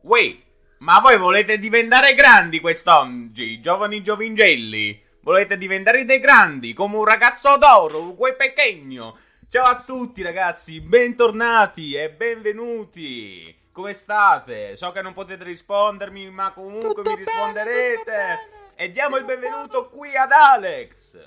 Uè, 0.00 0.36
ma 0.78 1.00
voi 1.00 1.18
volete 1.18 1.58
diventare 1.58 2.14
grandi 2.14 2.60
quest'oggi, 2.60 3.60
giovani 3.60 4.00
giovingelli? 4.00 5.02
Volete 5.22 5.58
diventare 5.58 6.04
dei 6.04 6.20
grandi, 6.20 6.72
come 6.72 6.96
un 6.96 7.04
ragazzo 7.04 7.56
d'oro, 7.56 8.00
un 8.00 8.14
quel 8.16 8.36
pequeño? 8.36 9.16
Ciao 9.48 9.64
a 9.64 9.82
tutti 9.82 10.22
ragazzi, 10.22 10.80
bentornati 10.80 11.94
e 11.94 12.10
benvenuti! 12.10 13.66
Come 13.72 13.92
state? 13.92 14.76
So 14.76 14.92
che 14.92 15.02
non 15.02 15.12
potete 15.14 15.42
rispondermi, 15.44 16.30
ma 16.30 16.52
comunque 16.52 16.94
Tutto 16.94 17.10
mi 17.10 17.16
risponderete! 17.16 18.04
bene, 18.04 18.38
E 18.76 18.90
diamo 18.90 19.16
il 19.16 19.24
benvenuto 19.24 19.88
qui 19.88 20.14
ad 20.16 20.30
Alex! 20.30 21.18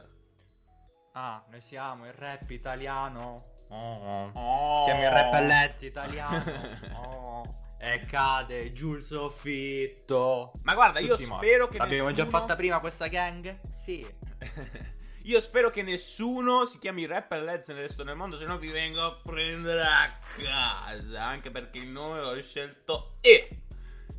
Ah, 1.14 1.44
noi 1.50 1.60
siamo 1.60 2.06
il 2.06 2.14
rap 2.14 2.50
italiano. 2.50 3.36
Oh. 3.68 4.32
Oh. 4.34 4.84
Siamo 4.86 5.02
il 5.04 5.12
rappellezzi 5.12 5.86
italiano. 5.88 6.44
Oh. 6.96 7.61
E 7.84 8.05
cade 8.05 8.71
giù 8.73 8.93
il 8.93 9.02
soffitto. 9.02 10.52
Ma 10.63 10.73
guarda, 10.76 10.99
io 10.99 11.16
Tutti 11.16 11.27
morti. 11.27 11.45
spero 11.48 11.67
che 11.67 11.77
L'abbiamo 11.80 12.12
già 12.12 12.23
nessuno- 12.23 12.39
fatta 12.39 12.55
prima 12.55 12.80
questa 12.80 13.08
gang? 13.08 13.59
Sì. 13.84 14.05
Io 15.26 15.39
spero 15.39 15.70
che 15.70 15.84
nessuno 15.84 16.66
si 16.66 16.80
chiami 16.80 17.05
rapper 17.05 17.44
Leds 17.44 17.67
nel 17.70 17.77
resto 17.81 18.02
del 18.03 18.16
mondo, 18.16 18.38
se 18.39 18.45
no 18.45 18.58
vi 18.58 18.70
vengo 18.72 19.02
a 19.03 19.20
prendere 19.23 19.84
a 19.84 20.17
casa. 20.36 21.23
Anche 21.25 21.52
perché 21.52 21.77
il 21.77 21.89
nome 21.89 22.20
l'ho 22.20 22.41
scelto 22.41 23.17
io. 23.22 23.48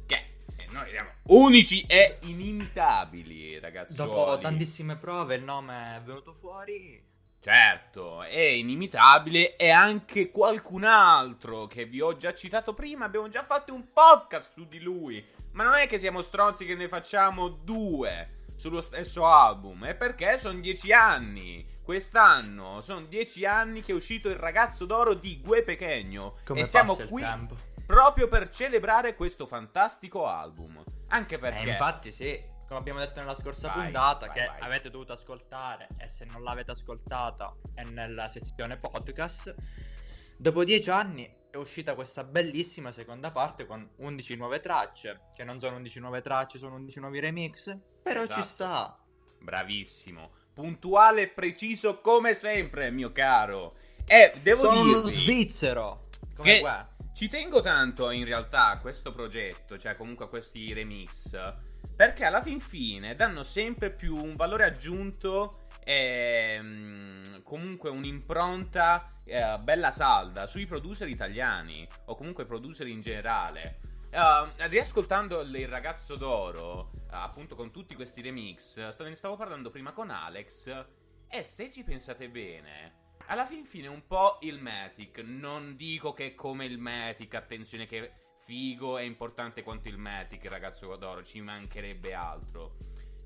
Che 0.06 0.14
eh, 0.58 0.66
noi 0.70 0.86
siamo 0.88 1.10
unici 1.24 1.80
e 1.88 2.18
inimitabili, 2.22 3.58
ragazzi. 3.58 3.96
Dopo 3.96 4.38
tantissime 4.38 4.96
prove 4.96 5.34
il 5.34 5.42
nome 5.42 5.96
è 5.96 6.00
venuto 6.02 6.34
fuori. 6.38 7.04
Certo, 7.44 8.22
è 8.22 8.38
inimitabile 8.38 9.56
e 9.56 9.68
anche 9.68 10.30
qualcun 10.30 10.84
altro 10.84 11.66
che 11.66 11.86
vi 11.86 12.00
ho 12.00 12.16
già 12.16 12.32
citato 12.32 12.72
prima. 12.72 13.04
Abbiamo 13.04 13.28
già 13.28 13.44
fatto 13.44 13.74
un 13.74 13.92
podcast 13.92 14.52
su 14.52 14.68
di 14.68 14.78
lui. 14.78 15.26
Ma 15.54 15.64
non 15.64 15.74
è 15.74 15.88
che 15.88 15.98
siamo 15.98 16.22
stronzi 16.22 16.64
che 16.64 16.76
ne 16.76 16.86
facciamo 16.86 17.48
due 17.48 18.28
sullo 18.56 18.80
stesso 18.80 19.26
album. 19.26 19.86
È 19.86 19.96
perché 19.96 20.38
sono 20.38 20.60
dieci 20.60 20.92
anni. 20.92 21.66
Quest'anno 21.82 22.80
sono 22.80 23.06
dieci 23.06 23.44
anni 23.44 23.82
che 23.82 23.90
è 23.90 23.96
uscito 23.96 24.28
il 24.28 24.36
ragazzo 24.36 24.84
d'oro 24.84 25.14
di 25.14 25.40
Gue 25.40 25.62
Pequeño. 25.62 26.34
Come 26.44 26.60
e 26.60 26.64
siamo 26.64 26.94
qui 26.94 27.22
tempo. 27.22 27.56
proprio 27.84 28.28
per 28.28 28.50
celebrare 28.50 29.16
questo 29.16 29.46
fantastico 29.46 30.28
album. 30.28 30.80
Anche 31.08 31.38
perché. 31.40 31.66
Eh, 31.66 31.70
infatti 31.70 32.12
sì, 32.12 32.40
come 32.72 32.80
abbiamo 32.80 33.00
detto 33.00 33.20
nella 33.20 33.34
scorsa 33.34 33.68
Vai, 33.68 33.84
puntata, 33.84 34.26
vai, 34.26 34.34
che 34.34 34.46
vai. 34.46 34.60
avete 34.60 34.90
dovuto 34.90 35.12
ascoltare 35.12 35.86
e 35.98 36.08
se 36.08 36.24
non 36.24 36.42
l'avete 36.42 36.70
ascoltata 36.70 37.54
è 37.74 37.84
nella 37.84 38.28
sezione 38.28 38.76
podcast. 38.76 39.54
Dopo 40.38 40.64
dieci 40.64 40.90
anni 40.90 41.30
è 41.50 41.56
uscita 41.56 41.94
questa 41.94 42.24
bellissima 42.24 42.90
seconda 42.90 43.30
parte 43.30 43.66
con 43.66 43.86
11 43.96 44.36
nuove 44.36 44.60
tracce, 44.60 45.28
che 45.34 45.44
non 45.44 45.60
sono 45.60 45.76
11 45.76 46.00
nuove 46.00 46.22
tracce, 46.22 46.58
sono 46.58 46.74
11 46.76 47.00
nuovi 47.00 47.20
remix, 47.20 47.76
però 48.02 48.22
ci 48.24 48.40
Esatto. 48.40 48.44
sta. 48.46 48.98
Bravissimo. 49.38 50.30
Puntuale 50.54 51.22
e 51.22 51.28
preciso 51.28 52.00
come 52.00 52.34
sempre, 52.34 52.90
mio 52.90 53.10
caro. 53.10 53.72
E 54.06 54.32
devo 54.42 54.60
sono 54.60 54.82
dirvi 54.82 55.10
svizzero. 55.10 56.00
Come 56.34 56.54
che 56.54 56.60
qua. 56.60 56.88
ci 57.14 57.28
tengo 57.28 57.60
tanto 57.60 58.10
in 58.10 58.24
realtà 58.24 58.68
a 58.68 58.78
questo 58.80 59.10
progetto, 59.10 59.78
cioè 59.78 59.96
comunque 59.96 60.24
a 60.24 60.28
questi 60.28 60.72
remix, 60.72 61.34
perché 61.96 62.24
alla 62.24 62.42
fin 62.42 62.60
fine 62.60 63.14
danno 63.14 63.42
sempre 63.42 63.90
più 63.90 64.16
un 64.16 64.36
valore 64.36 64.64
aggiunto 64.64 65.66
e 65.84 66.58
mm, 66.60 67.42
comunque 67.42 67.90
un'impronta 67.90 69.14
eh, 69.24 69.56
bella 69.62 69.90
salda 69.90 70.46
sui 70.46 70.66
producer 70.66 71.08
italiani 71.08 71.86
o 72.06 72.14
comunque 72.14 72.44
producer 72.44 72.86
in 72.86 73.00
generale. 73.00 73.80
Eh, 74.10 74.68
riascoltando 74.68 75.40
il 75.40 75.68
ragazzo 75.68 76.16
d'oro, 76.16 76.90
appunto 77.10 77.54
con 77.54 77.70
tutti 77.70 77.94
questi 77.94 78.20
remix, 78.20 78.76
ne 78.98 79.14
stavo 79.14 79.36
parlando 79.36 79.70
prima 79.70 79.92
con 79.92 80.10
Alex 80.10 80.86
e 81.28 81.42
se 81.42 81.70
ci 81.70 81.82
pensate 81.82 82.28
bene, 82.28 83.00
alla 83.26 83.46
fin 83.46 83.64
fine 83.64 83.88
un 83.88 84.06
po' 84.06 84.38
il 84.42 84.60
Matic. 84.60 85.18
Non 85.18 85.76
dico 85.76 86.12
che 86.12 86.26
è 86.26 86.34
come 86.34 86.66
il 86.66 86.78
Matic, 86.78 87.34
attenzione 87.34 87.86
che 87.86 88.12
figo 88.44 88.98
è 88.98 89.02
importante 89.02 89.62
quanto 89.62 89.88
il 89.88 89.98
Matic, 89.98 90.44
ragazzo 90.46 90.96
d'oro, 90.96 91.22
ci 91.22 91.40
mancherebbe 91.40 92.12
altro. 92.12 92.76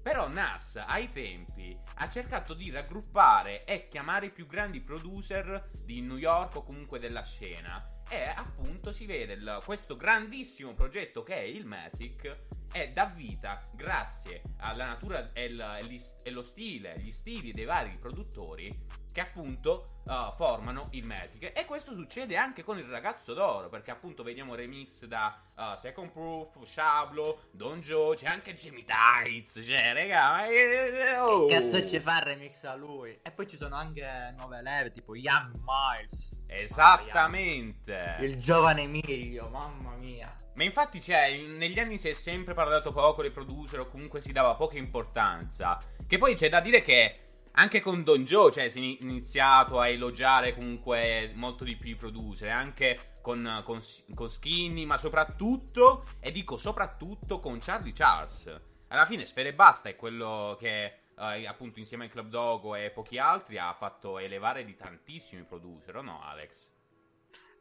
Però 0.02 0.28
Nas 0.28 0.76
ai 0.76 1.08
tempi 1.08 1.76
ha 1.96 2.08
cercato 2.08 2.54
di 2.54 2.70
raggruppare 2.70 3.64
e 3.64 3.88
chiamare 3.88 4.26
i 4.26 4.30
più 4.30 4.46
grandi 4.46 4.80
producer 4.80 5.68
di 5.84 6.00
New 6.00 6.16
York 6.16 6.56
o 6.56 6.62
comunque 6.62 7.00
della 7.00 7.24
scena. 7.24 7.82
E 8.08 8.22
appunto 8.22 8.92
si 8.92 9.04
vede 9.04 9.32
il- 9.32 9.62
questo 9.64 9.96
grandissimo 9.96 10.74
progetto 10.74 11.24
che 11.24 11.34
è 11.34 11.42
il 11.42 11.64
Matic 11.64 12.44
e 12.72 12.88
dà 12.88 13.06
vita, 13.06 13.62
grazie 13.74 14.42
alla 14.58 14.86
natura 14.86 15.32
e, 15.32 15.50
lo 15.50 16.42
stile, 16.42 16.94
gli 16.98 17.10
stili 17.10 17.52
dei 17.52 17.64
vari 17.64 17.96
produttori, 17.98 19.04
che 19.12 19.22
appunto 19.22 20.02
uh, 20.04 20.34
formano 20.36 20.88
il 20.92 21.06
Matic. 21.06 21.58
E 21.58 21.64
questo 21.64 21.94
succede 21.94 22.36
anche 22.36 22.62
con 22.62 22.76
il 22.76 22.84
ragazzo 22.84 23.32
d'oro, 23.32 23.70
perché 23.70 23.90
appunto 23.90 24.22
vediamo 24.22 24.54
remix 24.54 25.06
da 25.06 25.42
uh, 25.56 25.74
Second 25.74 26.10
Proof, 26.10 26.62
Shablo, 26.64 27.44
Don 27.50 27.80
Joe, 27.80 28.14
c'è 28.14 28.26
anche 28.26 28.54
Jimmy 28.54 28.84
Tights, 28.84 29.62
cioè, 29.64 29.94
raga, 29.94 30.32
ma 30.32 30.46
che... 30.48 31.16
oh. 31.16 31.46
Che 31.46 31.60
cazzo 31.60 31.88
ci 31.88 31.98
fa 31.98 32.18
il 32.18 32.24
remix 32.24 32.64
a 32.64 32.74
lui? 32.74 33.18
E 33.22 33.30
poi 33.30 33.48
ci 33.48 33.56
sono 33.56 33.76
anche 33.76 34.34
nuove 34.36 34.60
leve 34.60 34.92
tipo 34.92 35.16
Young 35.16 35.54
Miles. 35.64 36.44
Esattamente. 36.48 38.18
Il 38.20 38.36
giovane 38.36 38.82
Emilio, 38.82 39.48
mamma 39.48 39.96
mia. 39.96 40.32
Ma 40.54 40.62
infatti, 40.62 41.00
cioè, 41.00 41.36
negli 41.38 41.78
anni 41.78 41.98
si 41.98 42.08
è 42.08 42.14
sempre 42.14 42.54
parlato 42.56 42.90
poco 42.90 43.20
dei 43.20 43.30
producer 43.30 43.80
o 43.80 43.84
comunque 43.84 44.22
si 44.22 44.32
dava 44.32 44.54
poca 44.54 44.78
importanza. 44.78 45.78
Che 46.08 46.16
poi 46.16 46.34
c'è 46.34 46.48
da 46.48 46.60
dire 46.60 46.80
che 46.80 47.20
anche 47.52 47.80
con 47.80 48.02
Don 48.02 48.24
Joe, 48.24 48.50
cioè, 48.50 48.68
si 48.70 48.78
è 48.78 49.02
iniziato 49.02 49.78
a 49.78 49.88
elogiare 49.88 50.54
comunque 50.54 51.30
molto 51.34 51.64
di 51.64 51.76
più 51.76 51.90
i 51.90 51.94
producer, 51.96 52.50
anche 52.50 53.12
con, 53.20 53.62
con, 53.64 53.82
con 54.14 54.30
Skinny, 54.30 54.86
ma 54.86 54.96
soprattutto, 54.96 56.04
e 56.18 56.32
dico 56.32 56.56
soprattutto 56.56 57.38
con 57.38 57.58
Charlie 57.60 57.92
Charles. 57.92 58.60
Alla 58.88 59.04
fine 59.04 59.26
Sfere 59.26 59.52
Basta 59.52 59.88
è 59.90 59.96
quello 59.96 60.56
che, 60.58 60.84
eh, 61.18 61.46
appunto, 61.46 61.78
insieme 61.78 62.04
ai 62.04 62.10
Club 62.10 62.28
Dogo 62.28 62.74
e 62.74 62.90
pochi 62.90 63.18
altri, 63.18 63.58
ha 63.58 63.74
fatto 63.74 64.18
elevare 64.18 64.64
di 64.64 64.76
tantissimi 64.76 65.42
producer, 65.42 65.96
o 65.96 66.02
no, 66.02 66.22
Alex? 66.22 66.75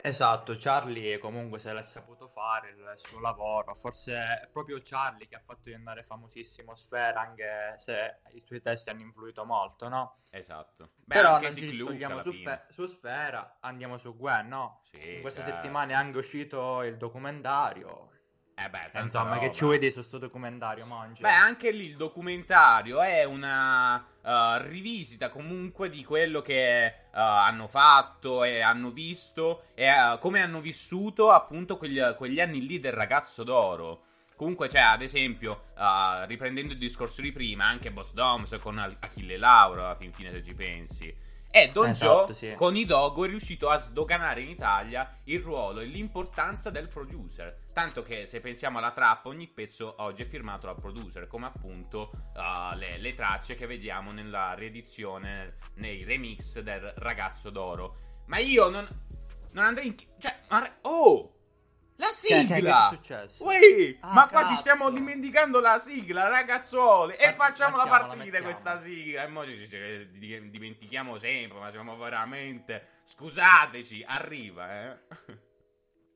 Esatto, 0.05 0.55
Charlie 0.55 1.17
comunque 1.17 1.57
se 1.57 1.73
l'è 1.73 1.81
saputo 1.81 2.27
fare 2.27 2.69
il 2.69 2.93
suo 2.95 3.19
lavoro. 3.19 3.73
Forse 3.73 4.13
è 4.13 4.47
proprio 4.51 4.79
Charlie 4.83 5.27
che 5.27 5.33
ha 5.33 5.41
fatto 5.43 5.61
diventare 5.63 6.03
famosissimo 6.03 6.75
Sfera, 6.75 7.21
anche 7.21 7.73
se 7.77 8.19
i 8.33 8.39
suoi 8.39 8.61
testi 8.61 8.91
hanno 8.91 9.01
influito 9.01 9.45
molto, 9.45 9.89
no? 9.89 10.17
Esatto. 10.29 10.91
Beh, 11.05 11.15
Però 11.15 11.33
anche 11.33 11.49
non 11.49 11.57
ci 11.57 11.77
togliamo 11.77 12.21
su, 12.21 12.31
fine. 12.31 12.65
Sfe- 12.67 12.73
su 12.73 12.85
Sfera, 12.85 13.57
andiamo 13.61 13.97
su 13.97 14.15
Gwen, 14.15 14.47
no? 14.47 14.81
Sì, 14.91 15.15
In 15.15 15.21
questa 15.21 15.41
certo. 15.41 15.55
settimana 15.55 15.93
è 15.93 15.95
anche 15.95 16.17
uscito 16.19 16.83
il 16.83 16.97
documentario. 16.97 18.11
Eh 18.57 18.69
beh, 18.69 18.79
tanta 18.83 19.01
Insomma, 19.01 19.33
che 19.33 19.39
roba. 19.41 19.51
ci 19.51 19.63
vuoi 19.65 19.79
dire 19.79 19.91
su 19.91 20.01
sto 20.01 20.17
documentario, 20.17 20.85
Monge? 20.85 21.21
Beh, 21.21 21.29
anche 21.29 21.71
lì 21.71 21.87
il 21.87 21.97
documentario 21.97 23.01
è 23.01 23.25
una 23.25 23.95
uh, 23.97 24.57
rivisita 24.61 25.29
comunque 25.29 25.89
di 25.89 26.05
quello 26.05 26.41
che 26.41 26.93
uh, 27.11 27.17
hanno 27.17 27.67
fatto 27.67 28.45
e 28.45 28.61
hanno 28.61 28.91
visto 28.91 29.65
e 29.75 29.91
uh, 29.91 30.17
come 30.19 30.41
hanno 30.41 30.61
vissuto 30.61 31.31
appunto 31.31 31.75
quegli, 31.75 32.01
quegli 32.15 32.39
anni 32.39 32.65
lì 32.65 32.79
del 32.79 32.93
ragazzo 32.93 33.43
d'oro. 33.43 34.03
Comunque, 34.37 34.69
cioè, 34.69 34.81
ad 34.81 35.01
esempio, 35.01 35.63
uh, 35.77 36.25
riprendendo 36.25 36.71
il 36.71 36.79
discorso 36.79 37.21
di 37.21 37.33
prima, 37.33 37.65
anche 37.65 37.91
Boss 37.91 38.13
Doms 38.13 38.57
con 38.61 38.77
Achille 38.77 39.37
Lauro, 39.37 39.83
alla 39.85 39.95
fin 39.95 40.13
fine, 40.13 40.31
se 40.31 40.43
ci 40.43 40.53
pensi. 40.53 41.13
E 41.55 41.67
Don 41.71 41.87
Esatto, 41.87 42.33
Joe 42.33 42.35
sì. 42.35 42.53
con 42.53 42.75
i 42.75 42.83
Dogo 42.83 43.23
è 43.23 43.29
riuscito 43.29 43.69
a 43.69 43.77
sdoganare 43.77 44.41
in 44.41 44.49
Italia 44.49 45.09
il 45.23 45.39
ruolo 45.39 45.79
e 45.79 45.85
l'importanza 45.85 46.69
del 46.69 46.89
producer. 46.89 47.61
Tanto 47.71 48.03
che 48.03 48.25
se 48.25 48.41
pensiamo 48.41 48.79
alla 48.79 48.91
trappa, 48.91 49.29
ogni 49.29 49.47
pezzo 49.47 49.95
oggi 49.99 50.23
è 50.23 50.25
firmato 50.25 50.65
dal 50.65 50.75
producer, 50.75 51.27
come 51.27 51.45
appunto 51.45 52.09
uh, 52.11 52.75
le, 52.75 52.97
le 52.97 53.13
tracce 53.13 53.55
che 53.55 53.67
vediamo 53.67 54.11
nella 54.11 54.53
riedizione, 54.53 55.55
nei 55.75 56.03
remix 56.03 56.59
del 56.59 56.91
Ragazzo 56.97 57.49
d'Oro. 57.49 57.95
Ma 58.25 58.37
io 58.37 58.67
non, 58.67 58.85
non 59.51 59.63
andrei 59.63 59.87
in... 59.87 59.95
Cioè, 60.19 60.37
ma- 60.49 60.77
oh! 60.81 61.34
La 61.97 62.07
Che- 62.07 62.11
che- 62.11 62.47
che 62.47 62.55
sigla! 62.55 62.99
Ui, 63.39 63.97
Ah, 64.01 64.11
ma 64.13 64.27
qua 64.27 64.45
ci 64.45 64.55
stiamo 64.55 64.89
dimenticando 64.91 65.59
la 65.61 65.77
sigla, 65.79 66.27
ragazzuoli. 66.27 67.13
E 67.15 67.33
facciamola 67.33 67.85
partire 67.87 68.41
questa 68.41 68.77
sigla. 68.81 69.23
E 69.23 69.27
mo 69.27 69.45
ci- 69.45 69.57
ci- 69.59 69.69
ci- 69.69 70.09
di- 70.19 70.49
dimentichiamo 70.49 71.17
sempre, 71.17 71.57
ma 71.59 71.71
siamo 71.71 71.95
veramente. 71.97 72.87
Scusateci, 73.05 74.03
arriva, 74.05 74.91
eh. 74.91 74.97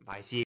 Vai, 0.04 0.22
sì. 0.24 0.44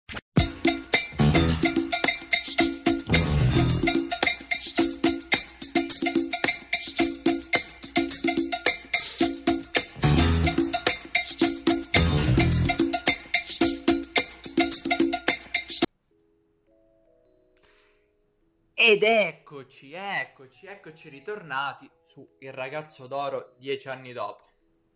Ed 18.92 19.04
eccoci, 19.04 19.94
eccoci, 19.94 20.66
eccoci 20.66 21.08
ritornati 21.08 21.90
su 22.04 22.36
Il 22.40 22.52
ragazzo 22.52 23.06
d'oro 23.06 23.54
dieci 23.56 23.88
anni 23.88 24.12
dopo. 24.12 24.44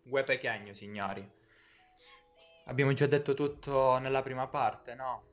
Gue 0.03 0.21
Pechegno, 0.21 0.71
signori. 0.71 1.27
Abbiamo 2.65 2.93
già 2.93 3.07
detto 3.07 3.33
tutto 3.33 3.97
nella 3.97 4.21
prima 4.21 4.45
parte, 4.45 4.93
no? 4.93 5.23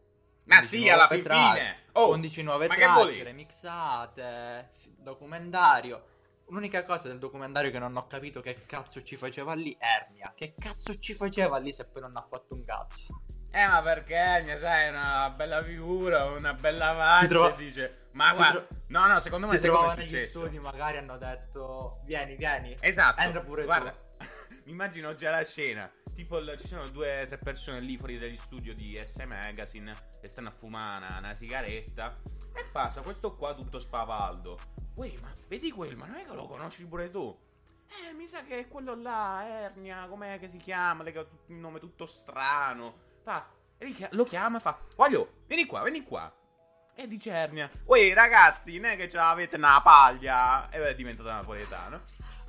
Ma 0.45 0.63
sì, 0.63 0.89
alla 0.89 1.09
fin 1.09 1.25
fine! 1.25 1.89
Oh, 1.93 2.13
11 2.13 2.43
nuove 2.43 2.69
tracce, 2.69 3.23
remixate, 3.23 4.71
documentario. 4.97 6.07
L'unica 6.49 6.85
cosa 6.85 7.09
del 7.09 7.19
documentario 7.19 7.71
che 7.71 7.79
non 7.79 7.95
ho 7.95 8.07
capito 8.07 8.41
che 8.41 8.65
cazzo 8.65 9.03
ci 9.03 9.17
faceva 9.17 9.53
lì, 9.53 9.77
Ernia. 9.79 10.33
Che 10.35 10.55
cazzo 10.57 10.99
ci 10.99 11.13
faceva 11.13 11.59
lì 11.59 11.71
se 11.71 11.85
poi 11.85 12.01
non 12.01 12.17
ha 12.17 12.27
fatto 12.27 12.55
un 12.55 12.65
cazzo? 12.65 13.24
Eh, 13.55 13.69
ma 13.69 13.81
perché 13.83 14.59
sai, 14.59 14.89
una 14.89 15.31
bella 15.31 15.63
figura, 15.63 16.25
una 16.25 16.55
bella 16.55 16.93
faccia 16.93 17.27
trova... 17.29 17.51
dice... 17.51 18.09
Ma 18.15 18.35
guarda, 18.35 18.65
tro... 18.65 18.77
no, 18.89 19.07
no, 19.07 19.21
secondo 19.21 19.47
me... 19.47 19.55
Si 19.55 19.61
trovavano 19.61 19.95
negli 19.95 20.27
studi, 20.27 20.59
magari 20.59 20.97
hanno 20.97 21.17
detto, 21.17 22.01
vieni, 22.05 22.35
vieni. 22.35 22.77
Esatto. 22.81 23.21
Entra 23.21 23.43
pure 23.43 23.63
guarda, 23.63 23.95
mi 24.65 24.73
immagino 24.73 25.15
già 25.15 25.31
la 25.31 25.45
scena. 25.45 25.89
Tipo, 26.17 26.45
ci 26.59 26.67
sono 26.67 26.89
due 26.89 27.23
o 27.23 27.27
tre 27.29 27.39
persone 27.39 27.79
lì 27.79 27.97
fuori 27.97 28.19
dagli 28.19 28.37
studio 28.37 28.75
di 28.75 29.01
S 29.01 29.23
Magazine 29.25 29.95
che 30.21 30.27
stanno 30.27 30.49
a 30.49 30.53
fumare 30.53 31.07
una, 31.17 31.33
sigaretta. 31.33 32.13
E 32.57 32.65
passa 32.73 33.03
questo 33.03 33.37
qua 33.37 33.55
tutto 33.55 33.79
spavaldo. 33.79 34.59
Uè, 34.97 35.13
ma 35.23 35.33
vedi 35.47 35.71
quel, 35.71 35.95
ma 35.95 36.07
non 36.07 36.17
è 36.17 36.25
che 36.25 36.35
lo 36.35 36.49
conosci 36.49 36.85
pure 36.87 37.09
tu? 37.09 37.39
Eh, 37.87 38.13
mi 38.15 38.27
sa 38.27 38.43
che 38.43 38.59
è 38.59 38.67
quello 38.67 38.97
là, 38.97 39.47
Ernia, 39.47 40.07
com'è 40.09 40.41
che 40.41 40.49
si 40.49 40.59
chiama? 40.59 41.05
Le 41.05 41.13
ha 41.17 41.25
un 41.47 41.61
nome 41.61 41.79
tutto 41.79 42.05
strano. 42.05 43.13
Fa, 43.25 43.49
lo 44.11 44.25
chiama 44.25 44.59
e 44.59 44.61
fa, 44.61 44.79
voglio, 44.97 45.45
vieni 45.47 45.65
qua, 45.65 45.83
vieni 45.83 46.03
qua. 46.05 46.31
E 46.95 47.09
dice 47.09 47.31
Ernia, 47.31 47.71
uè 47.87 48.13
ragazzi, 48.13 48.79
non 48.79 48.91
è 48.91 48.97
che 48.97 49.09
ce 49.09 49.17
l'avete 49.17 49.57
una 49.57 49.81
paglia. 49.81 50.69
E 50.69 50.79
è 50.79 50.95
diventato 50.95 51.31
napoletano. 51.31 52.01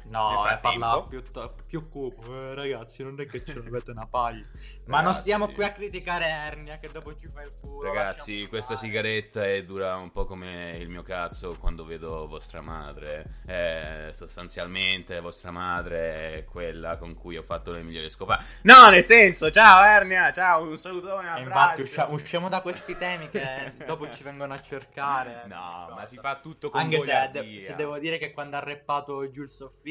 No, 0.09 0.47
eh, 0.47 0.57
parlava 0.57 1.01
più, 1.01 1.21
più 1.67 1.89
cupo. 1.89 2.39
Eh, 2.39 2.53
ragazzi, 2.53 3.03
non 3.03 3.19
è 3.19 3.25
che 3.25 3.43
ce 3.43 3.55
l'avete 3.55 3.91
una 3.91 4.05
paglia. 4.05 4.45
Ma 4.85 5.01
non 5.01 5.15
stiamo 5.15 5.47
qui 5.47 5.63
a 5.63 5.71
criticare 5.71 6.25
Ernia 6.27 6.77
che 6.77 6.89
dopo 6.91 7.15
ci 7.15 7.25
fa 7.25 7.41
il 7.41 7.51
culo. 7.59 7.91
Ragazzi, 7.91 8.47
questa 8.47 8.75
fare. 8.75 8.87
sigaretta 8.87 9.43
è 9.43 9.63
dura 9.63 9.95
un 9.95 10.11
po' 10.11 10.25
come 10.25 10.75
il 10.77 10.89
mio 10.89 11.01
cazzo 11.01 11.57
quando 11.59 11.85
vedo 11.85 12.27
vostra 12.27 12.61
madre. 12.61 13.39
Eh, 13.47 14.11
sostanzialmente 14.13 15.19
vostra 15.21 15.49
madre 15.49 16.33
è 16.33 16.43
quella 16.43 16.97
con 16.97 17.15
cui 17.15 17.35
ho 17.35 17.43
fatto 17.43 17.71
le 17.71 17.81
migliori 17.81 18.09
scopate. 18.09 18.43
No, 18.63 18.89
nel 18.91 19.03
senso, 19.03 19.49
ciao 19.49 19.83
Ernia, 19.83 20.31
ciao, 20.31 20.67
un 20.67 20.77
salutone, 20.77 21.29
un 21.29 21.35
abbraccio. 21.35 21.81
Infatti, 21.81 22.13
usciamo 22.13 22.47
da 22.47 22.61
questi 22.61 22.95
temi 22.95 23.27
che 23.29 23.73
dopo 23.87 24.07
ci 24.11 24.21
vengono 24.21 24.53
a 24.53 24.61
cercare. 24.61 25.45
No, 25.47 25.93
ma 25.95 26.05
si 26.05 26.17
fa 26.17 26.39
tutto 26.39 26.69
con 26.69 26.79
Anche 26.79 26.99
se, 26.99 27.29
de- 27.31 27.61
se, 27.61 27.75
devo 27.75 27.97
dire 27.97 28.19
che 28.19 28.31
quando 28.31 28.57
ha 28.57 28.59
reppato 28.59 29.31
giù 29.31 29.47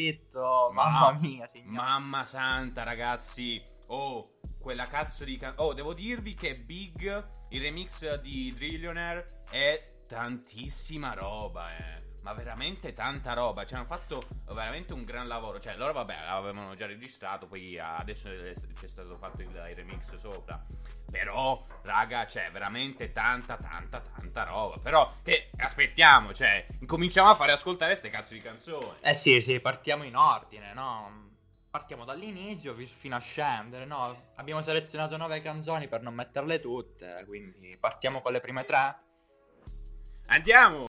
il 0.08 0.18
soffitto, 0.20 0.70
ma, 0.72 0.88
mamma 0.88 1.18
mia, 1.20 1.46
signore. 1.46 1.70
Mamma 1.70 2.24
santa, 2.24 2.82
ragazzi. 2.82 3.62
Oh, 3.88 4.38
quella 4.60 4.86
cazzo 4.86 5.24
di 5.24 5.36
can- 5.36 5.54
Oh, 5.56 5.74
devo 5.74 5.92
dirvi 5.94 6.34
che 6.34 6.54
Big, 6.54 7.28
il 7.50 7.60
remix 7.60 8.18
di 8.20 8.52
Drillionaire, 8.54 9.42
è 9.50 9.82
tantissima 10.08 11.12
roba, 11.14 11.76
eh. 11.76 12.03
Ma 12.24 12.32
veramente 12.32 12.92
tanta 12.92 13.34
roba. 13.34 13.66
Ci 13.66 13.74
hanno 13.74 13.84
fatto 13.84 14.26
veramente 14.46 14.94
un 14.94 15.04
gran 15.04 15.26
lavoro. 15.26 15.60
Cioè, 15.60 15.76
loro, 15.76 15.92
vabbè, 15.92 16.24
l'avevano 16.24 16.74
già 16.74 16.86
registrato. 16.86 17.46
Poi 17.46 17.78
adesso 17.78 18.30
c'è 18.30 18.88
stato 18.88 19.14
fatto 19.14 19.42
il, 19.42 19.48
il 19.48 19.74
remix 19.74 20.16
sopra. 20.16 20.64
Però, 21.10 21.62
raga, 21.82 22.24
c'è 22.24 22.50
veramente 22.50 23.12
tanta, 23.12 23.56
tanta, 23.56 24.00
tanta 24.00 24.42
roba. 24.44 24.78
Però, 24.82 25.12
che 25.22 25.50
aspettiamo, 25.58 26.32
cioè, 26.32 26.64
incominciamo 26.80 27.28
a 27.28 27.34
fare 27.34 27.52
ascoltare 27.52 27.90
queste 27.90 28.08
cazzo 28.08 28.32
di 28.32 28.40
canzoni. 28.40 28.96
Eh 29.02 29.12
sì, 29.12 29.42
sì, 29.42 29.60
partiamo 29.60 30.04
in 30.04 30.16
ordine, 30.16 30.72
no? 30.72 31.22
partiamo 31.74 32.04
dall'inizio 32.04 32.72
fino 32.74 33.16
a 33.16 33.18
scendere, 33.18 33.84
no? 33.84 34.30
Abbiamo 34.36 34.62
selezionato 34.62 35.16
nove 35.16 35.42
canzoni 35.42 35.88
per 35.88 36.02
non 36.02 36.14
metterle 36.14 36.60
tutte, 36.60 37.24
quindi 37.26 37.76
partiamo 37.76 38.20
con 38.20 38.30
le 38.30 38.38
prime 38.38 38.64
tre. 38.64 38.96
Andiamo! 40.26 40.86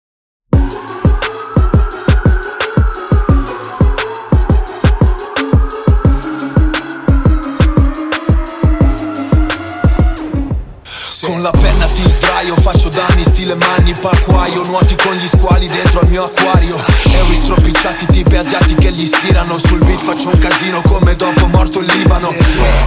Con 11.25 11.41
la 11.41 11.51
penna 11.51 11.87
ti 11.87 12.07
sdraio, 12.07 12.55
faccio 12.55 12.91
danni 12.91 13.23
stile 13.23 13.55
manni 13.55 13.95
Pacquaio, 13.99 14.63
nuoti 14.67 14.95
con 14.97 15.15
gli 15.15 15.27
squali 15.27 15.67
dentro 15.69 16.01
al 16.01 16.09
mio 16.09 16.25
acquario. 16.25 16.77
Euro 17.13 17.33
stropicciati 17.41 18.05
tipi 18.07 18.37
asiati 18.37 18.75
che 18.75 18.93
gli 18.93 19.07
stirano. 19.07 19.59
Sul 19.59 19.79
beat 19.79 20.03
faccio 20.03 20.29
un 20.29 20.39
casino 20.39 20.83
come 20.83 21.17
dopo 21.17 21.47
morto 21.47 21.81
il 21.81 21.91
Libano. 21.95 22.31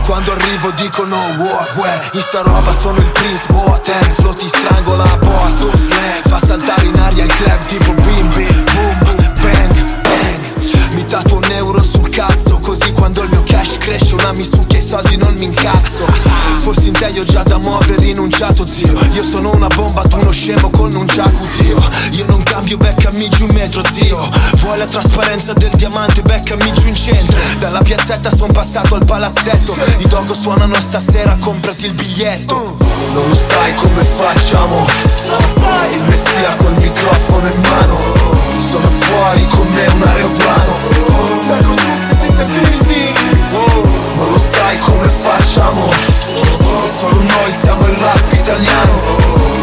Quando 0.05 0.33
arrivo 0.33 0.69
dicono 0.71 1.15
wow, 1.15 1.81
uè 1.81 1.99
In 2.11 2.21
sta 2.21 2.41
roba 2.41 2.71
sono 2.73 2.97
il 2.99 3.09
Prince 3.09 3.45
Boateng. 3.47 4.13
Flow 4.13 4.33
ti 4.33 4.47
strangola, 4.47 5.17
boa, 5.17 5.49
Fa 6.27 6.39
saltare 6.39 6.85
in 6.85 6.95
aria 6.99 7.23
il 7.23 7.33
club 7.33 7.65
tipo 7.65 7.91
bim, 7.93 8.29
boom, 8.31 9.33
bang, 9.41 10.01
bang. 10.03 10.93
Mi 10.93 11.03
tatuo 11.05 11.37
un 11.37 11.51
euro 11.53 11.81
sul 11.81 12.07
cazzo 12.09 12.46
Così 12.77 12.91
quando 12.91 13.23
il 13.23 13.29
mio 13.29 13.41
cash 13.41 13.79
cresce 13.79 14.13
una 14.13 14.31
mi 14.33 14.43
succhia 14.43 14.77
i 14.77 14.81
soldi 14.83 15.17
non 15.17 15.33
mi 15.33 15.45
incazzo. 15.45 16.05
Forse 16.59 16.87
in 16.87 16.93
te 16.93 17.07
io 17.07 17.23
già 17.23 17.41
d'amore 17.41 17.95
rinunciato 17.97 18.67
zio. 18.67 18.93
Io 19.13 19.23
sono 19.23 19.51
una 19.55 19.65
bomba, 19.65 20.03
tu 20.03 20.19
uno 20.19 20.29
scemo 20.29 20.69
con 20.69 20.93
un 20.93 21.07
jacuzzi. 21.07 21.73
Io 22.11 22.25
non 22.27 22.43
cambio, 22.43 22.77
beccami 22.77 23.29
giù 23.29 23.45
in 23.45 23.55
metro 23.55 23.81
zio. 23.91 24.19
Vuoi 24.57 24.77
la 24.77 24.85
trasparenza 24.85 25.53
del 25.53 25.71
diamante, 25.71 26.21
beccami 26.21 26.71
giù 26.73 26.85
in 26.85 26.93
centro. 26.93 27.35
Dalla 27.57 27.79
piazzetta 27.79 28.29
son 28.29 28.51
passato 28.51 28.93
al 28.93 29.05
palazzetto. 29.05 29.75
I 29.97 30.07
dogo 30.07 30.35
suonano 30.35 30.75
stasera, 30.75 31.35
comprati 31.39 31.87
il 31.87 31.93
biglietto. 31.93 32.77
Non 33.11 33.27
lo 33.27 33.39
sai 33.49 33.73
come 33.73 34.05
facciamo. 34.17 34.85
Il 35.89 36.03
messia 36.03 36.53
col 36.57 36.75
microfono 36.75 37.47
in 37.47 37.59
mano. 37.59 37.97
Sono 38.69 38.87
fuori 38.99 39.47
come 39.47 39.85
un 39.87 40.01
aeroplano 40.03 42.06
Con 42.37 42.45
siete 42.45 42.71
fisi 42.71 43.13
Non 44.19 44.31
lo 44.31 44.37
sai 44.37 44.77
come 44.77 45.07
facciamo? 45.07 45.89
Solo 46.93 47.21
noi 47.21 47.51
siamo 47.51 47.87
il 47.87 47.97
rap 47.97 48.31
italiano. 48.31 48.99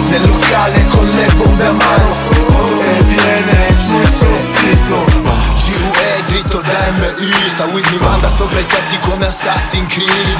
Nel 0.08 0.26
locale 0.26 0.84
con 0.88 1.06
le 1.06 1.26
bombe 1.36 1.66
a 1.66 1.72
mano. 1.72 2.12
E 2.80 3.02
viene 3.04 3.66
il 3.68 3.78
soffitto 3.78 5.23
GUE 6.44 6.54
dritto 6.54 6.60
da 6.60 6.90
MI 6.98 7.32
Sta 7.48 7.64
weed 7.66 7.86
mi 7.90 7.98
manda 7.98 8.28
sopra 8.28 8.58
i 8.58 8.66
tetti 8.66 8.98
come 9.00 9.26
Assassin's 9.26 9.92
Creed. 9.92 10.38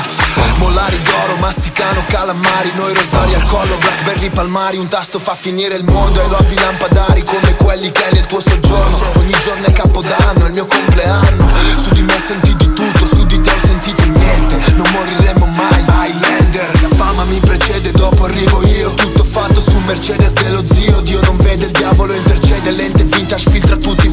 Molari 0.56 1.00
d'oro, 1.02 1.37
masticano 1.37 2.04
calamari 2.06 2.73
Noi 2.75 2.94
rosari 2.94 3.34
al 3.34 3.44
collo, 3.46 3.76
blackberry 3.78 4.30
palmari 4.30 4.78
Un 4.78 4.88
tasto 4.88 5.18
fa 5.18 5.34
finire 5.34 5.76
il 5.76 5.84
mondo 5.84 6.20
e 6.23 6.28
lobby 6.28 6.54
lampadari 6.54 7.23
Come 7.23 7.54
quelli 7.56 7.90
che 7.90 8.04
hai 8.04 8.12
nel 8.12 8.26
tuo 8.26 8.40
soggiorno. 8.40 8.99
Ogni 9.16 9.34
giorno 9.42 9.64
è 9.66 9.73
capodanno, 9.73 10.44
è 10.44 10.46
il 10.46 10.52
mio 10.52 10.66
compleanno. 10.66 11.50
Su 11.82 11.94
di 11.94 12.02
me 12.02 12.18
senti 12.18 12.54
di 12.56 12.73
tutto, 12.73 13.06
su 13.06 13.25
di 13.25 13.40
te 13.40 13.50
ho 13.50 13.58
sentito 13.64 14.04
niente. 14.04 14.58
Non 14.75 14.88
moriremo 14.92 15.46
mai, 15.46 15.84
Highlander. 15.87 16.82
La 16.82 16.88
fama 16.88 17.25
mi 17.25 17.40
precede, 17.40 17.90
dopo 17.92 18.25
arrivo 18.25 18.64
io. 18.66 18.94
Tutto 18.94 19.25
fatto 19.25 19.61
su 19.61 19.76
Mercedes 19.87 20.32
dello 20.34 20.62
zio 20.64 21.00
Dio 21.00 21.20
non 21.23 21.37
vede 21.38 21.64
il 21.66 21.73
diavolo, 21.73 22.14
intercede 22.14 22.70
Lente 22.70 23.04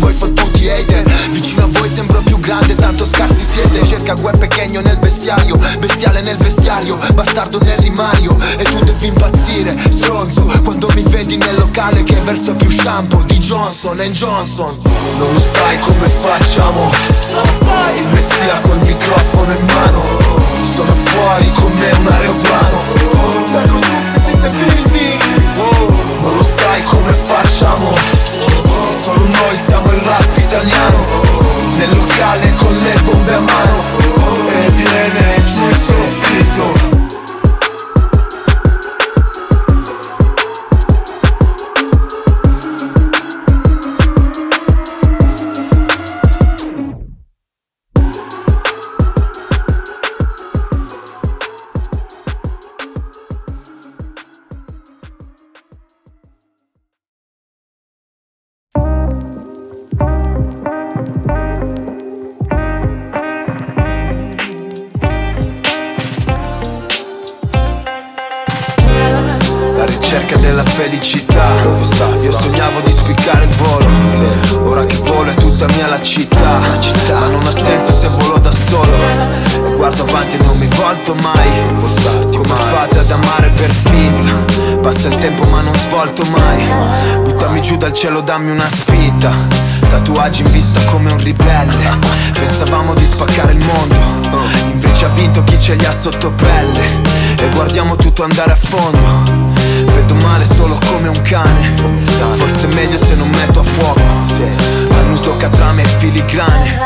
voi 0.01 0.13
fottuti 0.13 0.67
hater. 0.67 1.03
Vicino 1.31 1.63
a 1.63 1.67
voi 1.67 1.89
sembro 1.89 2.21
più 2.21 2.39
grande, 2.39 2.75
tanto 2.75 3.05
scarsi 3.05 3.45
siete. 3.45 3.85
Cerca 3.85 4.13
Gue 4.15 4.31
Pechegno 4.31 4.81
nel 4.81 4.97
bestiario 4.97 5.57
Bestiale 5.79 6.21
nel 6.21 6.37
vestiario, 6.37 6.97
bastardo 7.13 7.59
nel 7.59 7.77
rimario. 7.77 8.35
E 8.57 8.63
tu 8.63 8.79
devi 8.79 9.07
impazzire, 9.07 9.75
stronzo 9.77 10.51
Quando 10.63 10.89
mi 10.95 11.03
vedi 11.03 11.37
nel 11.37 11.55
locale 11.55 12.03
che 12.03 12.15
verso 12.23 12.53
più 12.53 12.69
shampoo 12.69 13.23
Di 13.25 13.37
Johnson 13.37 13.97
Johnson. 14.11 14.77
Non 15.17 15.33
lo 15.33 15.41
sai 15.53 15.79
come 15.79 16.09
facciamo. 16.21 16.89
Il 17.95 18.07
messia 18.07 18.59
col 18.61 18.79
microfono 18.79 19.51
in 19.51 19.65
mano. 19.73 20.01
Sono 20.73 20.93
fuori 21.03 21.51
come 21.51 21.91
un 21.91 22.07
aeroplano. 22.07 22.83
Sai 23.45 23.67
Non 26.23 26.35
lo 26.35 26.45
sai 26.57 26.83
come 26.83 27.11
facciamo 27.11 28.60
Solo 29.21 29.33
noi 29.35 29.55
siamo 29.55 29.91
il 29.91 30.01
rap 30.01 30.35
italiano. 30.35 31.05
Nel 31.77 31.95
locale 31.95 32.53
con 32.55 32.73
le 32.73 32.93
bombe 33.03 33.33
a 33.33 33.39
mano. 33.39 33.79
E 34.49 34.71
viene 34.71 35.35
il 35.35 35.45
soffitto 35.45 36.80
ricerca 70.11 70.37
della 70.39 70.65
felicità? 70.65 71.55
Io 72.21 72.33
sognavo 72.33 72.81
di 72.81 72.91
spiccare 72.91 73.45
il 73.45 73.55
volo. 73.55 74.69
Ora 74.69 74.85
che 74.85 74.97
volo 74.97 75.31
è 75.31 75.33
tutta 75.35 75.65
mia 75.73 75.87
la 75.87 76.01
città. 76.01 76.59
Ma 77.17 77.27
non 77.27 77.41
ha 77.41 77.51
senso 77.51 77.97
se 77.97 78.09
volo 78.19 78.37
da 78.39 78.51
solo. 78.51 78.93
E 79.67 79.73
guardo 79.73 80.03
avanti 80.03 80.35
e 80.35 80.43
non 80.43 80.57
mi 80.57 80.67
volto 80.75 81.15
mai. 81.15 81.49
Come 82.29 82.55
fate 82.55 82.99
ad 82.99 83.09
amare 83.09 83.51
per 83.51 83.71
finta? 83.71 84.79
Passa 84.81 85.07
il 85.07 85.15
tempo 85.15 85.47
ma 85.47 85.61
non 85.61 85.75
svolto 85.77 86.23
mai. 86.25 86.67
Buttami 87.23 87.61
giù 87.61 87.77
dal 87.77 87.93
cielo, 87.93 88.19
dammi 88.19 88.51
una 88.51 88.67
spinta. 88.67 89.31
Tatuaggi 89.79 90.41
in 90.41 90.51
vista 90.51 90.81
come 90.91 91.09
un 91.09 91.23
ribelle. 91.23 91.99
Pensavamo 92.33 92.93
di 92.95 93.05
spaccare 93.05 93.53
il 93.53 93.63
mondo. 93.63 93.95
Invece 94.73 95.05
ha 95.05 95.09
vinto 95.09 95.41
chi 95.45 95.57
ce 95.57 95.75
li 95.75 95.85
ha 95.85 95.93
sotto 95.93 96.31
pelle. 96.31 96.99
E 97.37 97.47
guardiamo 97.53 97.95
tutto 97.95 98.23
andare 98.23 98.51
a 98.51 98.57
fondo 98.57 99.50
Vedo 99.85 100.15
male 100.15 100.45
solo 100.45 100.77
come 100.89 101.07
un 101.07 101.21
cane. 101.21 101.73
Forse 102.31 102.69
è 102.69 102.73
meglio 102.73 102.97
se 102.97 103.15
non 103.15 103.29
metto 103.29 103.59
a 103.59 103.63
fuoco. 103.63 104.01
Annuso 104.99 105.37
catrame 105.37 105.83
e 105.83 105.87
filigrane. 105.87 106.79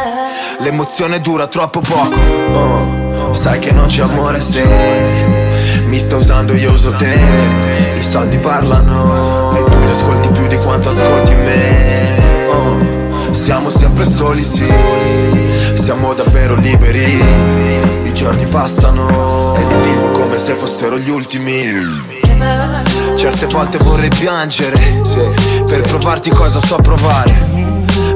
L'emozione 0.60 1.22
dura 1.22 1.48
troppo 1.48 1.82
poco. 1.82 3.34
Sai 3.34 3.60
che 3.60 3.72
non 3.72 3.88
c'è 3.88 4.04
amore 4.04 4.40
se 4.40 4.64
mi 5.86 6.00
sta 6.00 6.16
usando 6.16 6.54
io 6.54 6.72
uso 6.72 6.94
te. 6.96 7.18
I 7.98 8.04
soldi 8.04 8.38
parlano 8.38 9.58
E 9.58 9.64
tu 9.70 9.80
li 9.80 9.90
ascolti 9.90 10.28
più 10.30 10.48
di 10.48 10.58
quanto 10.58 10.90
ascolti 10.90 11.34
me. 11.34 12.24
Siamo 13.32 13.70
sempre 13.70 14.06
soli 14.06 14.44
sì. 14.44 14.66
Siamo 15.76 16.14
davvero 16.14 16.56
liberi. 16.56 17.22
I 18.04 18.14
giorni 18.14 18.46
passano 18.46 19.56
E 19.56 19.60
li 19.60 19.90
vivo 19.90 20.12
come 20.12 20.38
se 20.38 20.54
fossero 20.54 20.98
gli 20.98 21.10
ultimi 21.10 22.25
Certe 23.16 23.48
volte 23.48 23.78
vorrei 23.80 24.10
piangere 24.10 25.02
Per 25.66 25.82
provarti 25.82 26.30
cosa 26.30 26.60
so 26.60 26.78
provare. 26.78 27.34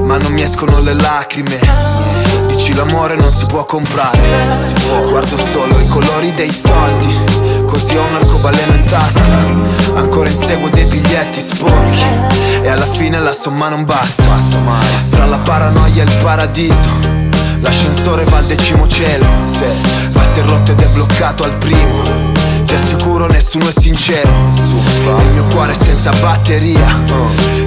Ma 0.02 0.18
non 0.18 0.32
mi 0.32 0.42
escono 0.42 0.80
le 0.80 0.94
lacrime 0.94 1.58
Dici 2.46 2.74
l'amore 2.74 3.16
non 3.16 3.30
si 3.32 3.46
può 3.46 3.64
comprare. 3.64 4.58
Guardo 5.08 5.36
solo 5.52 5.78
i 5.80 5.88
colori 5.88 6.34
dei 6.34 6.52
soldi 6.52 7.64
Così 7.66 7.96
ho 7.96 8.02
un 8.02 8.14
arcobaleno 8.16 8.74
in 8.74 8.84
tasca. 8.84 9.98
Ancora 9.98 10.28
inseguo 10.28 10.68
dei 10.68 10.86
biglietti 10.86 11.40
sporchi 11.40 12.04
E 12.62 12.68
alla 12.68 12.86
fine 12.86 13.18
la 13.20 13.32
somma 13.32 13.68
non 13.68 13.84
basta. 13.84 14.24
Tra 15.10 15.26
la 15.26 15.38
paranoia 15.38 16.02
e 16.02 16.06
il 16.06 16.18
paradiso 16.22 17.19
L'ascensore 17.60 18.24
va 18.24 18.38
al 18.38 18.46
decimo 18.46 18.86
cielo. 18.88 19.26
Ma 20.14 20.24
si 20.24 20.40
è 20.40 20.42
rotto 20.44 20.72
ed 20.72 20.80
è 20.80 20.88
bloccato 20.88 21.42
al 21.42 21.54
primo 21.56 22.02
Ti 22.64 22.74
assicuro 22.74 23.26
nessuno 23.26 23.68
è 23.68 23.72
sincero. 23.78 24.30
Il 25.20 25.30
mio 25.32 25.44
cuore 25.46 25.72
è 25.72 25.74
senza 25.74 26.10
batteria 26.20 27.02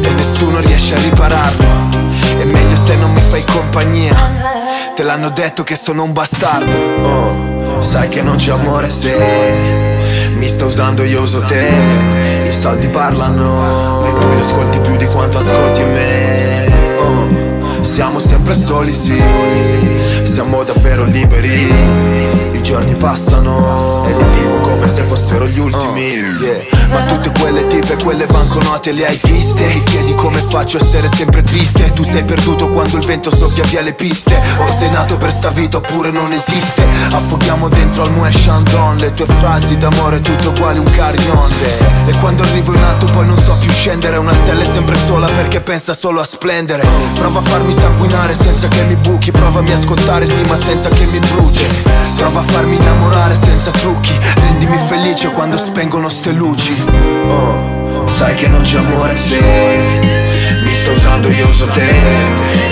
E 0.02 0.12
nessuno 0.14 0.60
riesce 0.60 0.96
a 0.96 1.00
ripararlo. 1.00 1.66
È 2.40 2.44
meglio 2.46 2.78
se 2.84 2.96
non 2.96 3.12
mi 3.14 3.22
fai 3.22 3.44
compagnia. 3.46 4.16
Te 4.96 5.04
l'hanno 5.04 5.30
detto 5.30 5.64
che 5.64 5.76
sono 5.76 6.04
un 6.04 6.12
bastardo. 6.14 7.82
Sai 7.82 8.10
che 8.10 8.22
non 8.22 8.38
c'è 8.38 8.52
amore 8.52 8.90
se 8.90 9.92
mi 10.36 10.48
sta 10.48 10.66
usando 10.66 11.04
io 11.04 11.22
uso 11.22 11.42
te. 11.42 11.70
I 12.44 12.54
soldi 12.54 12.88
parlano 12.88 14.06
E 14.06 14.12
tu 14.20 14.34
li 14.34 14.42
ascolti 14.42 14.78
più 14.80 14.98
di 14.98 15.06
quanto 15.06 15.38
ascolti 15.40 15.82
me. 15.82 16.72
oh, 16.98 17.53
Siamo 17.84 18.20
sempre 18.20 18.56
soli 18.56 18.94
sì. 18.94 19.22
Siamo 20.24 20.64
davvero 20.64 21.04
liberi. 21.04 21.72
Giorni 22.62 22.96
passano. 22.96 24.06
E 24.08 24.14
li 24.16 24.24
vivo 24.40 24.58
come 24.62 24.88
se 24.88 25.04
fossero 25.04 25.48
gli 25.48 25.60
ultimi. 25.60 26.12
Oh, 26.12 26.44
yeah. 26.44 26.83
Ma 26.94 27.02
tutte 27.06 27.32
quelle 27.40 27.66
tipe, 27.66 27.98
quelle 28.04 28.28
banconote 28.28 28.92
le 28.92 29.08
hai 29.08 29.20
viste? 29.24 29.66
Mi 29.66 29.84
chiedi 29.84 30.14
come 30.14 30.38
faccio 30.38 30.78
a 30.78 30.80
essere 30.80 31.10
sempre 31.12 31.42
triste? 31.42 31.92
Tu 31.92 32.04
sei 32.04 32.24
perduto 32.24 32.68
quando 32.68 32.98
il 32.98 33.04
vento 33.04 33.36
soffia 33.36 33.64
via 33.64 33.82
le 33.82 33.96
piste. 33.96 34.40
O 34.60 34.78
sei 34.78 34.92
nato 34.92 35.18
per 35.18 35.32
sta 35.32 35.50
vita 35.50 35.78
oppure 35.78 36.12
non 36.12 36.32
esiste? 36.32 36.86
Affoghiamo 37.10 37.68
dentro 37.68 38.04
al 38.04 38.12
Moe 38.12 38.30
Chandon 38.32 38.98
Le 38.98 39.14
tue 39.14 39.26
frasi 39.26 39.76
d'amore 39.76 40.22
tutte 40.22 40.50
uguali 40.50 40.78
un 40.78 40.92
carillon. 40.96 41.50
E 42.06 42.12
quando 42.20 42.44
arrivo 42.44 42.76
in 42.76 42.84
alto 42.84 43.08
poi 43.08 43.26
non 43.26 43.40
so 43.40 43.58
più 43.60 43.72
scendere. 43.72 44.18
Una 44.18 44.34
stella 44.34 44.62
è 44.62 44.66
sempre 44.72 44.96
sola 44.96 45.26
perché 45.26 45.62
pensa 45.62 45.96
solo 45.96 46.22
a 46.22 46.26
splendere. 46.26 46.86
Prova 47.16 47.40
a 47.40 47.44
farmi 47.44 47.74
sanguinare 47.74 48.36
senza 48.36 48.68
che 48.68 48.84
mi 48.84 48.96
buchi. 48.98 49.32
Prova 49.32 49.60
a 49.60 49.62
mi 49.64 49.72
ascoltare 49.72 50.28
sì 50.28 50.42
ma 50.48 50.58
senza 50.58 50.90
che 50.90 51.06
mi 51.08 51.18
bruci. 51.18 51.66
Prova 52.18 52.42
a 52.42 52.44
farmi 52.44 52.76
innamorare 52.76 53.36
senza 53.36 53.72
trucchi. 53.72 54.16
Rendimi 54.36 54.78
felice 54.88 55.32
quando 55.32 55.58
spengono 55.58 56.08
ste 56.08 56.32
luci 56.32 56.83
oh, 57.28 58.08
Sai 58.08 58.36
che 58.36 58.48
non 58.48 58.62
c'è 58.62 58.78
amore 58.78 59.16
se 59.16 59.40
Mi 60.64 60.74
sto 60.74 60.92
usando 60.92 61.30
io 61.30 61.48
uso 61.48 61.66
te. 61.68 61.94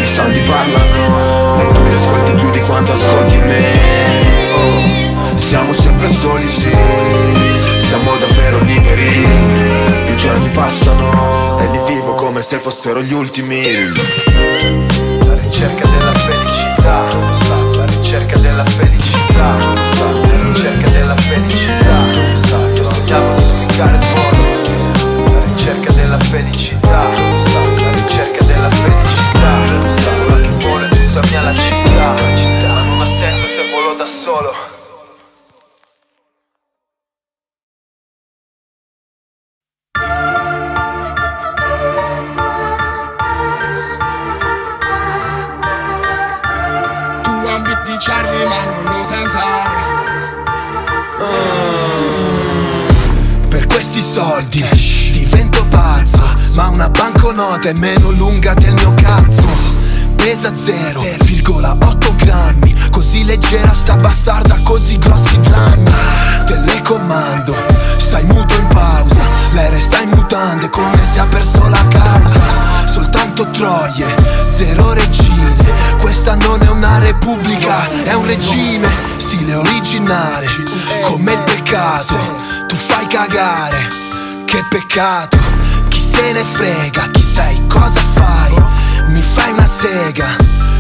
I 0.02 0.06
soldi 0.06 0.40
parlano 0.42 1.62
E 1.62 1.74
tu 1.74 1.84
li 1.84 1.94
ascolti 1.94 2.32
più 2.32 2.52
di 2.52 2.60
quanto 2.60 2.94
ascolti 2.94 3.38
me. 3.38 3.64
Oh, 4.54 5.38
Siamo 5.38 5.74
sempre 5.74 6.10
soli 6.10 6.48
sì. 6.48 6.70
Siamo 7.80 8.16
davvero 8.18 8.60
liberi. 8.60 9.26
I 10.08 10.18
giorni 10.18 10.50
passano 10.50 11.60
E 11.60 11.72
li 11.72 11.94
vivo 11.94 12.14
come 12.16 12.42
se 12.42 12.58
fossero 12.58 13.02
gli 13.02 13.14
ultimi. 13.14 13.64
La 15.26 15.36
ricerca 15.36 15.88
della 15.88 16.12
felicità 16.14 17.31
lo 49.02 49.04
sensare 49.04 49.70
per 53.48 53.66
questi 53.66 54.02
soldi 54.02 54.64
divento 55.12 55.66
pazzo 55.66 56.20
Ma 56.54 56.68
una 56.68 56.90
banconota 56.90 57.70
è 57.70 57.74
meno 57.78 58.12
lunga 58.12 58.54
del 58.54 58.74
mio 58.74 58.94
cazzo. 58.94 59.48
Pesa 60.16 60.52
0,8 60.52 62.16
grammi 62.16 62.76
Così 62.92 63.24
leggera 63.24 63.74
sta 63.74 63.96
bastarda, 63.96 64.60
così 64.64 64.98
grossi 65.00 65.40
drammi 65.40 65.92
Telecomando, 66.46 67.56
stai 67.98 68.24
muto 68.26 68.54
in 68.56 68.68
pausa 68.68 69.21
Lei 69.52 69.70
resta 69.70 70.00
in 70.00 70.10
mutande 70.10 70.70
come 70.70 70.98
se 70.98 71.20
ha 71.20 71.26
perso 71.26 71.68
la 71.68 71.86
causa 71.90 72.40
Soltanto 72.86 73.50
troie, 73.52 74.16
zero 74.50 74.94
regine. 74.94 75.54
Questa 75.98 76.36
non 76.36 76.62
è 76.62 76.70
una 76.70 77.00
repubblica, 77.00 77.90
è 78.04 78.14
un 78.14 78.26
regime. 78.26 78.88
Stile 79.18 79.56
originale 79.56 80.48
Come 81.02 81.34
il 81.34 81.40
peccato. 81.40 82.16
Tu 82.68 82.76
fai 82.76 83.06
cagare 83.08 83.88
Che 84.46 84.66
peccato. 84.70 85.38
Chi 85.90 86.00
se 86.00 86.32
ne 86.32 86.44
frega 86.44 87.10
Chi 87.12 87.22
sei 87.22 87.68
cosa 87.68 88.02
fai. 88.14 88.54
Mi 89.08 89.22
fai 89.22 89.52
una 89.52 89.68
sega 89.68 90.36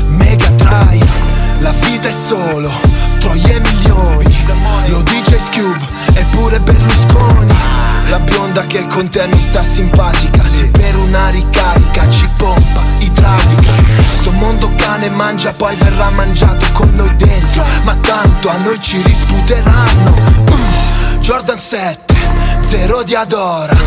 Mega 0.08 0.50
drive. 0.50 1.12
La 1.60 1.72
vita 1.72 2.08
è 2.08 2.14
solo 2.14 2.72
Troie 3.20 3.60
milioni. 3.60 4.46
Lo 4.88 5.02
dice 5.04 5.40
Scube 5.42 5.86
Eppure 6.14 6.60
Berlusconi 6.62 7.81
la 8.12 8.20
bionda 8.20 8.66
che 8.66 8.86
con 8.88 9.08
te 9.08 9.26
mi 9.28 9.40
sta 9.40 9.64
simpatica. 9.64 10.44
Se 10.44 10.66
per 10.66 10.98
una 10.98 11.30
ricarica 11.30 12.10
ci 12.10 12.30
pompa 12.38 12.82
idraulica. 13.00 13.72
Sto 14.12 14.32
mondo 14.32 14.70
cane 14.76 15.10
mangia 15.10 15.54
poi 15.54 15.74
verrà 15.78 16.10
mangiato 16.10 16.66
con 16.74 16.90
noi 16.96 17.16
dentro. 17.16 17.64
Ma 17.84 17.96
tanto 17.96 18.50
a 18.50 18.58
noi 18.58 18.80
ci 18.82 19.02
risputeranno. 19.02 20.12
Uh, 20.50 21.20
Jordan 21.20 21.58
7, 21.58 22.14
zero 22.60 23.02
di 23.04 23.16
Adora. 23.16 23.78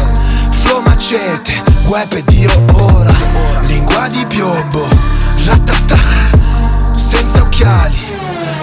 Flow 0.51 0.81
macete, 0.81 1.63
web 1.85 2.17
Dio 2.25 2.65
ora. 2.73 3.13
Lingua 3.67 4.07
di 4.07 4.25
piombo, 4.27 4.89
ratata 5.45 5.97
Senza 6.97 7.43
occhiali, 7.43 7.99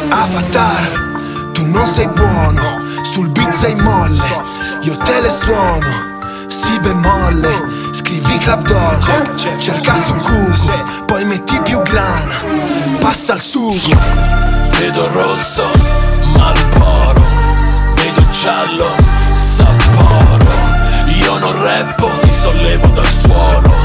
avatar 0.10 1.50
Tu 1.54 1.66
non 1.66 1.88
sei 1.88 2.08
buono 2.08 2.90
sul 3.04 3.30
beat 3.30 3.54
sei 3.54 3.76
molle, 3.76 4.24
io 4.84 4.98
te 4.98 5.22
le 5.22 5.30
suono, 5.30 6.48
si 6.48 6.80
bemolle 6.80 7.90
Scrivi 7.92 8.38
club 8.38 8.66
dog, 8.66 9.36
cerca 9.58 9.96
su 9.96 10.16
Google 10.16 11.04
Poi 11.06 11.24
metti 11.26 11.60
più 11.62 11.80
grana, 11.84 12.36
pasta 13.00 13.34
al 13.34 13.42
sugo 13.42 13.96
Vedo 14.80 15.08
rosso, 15.14 15.70
malboro 16.34 17.24
Vedo 17.94 18.26
giallo, 18.32 18.90
sapporo 19.34 20.50
Io 21.06 21.38
non 21.38 21.62
rappo, 21.62 22.10
mi 22.24 22.32
sollevo 22.32 22.88
dal 22.88 23.06
suolo 23.06 23.76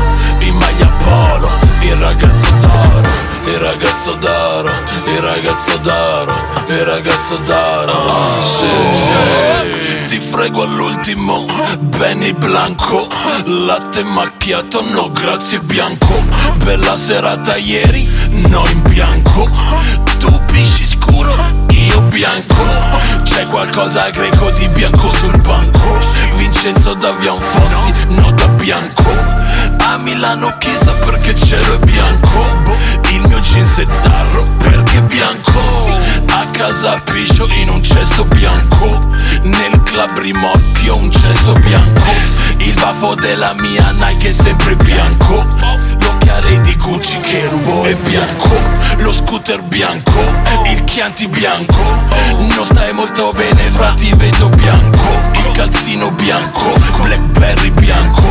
In 0.41 0.55
maglia 0.55 0.91
polo, 1.05 1.51
il 1.83 1.97
ragazzo 1.97 2.51
d'oro 2.61 3.25
il 3.49 3.59
ragazzo 3.59 4.15
d'oro, 4.17 4.73
il 5.07 5.21
ragazzo 5.21 5.77
d'oro, 5.79 6.35
il 6.67 6.85
ragazzo 6.85 7.37
d'oro, 7.37 7.93
oh, 7.93 8.43
sì. 8.43 8.67
sì. 8.67 9.86
Ti 10.07 10.21
frego 10.21 10.63
all'ultimo. 10.63 11.47
Benny 11.81 12.33
Blanco 12.33 13.09
Latte 13.45 14.05
macchiato, 14.05 14.85
no 14.93 15.11
grazie 15.11 15.59
bianco. 15.59 16.23
Bella 16.63 16.97
serata 16.97 17.57
ieri, 17.57 18.09
no 18.49 18.65
in 18.69 18.83
bianco. 18.83 19.51
Tu 20.19 20.41
pisci 20.47 20.87
scuro, 20.87 21.35
io 21.71 22.01
bianco. 22.03 22.63
C'è 23.25 23.47
qualcosa 23.47 24.09
greco 24.11 24.51
di 24.53 24.69
bianco 24.69 25.09
sul 25.11 25.37
banco. 25.43 25.99
Vincenzo 26.37 26.95
da 26.95 27.11
Vian 27.17 27.37
Fossi, 27.37 27.93
no 28.09 28.31
da 28.31 28.47
bianco 28.47 29.47
A 29.89 29.99
Milano 30.03 30.53
chissà 30.59 30.93
perché 31.05 31.37
cielo 31.37 31.75
è 31.75 31.79
bianco. 31.79 32.45
Il 33.11 33.21
mio 33.29 33.39
jeans 33.39 33.79
è 33.79 33.85
zarro 33.85 34.43
perché 34.59 34.99
è 34.99 35.03
bianco. 35.03 35.61
A 36.31 36.45
casa 36.51 37.01
piscio 37.05 37.47
in 37.61 37.69
un 37.69 37.81
cesso 37.85 38.25
bianco. 38.25 38.99
Nel 39.43 39.81
club 39.85 40.19
rimorchio 40.19 40.97
un 40.97 41.09
cesso 41.13 41.53
bianco. 41.53 42.11
Il 42.59 42.75
baffo 42.75 43.15
della 43.15 43.55
mia 43.61 43.89
Nike 43.93 44.29
è 44.29 44.33
sempre 44.33 44.75
bianco 44.75 45.47
L'occhiale 46.37 46.61
di 46.61 46.77
Gucci 46.77 47.19
che 47.21 47.49
rubo 47.49 47.85
è 47.85 47.95
bianco. 47.95 48.61
Lo 48.99 49.11
scooter 49.11 49.63
bianco 49.63 50.21
Il 50.71 50.85
Chianti 50.85 51.27
bianco. 51.29 51.83
Non 52.55 52.67
stai 52.67 52.93
molto 52.93 53.31
bene 53.35 53.61
fra 53.71 53.89
ti 53.95 54.13
vedo 54.15 54.49
bianco. 54.51 55.21
Il 55.33 55.51
calzino 55.53 56.11
bianco 56.11 56.75
Blackberry 57.01 57.71
bianco. 57.71 58.23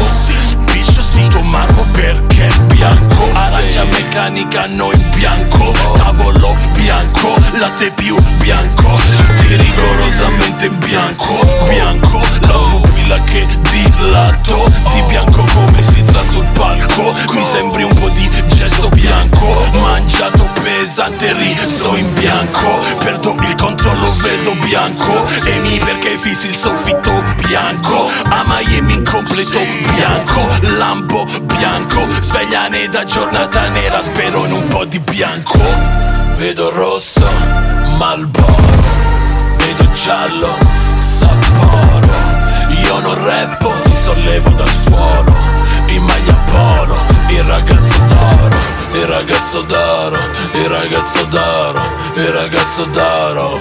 Piscio 0.65 1.01
sito 1.01 1.41
marmo 1.41 1.83
perché 1.93 2.47
bianco. 2.65 3.27
Arancia 3.33 3.83
meccanica 3.85 4.67
no 4.75 4.91
in 4.91 5.09
bianco. 5.15 5.71
Tavolo 5.97 6.55
bianco 6.73 7.33
Latte 7.53 7.89
più 7.91 8.15
bianco. 8.37 8.99
Tutti 9.15 9.55
rigorosamente 9.55 10.67
in 10.67 10.77
bianco 10.77 11.39
Bianco 11.67 12.21
La 12.41 12.84
pupilla 13.05 13.19
che 13.23 13.45
dilato 13.71 14.63
Di 14.91 15.01
bianco 15.07 15.45
come 15.53 15.81
si 15.81 16.03
tra 16.03 16.23
sul 16.23 16.45
palco 16.53 17.13
Qui 17.27 17.43
sembri 17.43 17.83
un 17.83 17.93
po' 17.93 18.09
di 18.09 18.29
gesso 18.47 18.89
bianco 18.89 19.63
Mangiato 19.73 20.47
pesante 20.63 21.33
riso 21.33 21.95
in 21.95 22.11
bianco 22.13 22.79
Perdo 22.99 23.35
il 23.39 23.55
controllo 23.55 24.07
vedo 24.21 24.53
bianco 24.65 25.25
E 25.45 25.59
mi 25.61 25.77
perché 25.77 26.17
fissi 26.17 26.47
il 26.47 26.55
soffitto 26.55 27.23
bianco 27.35 28.09
A 28.29 28.43
Miami 28.45 28.93
in 28.93 29.03
completo 29.03 29.59
bianco 29.93 30.41
Lambo 30.77 31.25
bianco 31.41 32.07
Svegliane 32.21 32.87
da 32.87 33.05
giornata 33.05 33.69
nera 33.69 34.03
Spero 34.03 34.45
in 34.45 34.51
un 34.51 34.67
po' 34.67 34.85
di 34.85 34.99
bianco 34.99 35.59
Vedo 36.37 36.69
rosso 36.71 37.27
Malboro 37.97 38.83
Vedo 39.57 39.91
giallo 39.91 40.74
Io 42.95 43.01
non 43.01 43.25
rappo 43.25 43.73
Mi 43.83 43.93
sollevo 43.93 44.49
dal 44.51 44.69
suolo 44.69 45.35
In 45.87 46.01
maglia 46.03 46.33
polo 46.49 46.97
Il 47.27 47.43
ragazzo 47.43 47.97
d'oro 48.07 48.57
Il 48.93 49.05
ragazzo 49.05 49.61
d'oro 49.63 50.19
Il 50.53 50.69
ragazzo 50.69 51.25
d'oro 51.25 51.81
Il 52.13 52.27
ragazzo 52.29 52.85
d'oro 52.85 53.59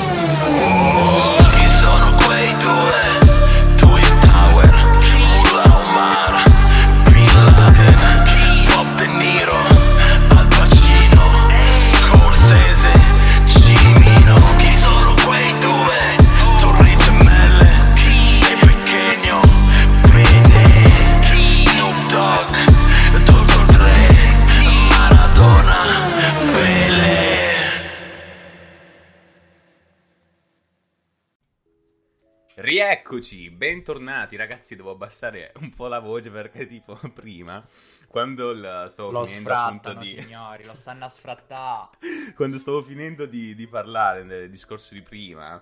Rieccoci, 32.94 33.50
bentornati 33.50 34.36
ragazzi, 34.36 34.76
devo 34.76 34.92
abbassare 34.92 35.52
un 35.56 35.70
po' 35.70 35.88
la 35.88 35.98
voce 35.98 36.30
perché 36.30 36.64
tipo 36.64 36.96
prima, 37.12 37.66
quando 38.06 38.52
il- 38.52 38.84
stavo 38.88 39.10
Lo 39.10 39.26
finendo 39.26 39.52
appunto 39.52 39.94
di... 39.94 40.16
signori, 40.20 40.64
lo 40.64 40.76
stanno 40.76 41.04
a 41.06 41.08
sfrattare. 41.08 41.88
quando 42.36 42.56
stavo 42.56 42.84
finendo 42.84 43.26
di, 43.26 43.56
di 43.56 43.66
parlare 43.66 44.24
del 44.24 44.48
discorso 44.48 44.94
di 44.94 45.02
prima, 45.02 45.60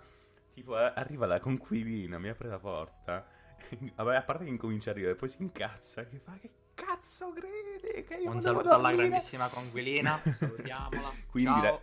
tipo 0.53 0.77
arriva 0.77 1.25
la 1.25 1.40
conquilina, 1.40 2.18
mi 2.18 2.29
apre 2.29 2.49
la 2.49 2.59
porta, 2.59 3.27
Vabbè, 3.97 4.14
a 4.16 4.23
parte 4.23 4.45
che 4.45 4.51
incomincia 4.51 4.90
a 4.90 4.92
ridere, 4.92 5.14
poi 5.14 5.31
si 5.31 5.37
incazza, 5.40 6.05
che 6.05 6.18
fa 6.18 6.37
che 6.38 6.51
cazzo 6.75 7.33
crede 7.33 8.05
che 8.05 8.14
io 8.16 8.31
Un 8.31 8.42
saluto 8.42 8.68
alla 8.68 8.88
dormire?" 8.90 9.09
grandissima 9.09 9.49
conquilina, 9.49 10.14
salutiamola. 10.18 11.11
Quindi, 11.31 11.51
Ciao. 11.51 11.62
ra- 11.62 11.81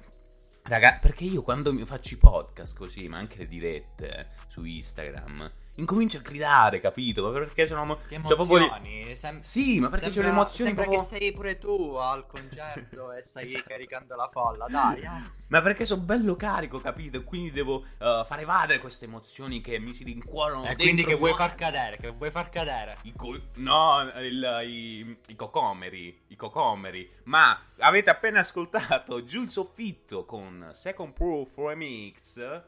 raga, 0.70 1.00
perché 1.02 1.24
io 1.24 1.42
quando 1.42 1.74
mi 1.74 1.84
faccio 1.84 2.14
i 2.14 2.18
podcast 2.18 2.78
così, 2.78 3.08
ma 3.10 3.18
anche 3.18 3.40
le 3.40 3.48
dirette 3.48 4.30
su 4.50 4.64
Instagram, 4.64 5.50
incomincio 5.76 6.18
a 6.18 6.22
gridare, 6.22 6.80
capito? 6.82 7.24
Ma 7.24 7.32
perché 7.32 7.66
sono... 7.68 7.96
Che 8.08 8.16
cioè, 8.22 8.36
proprio 8.36 8.58
emozioni, 8.58 9.16
sem- 9.16 9.40
Sì, 9.40 9.80
ma 9.80 9.90
perché 9.90 10.12
sembra- 10.12 10.32
emozioni 10.34 10.74
Sembra 10.74 10.84
proprio... 10.86 11.10
che 11.10 11.18
sei 11.18 11.32
pure 11.32 11.58
tu 11.58 11.96
al 11.96 12.28
concerto 12.28 13.12
e 13.14 13.22
stai 13.22 13.46
Esatto. 13.46 13.64
caricando 13.68 14.16
la 14.16 14.28
folla, 14.28 14.66
dai. 14.68 15.02
eh. 15.02 15.38
Ma 15.48 15.62
perché 15.62 15.86
sono 15.86 16.02
bello 16.02 16.36
carico, 16.36 16.80
capito? 16.80 17.18
E 17.18 17.24
quindi 17.24 17.52
devo 17.52 17.86
eh, 18.00 18.24
far 18.26 18.40
evadere 18.40 18.80
queste 18.80 19.06
emozioni 19.06 19.62
che 19.62 19.80
mi 19.80 19.94
si 19.94 20.04
rincuorano 20.04 20.64
E 20.64 20.68
dentro. 20.68 20.84
quindi 20.84 21.04
che 21.06 21.16
vuoi 21.16 21.32
far 21.34 21.56
cadere, 21.56 21.98
che 21.98 22.10
vuoi 22.10 22.30
far 22.32 22.50
cadere. 22.50 22.98
I 23.04 23.14
co- 23.16 23.40
no, 23.56 24.02
il- 24.20 24.60
i, 24.66 25.18
i 25.28 25.36
cocomeri, 25.36 26.24
i 26.28 26.36
cocomeri. 26.36 27.10
Ma 27.24 27.58
avete 27.80 28.10
appena 28.10 28.40
ascoltato 28.42 29.24
Giù 29.24 29.42
il 29.44 29.50
soffitto 29.50 30.26
con 30.26 30.70
Second 30.74 31.14
Proof 31.14 31.56
Remix. 31.56 32.64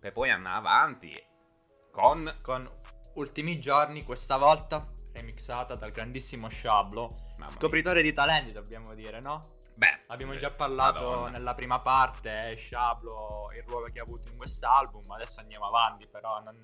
Per 0.00 0.12
poi 0.12 0.30
andare 0.30 0.56
avanti 0.58 1.22
con... 1.94 2.38
Con 2.42 2.68
ultimi 3.14 3.60
giorni, 3.60 4.02
questa 4.02 4.36
volta 4.36 4.84
remixata 5.12 5.76
dal 5.76 5.92
grandissimo 5.92 6.48
mia. 6.48 7.08
Scopritore 7.56 8.02
di 8.02 8.12
talenti, 8.12 8.50
dobbiamo 8.50 8.92
dire, 8.94 9.20
no? 9.20 9.40
Beh, 9.76 10.02
Abbiamo 10.08 10.32
eh, 10.32 10.38
già 10.38 10.50
parlato 10.50 11.08
Madonna. 11.08 11.30
nella 11.30 11.52
prima 11.52 11.80
parte, 11.80 12.50
eh, 12.50 12.56
Shablo, 12.56 13.50
il 13.56 13.62
ruolo 13.66 13.86
che 13.86 14.00
ha 14.00 14.02
avuto 14.02 14.28
in 14.28 14.36
quest'album. 14.36 15.08
Adesso 15.12 15.40
andiamo 15.40 15.66
avanti, 15.66 16.08
però 16.08 16.40
non 16.40 16.60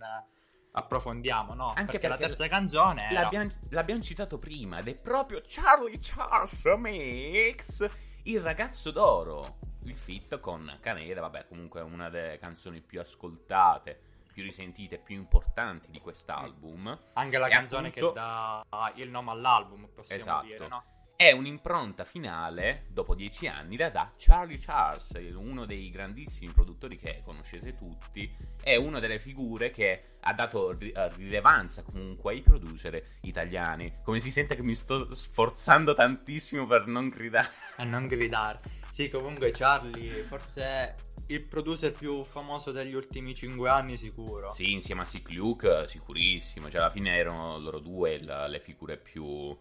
approfondiamo, 0.72 1.54
no? 1.54 1.68
Anche 1.68 1.92
perché, 1.92 2.08
la 2.08 2.16
perché 2.16 2.34
terza 2.34 2.48
canzone 2.48 3.10
era... 3.10 3.20
L'abbiamo, 3.22 3.50
l'abbiamo 3.70 4.00
citato 4.00 4.36
prima 4.36 4.78
ed 4.78 4.88
è 4.88 4.94
proprio 4.94 5.40
Charlie 5.46 5.98
Charles 6.00 6.64
Remix, 6.64 7.88
il 8.24 8.40
ragazzo 8.40 8.90
d'oro. 8.90 9.58
Il 9.84 9.94
fit 9.94 10.38
con 10.40 10.78
Caneda, 10.80 11.20
vabbè, 11.20 11.46
comunque 11.48 11.80
è 11.80 11.84
una 11.84 12.10
delle 12.10 12.38
canzoni 12.38 12.80
più 12.80 13.00
ascoltate, 13.00 14.09
più 14.32 14.42
risentite, 14.42 14.98
più 14.98 15.16
importanti 15.16 15.90
di 15.90 16.00
quest'album. 16.00 16.98
Anche 17.14 17.38
la 17.38 17.46
E 17.48 17.50
canzone 17.50 17.88
appunto- 17.88 18.08
che 18.12 18.14
dà 18.20 18.92
il 18.96 19.10
nome 19.10 19.30
all'album, 19.30 19.88
possiamo 19.94 20.20
Esatto. 20.20 20.46
dire, 20.46 20.68
no? 20.68 20.84
È 21.20 21.32
un'impronta 21.32 22.04
finale, 22.06 22.86
dopo 22.88 23.14
dieci 23.14 23.46
anni, 23.46 23.76
da, 23.76 23.90
da 23.90 24.10
Charlie 24.16 24.56
Charles, 24.58 25.34
uno 25.36 25.66
dei 25.66 25.90
grandissimi 25.90 26.50
produttori 26.50 26.96
che 26.96 27.20
conoscete 27.22 27.76
tutti, 27.76 28.34
è 28.62 28.76
una 28.76 29.00
delle 29.00 29.18
figure 29.18 29.70
che 29.70 30.12
ha 30.20 30.32
dato 30.32 30.70
eh, 30.78 30.92
rilevanza 31.16 31.82
comunque 31.82 32.32
ai 32.32 32.40
producer 32.40 33.02
italiani. 33.20 33.92
Come 34.02 34.18
si 34.18 34.30
sente 34.30 34.56
che 34.56 34.62
mi 34.62 34.74
sto 34.74 35.14
sforzando 35.14 35.92
tantissimo 35.92 36.66
per 36.66 36.86
non 36.86 37.10
gridare. 37.10 37.50
A 37.76 37.84
non 37.84 38.06
gridare. 38.06 38.60
Sì, 38.90 39.10
comunque 39.10 39.50
Charlie 39.52 40.22
forse 40.22 40.94
il 41.32 41.42
producer 41.44 41.92
più 41.92 42.24
famoso 42.24 42.70
degli 42.72 42.94
ultimi 42.94 43.34
5 43.34 43.68
anni 43.68 43.96
sicuro. 43.96 44.52
Sì, 44.52 44.72
insieme 44.72 45.02
a 45.02 45.04
Sick 45.04 45.30
Luke, 45.32 45.86
sicurissimo. 45.88 46.68
Cioè, 46.70 46.80
alla 46.80 46.90
fine 46.90 47.16
erano 47.16 47.58
loro 47.58 47.78
due 47.78 48.14
il- 48.14 48.44
le 48.48 48.60
figure 48.60 48.96
più, 48.98 49.24
uh, 49.24 49.58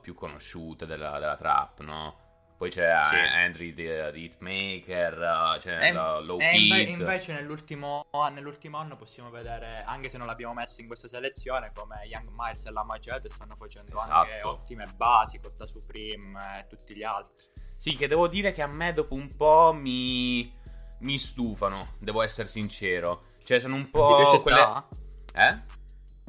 più 0.00 0.14
conosciute 0.14 0.86
della, 0.86 1.18
della 1.18 1.36
trap, 1.36 1.80
no? 1.80 2.26
Poi 2.58 2.70
c'è 2.70 2.92
Sì. 3.04 3.34
Henry 3.34 3.72
the, 3.72 4.10
the 4.12 4.18
Hitmaker, 4.18 5.16
uh, 5.54 5.58
c'è 5.60 5.78
E, 5.90 5.92
la 5.92 6.18
Low 6.18 6.40
e 6.40 6.50
Kid. 6.50 6.88
invece 6.88 7.32
nell'ultimo, 7.32 8.06
nell'ultimo 8.32 8.78
anno 8.78 8.96
possiamo 8.96 9.30
vedere, 9.30 9.84
anche 9.86 10.08
se 10.08 10.18
non 10.18 10.26
l'abbiamo 10.26 10.54
messo 10.54 10.80
in 10.80 10.88
questa 10.88 11.06
selezione, 11.06 11.70
come 11.72 12.04
Young 12.06 12.28
Miles 12.36 12.66
e 12.66 12.72
la 12.72 12.82
Macete 12.82 13.28
stanno 13.28 13.54
facendo 13.54 13.96
anche 13.98 14.38
Esatto. 14.38 14.48
ottime 14.60 14.92
basi, 14.96 15.38
Cotta 15.38 15.66
Supreme 15.66 16.58
e 16.58 16.66
tutti 16.66 16.96
gli 16.96 17.04
altri. 17.04 17.44
Sì, 17.78 17.94
che 17.94 18.08
devo 18.08 18.26
dire 18.26 18.50
che 18.52 18.60
a 18.62 18.66
me 18.66 18.92
dopo 18.92 19.14
un 19.14 19.36
po' 19.36 19.72
mi, 19.72 20.52
mi 21.00 21.18
stufano, 21.18 21.94
devo 22.00 22.22
essere 22.22 22.48
sincero. 22.48 23.24
Cioè, 23.44 23.60
sono 23.60 23.76
un 23.76 23.90
po' 23.90 24.30
che 24.32 24.42
quelle... 24.42 24.60
età? 24.60 24.88
Eh? 25.34 25.58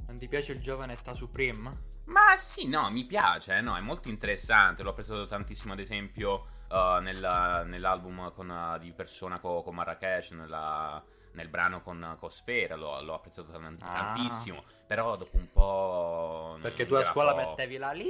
Non 0.08 0.17
ti 0.17 0.27
piace 0.27 0.53
il 0.53 0.62
giovane 0.62 0.93
età 0.93 1.13
Supreme? 1.13 1.88
Ma 2.05 2.36
sì, 2.38 2.67
no, 2.67 2.89
mi 2.89 3.03
piace, 3.05 3.55
eh, 3.58 3.62
no, 3.62 3.75
è 3.77 3.82
molto 3.82 4.10
interessante. 4.10 4.82
L'ho 4.84 4.89
apprezzato 4.91 5.27
tantissimo, 5.27 5.73
ad 5.73 5.79
esempio, 5.79 6.47
uh, 6.69 6.99
nel, 7.01 7.63
nell'album 7.67 8.34
con, 8.34 8.49
uh, 8.49 8.79
di 8.79 8.91
Persona 8.93 9.39
con, 9.39 9.62
con 9.62 9.75
Marrakesh, 9.75 10.32
nella, 10.32 11.03
nel 11.34 11.49
brano 11.49 11.82
con 11.82 12.15
Cosfera, 12.19 12.75
l'ho, 12.75 12.99
l'ho 13.03 13.13
apprezzato 13.13 13.51
tant- 13.51 13.84
Ah. 13.84 13.93
tantissimo. 13.93 14.63
Però 14.88 15.15
dopo 15.17 15.38
un 15.38 15.51
po'. 15.51 16.47
non- 16.53 16.62
Perché 16.62 16.84
non 16.84 16.88
tu 16.88 16.95
a 16.95 17.03
scuola 17.03 17.36
mettevi 17.36 17.77
la 17.77 17.91
lì. 17.91 18.08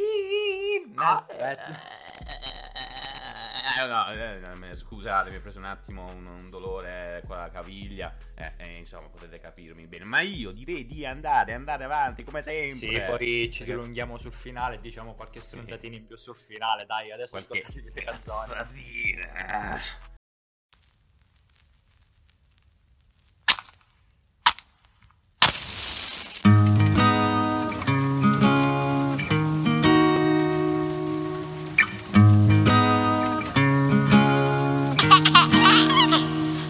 Ah, 0.96 1.26
nel 1.28 1.38
pezzo. 1.38 1.72
Eh, 3.84 4.40
no, 4.40 4.66
eh, 4.66 4.76
scusate, 4.76 5.30
mi 5.30 5.38
è 5.38 5.40
preso 5.40 5.58
un 5.58 5.66
attimo 5.66 6.10
un, 6.10 6.26
un 6.26 6.50
dolore 6.50 7.22
qua 7.26 7.38
alla 7.38 7.50
caviglia. 7.50 8.16
Eh, 8.36 8.52
eh, 8.58 8.78
insomma, 8.78 9.08
potete 9.10 9.40
capirmi 9.40 9.88
bene. 9.88 10.06
Ma 10.06 10.22
io 10.22 10.52
direi 10.52 10.86
di 10.86 11.06
andare, 11.06 11.54
andare 11.54 11.84
avanti 11.84 12.24
come 12.24 12.42
sempre. 12.42 12.96
Sì, 12.96 13.02
poi 13.02 13.52
ci 13.52 13.64
dilunghiamo 13.64 14.18
sul 14.18 14.34
finale, 14.34 14.78
diciamo 14.78 15.14
qualche 15.14 15.42
stronzatina 15.42 15.96
in 15.96 16.06
più 16.06 16.18
sul 16.18 16.36
finale, 16.36 16.86
dai, 16.86 17.12
adesso 17.12 17.32
Qualche 17.32 17.60
ascoltatevi 17.60 17.94
le 17.94 18.04
canzoni. 18.04 18.58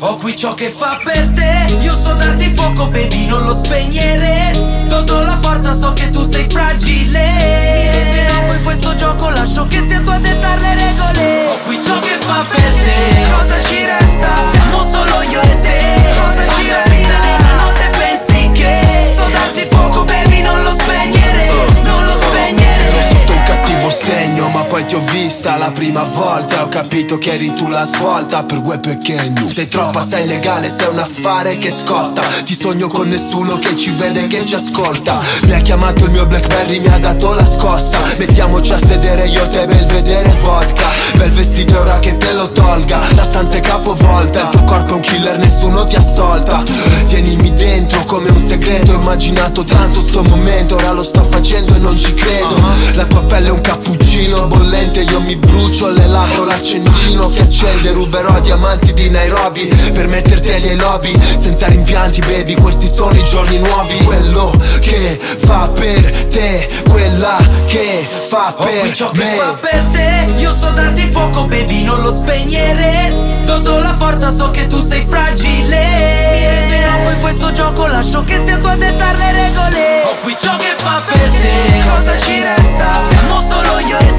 Ho 0.02 0.16
qui 0.16 0.34
ciò 0.34 0.54
che 0.54 0.70
fa 0.70 0.98
per 1.04 1.28
te. 1.34 1.66
Io 1.82 1.98
so 1.98 2.14
darti 2.14 2.54
fuoco 2.56 2.88
baby 2.88 3.26
non 3.26 3.46
lo 3.46 3.54
spegnere 3.54 4.52
Doso 4.88 5.24
la 5.24 5.38
forza 5.42 5.74
so 5.74 5.92
che 5.92 6.10
tu 6.10 6.24
sei 6.24 6.48
fragile. 6.50 7.20
Mi 7.20 8.16
rendo 8.16 8.54
in 8.54 8.58
in 8.60 8.64
questo 8.64 8.96
gioco 8.96 9.30
lascio 9.30 9.68
che 9.68 9.84
sia 9.86 10.00
tu 10.00 10.10
a 10.10 10.18
dettare 10.18 10.62
le 10.62 10.74
regole. 10.76 11.48
Ho 11.48 11.58
qui 11.66 11.84
ciò 11.84 12.00
che 12.00 12.18
fa 12.18 12.46
per 12.50 12.74
te. 12.84 13.26
Cosa 13.38 13.62
ci 13.62 13.86
resta? 13.86 14.30
Siamo 14.52 14.84
solo 14.90 15.22
io 15.24 15.42
e 15.42 15.62
te. 15.62 16.14
Cosa 16.22 16.48
ci 16.48 16.70
resta? 16.70 17.20
Nella 17.20 17.56
notte 17.62 17.90
pensi 17.98 18.52
che? 18.54 19.14
So 19.18 19.28
darti 19.30 19.68
fuoco 19.70 20.06
baby 20.06 20.42
non 20.42 20.62
lo 20.62 20.72
spegnere 20.80 21.52
Non 21.84 22.04
lo 22.04 22.18
spegnere 22.18 22.84
Ero 22.84 23.02
sotto 23.12 23.32
un 23.34 23.44
cattivo 23.44 23.90
segno 23.90 24.29
ma 24.48 24.62
poi 24.62 24.86
ti 24.86 24.96
ho 24.96 25.02
vista 25.12 25.58
la 25.58 25.72
prima 25.72 26.04
volta. 26.04 26.64
Ho 26.64 26.70
capito 26.70 27.18
che 27.18 27.34
eri 27.34 27.54
tu 27.54 27.68
la 27.68 27.86
svolta 27.86 28.44
per 28.44 28.62
gue 28.62 28.80
pequeno 28.80 29.50
Sei 29.50 29.68
troppa, 29.68 30.06
sei 30.06 30.28
legale, 30.28 30.70
sei 30.70 30.88
un 30.92 31.00
affare 31.00 31.58
che 31.58 31.72
scotta. 31.72 32.22
Ti 32.46 32.58
sogno 32.60 32.88
con 32.88 33.10
nessuno 33.10 33.58
che 33.60 33.76
ci 33.76 33.90
vede, 33.90 34.28
che 34.28 34.46
ci 34.46 34.56
ascolta. 34.56 35.20
Mi 35.44 35.54
ha 35.54 35.60
chiamato 35.60 36.06
il 36.06 36.12
mio 36.12 36.26
Blackberry, 36.26 36.80
mi 36.80 36.88
ha 36.88 37.00
dato 37.00 37.34
la 37.34 37.46
scossa. 37.46 38.00
Mettiamoci 38.18 38.74
a 38.74 38.80
sedere 38.80 39.28
io 39.28 39.48
te 39.50 39.66
bel 39.66 39.86
vedere 39.86 40.34
vodka. 40.42 40.88
Bel 41.16 41.32
vestito 41.32 41.80
ora 41.80 42.00
che 42.00 42.18
te 42.18 42.34
lo 42.34 42.52
tolga. 42.52 43.00
La 43.16 43.24
stanza 43.24 43.58
è 43.58 43.62
capovolta, 43.62 44.44
il 44.44 44.50
tuo 44.50 44.64
corpo 44.64 44.92
è 44.92 44.96
un 44.96 45.02
killer, 45.02 45.38
nessuno 45.38 45.86
ti 45.86 45.96
assolta. 45.96 46.64
Tienimi 47.08 47.54
dentro 47.54 48.06
come 48.06 48.30
un 48.30 48.40
segreto 48.40 48.94
Ho 48.94 48.96
immaginato 48.96 49.64
tanto 49.64 50.02
sto 50.02 50.24
momento, 50.24 50.76
ora 50.76 50.92
lo 50.92 51.04
sto 51.04 51.24
facendo 51.24 51.76
e 51.76 51.80
non 51.80 51.98
ci 51.98 52.14
credo. 52.14 52.56
La 52.94 53.06
tua 53.06 53.24
pelle 53.24 53.48
è 53.48 53.52
un 53.52 53.62
cappuccino 53.62 54.29
bollente, 54.48 55.02
io 55.02 55.22
mi 55.22 55.36
brucio 55.36 55.90
le 55.90 56.08
labbra, 56.08 56.46
l'accendino 56.46 57.30
che 57.30 57.42
accende 57.42 57.92
Ruberò 57.92 58.40
diamanti 58.40 58.94
di 58.94 59.10
Nairobi 59.10 59.66
per 59.94 60.08
metterteli 60.08 60.70
ai 60.70 60.76
lobby 60.78 61.18
Senza 61.38 61.68
rimpianti 61.68 62.22
baby, 62.22 62.56
questi 62.56 62.88
sono 62.88 63.18
i 63.18 63.24
giorni 63.24 63.58
nuovi. 63.58 63.98
Quello 64.04 64.52
che 64.82 65.20
fa 65.44 65.70
per 65.70 66.26
te, 66.28 66.70
quella 66.88 67.38
che 67.66 68.08
fa 68.28 68.54
Ho 68.58 68.64
per 68.64 68.80
qui 68.82 68.94
ciò 68.94 69.10
che 69.12 69.18
me. 69.18 69.36
fa 69.36 69.58
per 69.60 69.84
te. 69.92 70.28
Io 70.38 70.54
so 70.54 70.70
darti 70.72 71.10
fuoco 71.12 71.46
baby 71.46 71.84
non 71.84 72.02
lo 72.02 72.12
spegnere 72.12 73.40
Doso 73.46 73.80
la 73.80 73.96
forza 73.96 74.32
so 74.32 74.52
che 74.52 74.68
tu 74.68 74.80
sei 74.80 75.04
fragile. 75.08 76.68
Mi 76.70 76.84
acqua 76.84 77.12
in 77.14 77.20
questo 77.20 77.52
gioco 77.52 77.88
lascio 77.88 78.24
che 78.24 78.42
sia 78.46 78.60
tu 78.60 78.68
a 78.68 78.76
dettare 78.76 79.18
le 79.18 79.32
regole. 79.32 80.02
Ho 80.04 80.16
qui 80.22 80.36
ciò 80.40 80.56
che 80.58 80.74
fa 80.76 81.02
per 81.08 81.18
te. 81.42 81.90
Cosa 81.90 82.18
ci 82.20 82.42
resta? 82.44 83.02
Siamo 83.10 83.42
solo 83.42 83.80
io 83.80 83.98
e 83.98 84.18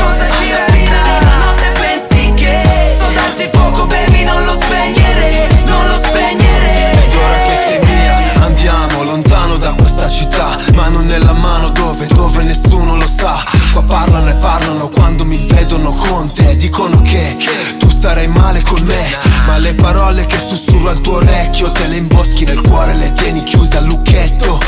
Cosa 0.00 0.30
ci 0.30 0.50
resta? 0.50 1.02
Nella 1.02 1.36
notte 1.44 1.72
pensi 1.80 2.34
che 2.34 2.62
So 2.98 3.10
darti 3.10 3.48
fuoco 3.52 3.86
baby 3.86 4.24
non 4.24 4.42
che 4.42 5.04
città 10.14 10.56
nella 11.00 11.32
mano 11.32 11.70
dove, 11.70 12.06
dove 12.06 12.42
nessuno 12.42 12.96
lo 12.96 13.06
sa 13.06 13.42
Qua 13.72 13.82
parlano 13.82 14.30
e 14.30 14.34
parlano 14.34 14.88
quando 14.88 15.24
mi 15.24 15.36
vedono 15.36 15.92
con 15.92 16.32
te 16.32 16.56
Dicono 16.56 17.02
che 17.02 17.36
tu 17.78 17.83
starai 18.04 18.28
male 18.28 18.60
con 18.60 18.82
me. 18.82 19.02
Ma 19.46 19.56
le 19.56 19.72
parole 19.72 20.26
che 20.26 20.36
sussurro 20.36 20.90
al 20.90 21.00
tuo 21.00 21.16
orecchio 21.16 21.70
Te 21.72 21.86
le 21.86 21.96
imboschi 21.96 22.44
nel 22.44 22.60
cuore, 22.60 22.92
le 22.92 23.12
tieni 23.14 23.42
chiuse 23.44 23.78
al 23.78 23.84
lucchetto. 23.84 24.60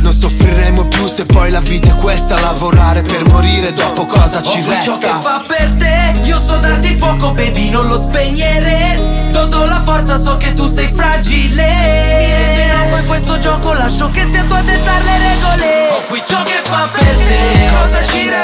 Non 0.00 0.12
soffriremo 0.12 0.86
più 0.86 1.08
se 1.08 1.24
poi 1.24 1.50
la 1.50 1.58
vita 1.58 1.88
è 1.88 1.94
questa 1.94 2.38
Lavorare 2.38 3.02
per 3.02 3.26
morire 3.26 3.72
dopo 3.72 4.06
cosa 4.06 4.40
ci 4.42 4.60
Ho 4.60 4.64
qui 4.64 4.80
ciò 4.80 4.98
che 4.98 5.06
resta 5.06 5.18
fa 5.18 5.44
per 5.46 5.72
te 5.72 6.20
Io 6.22 6.38
so 6.40 6.56
darti 6.58 6.96
fuoco 6.96 7.32
baby 7.32 7.68
non 7.70 7.88
lo 7.88 7.98
spegnere. 7.98 9.30
Doso 9.32 9.66
la 9.66 9.80
forza 9.82 10.16
so 10.16 10.36
che 10.36 10.52
tu 10.52 10.66
sei 10.66 10.86
fragile. 10.86 11.66
Mi 11.66 12.62
in 12.62 12.70
acqua 12.70 12.98
in 13.00 13.06
questo 13.06 13.38
gioco 13.38 13.72
lascio 13.72 14.08
che 14.10 14.28
sia 14.30 14.44
tu 14.44 14.54
a 14.54 14.62
dettare 14.62 15.02
le 15.02 15.18
regole. 15.18 15.88
Ho 15.90 16.02
qui 16.06 16.22
ciò 16.24 16.40
che 16.44 16.60
fa 16.62 16.88
per 16.92 17.16
te 17.26 17.70
Cosa 17.80 18.04
ci 18.04 18.28
resta? 18.28 18.43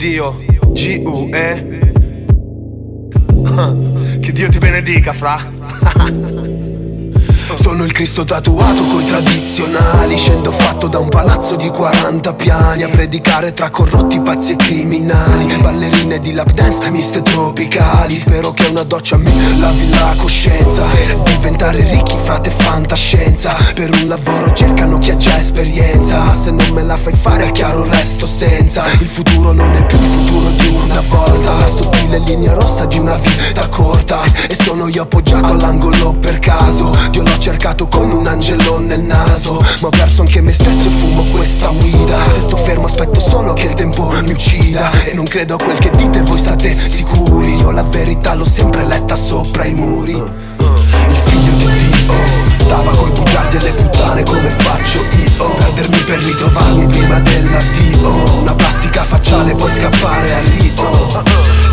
Dio, 0.00 0.34
G-U-E 0.72 1.92
Che 4.18 4.32
Dio 4.32 4.48
ti 4.48 4.56
benedica, 4.56 5.12
fra 5.12 5.36
Sono 7.56 7.84
il 7.84 7.92
Cristo 7.92 8.24
tatuato 8.24 8.84
coi 8.84 9.04
tradizionali. 9.04 10.16
Scendo 10.16 10.50
fatto 10.52 10.86
da 10.86 10.98
un 10.98 11.08
palazzo 11.08 11.56
di 11.56 11.68
40 11.68 12.32
piani 12.34 12.82
A 12.84 12.88
predicare 12.88 13.52
tra 13.52 13.70
corrotti, 13.70 14.20
pazzi 14.20 14.52
e 14.52 14.56
criminali. 14.56 15.46
Ballerine 15.60 16.20
di 16.20 16.32
lap 16.32 16.52
dance, 16.52 16.88
miste 16.90 17.22
tropicali. 17.22 18.16
Spero 18.16 18.52
che 18.52 18.66
una 18.66 18.82
doccia 18.82 19.16
mi 19.16 19.58
lavi 19.58 19.88
la 19.90 20.14
coscienza. 20.16 20.82
Diventare 21.24 21.82
ricchi, 21.90 22.14
frate, 22.22 22.50
fantascienza. 22.50 23.56
Per 23.74 23.90
un 23.90 24.08
lavoro 24.08 24.52
cercano 24.52 24.98
chi 24.98 25.10
ha 25.10 25.16
già 25.16 25.36
esperienza. 25.36 26.32
Se 26.34 26.50
non 26.50 26.68
me 26.70 26.82
la 26.82 26.96
fai 26.96 27.14
fare 27.14 27.46
è 27.46 27.52
chiaro 27.52 27.84
resto 27.84 28.26
senza. 28.26 28.84
Il 29.00 29.08
futuro 29.08 29.52
non 29.52 29.74
è 29.74 29.84
più 29.86 29.98
il 29.98 30.06
futuro 30.06 30.50
di 30.50 30.66
una 30.66 31.02
volta. 31.08 31.58
La 31.58 31.68
sottile 31.68 32.18
linea 32.20 32.52
rossa 32.54 32.86
di 32.86 32.98
una 32.98 33.16
vita 33.16 33.68
corta. 33.68 34.22
E 34.48 34.54
sono 34.54 34.88
io 34.88 35.02
appoggiato 35.02 35.52
all'angolo 35.52 36.12
per 36.14 36.38
caso. 36.38 36.96
Dio 37.10 37.22
l'ho 37.22 37.38
cercato 37.40 37.88
con 37.88 38.10
un 38.10 38.26
angelo 38.26 38.80
nel 38.80 39.00
naso 39.00 39.64
Ma 39.80 39.88
ho 39.88 39.90
perso 39.90 40.20
anche 40.20 40.42
me 40.42 40.52
stesso 40.52 40.88
e 40.88 40.90
fumo 40.90 41.24
questa 41.24 41.68
guida. 41.68 42.18
Se 42.30 42.40
sto 42.40 42.56
fermo 42.56 42.86
aspetto 42.86 43.18
solo 43.18 43.54
che 43.54 43.66
il 43.66 43.74
tempo 43.74 44.12
mi 44.22 44.32
uccida 44.32 44.90
E 45.04 45.14
non 45.14 45.24
credo 45.24 45.54
a 45.54 45.56
quel 45.56 45.78
che 45.78 45.90
dite 45.90 46.22
voi 46.22 46.38
state 46.38 46.70
sicuri. 46.72 47.56
Io 47.56 47.70
la 47.70 47.82
verità 47.82 48.34
l'ho 48.34 48.44
sempre 48.44 48.84
letta 48.84 49.16
sopra 49.16 49.64
i 49.64 49.72
muri. 49.72 50.12
Il 50.12 51.16
figlio 51.24 51.52
di 51.56 51.78
Dio 51.78 52.14
Stava 52.58 52.90
coi 52.90 53.10
bugiardi 53.10 53.56
e 53.56 53.60
le 53.60 53.72
puttane 53.72 54.22
come 54.22 54.50
faccio 54.58 54.98
io? 54.98 55.48
Perdermi 55.48 55.98
per 56.04 56.18
ritrovarmi 56.18 56.86
prima 56.86 57.18
dell'addio. 57.20 58.40
Una 58.40 58.54
plastica 58.54 59.02
facciale 59.02 59.54
poi 59.54 59.70
scappare 59.70 60.34
a 60.34 60.40
Rio 60.40 61.22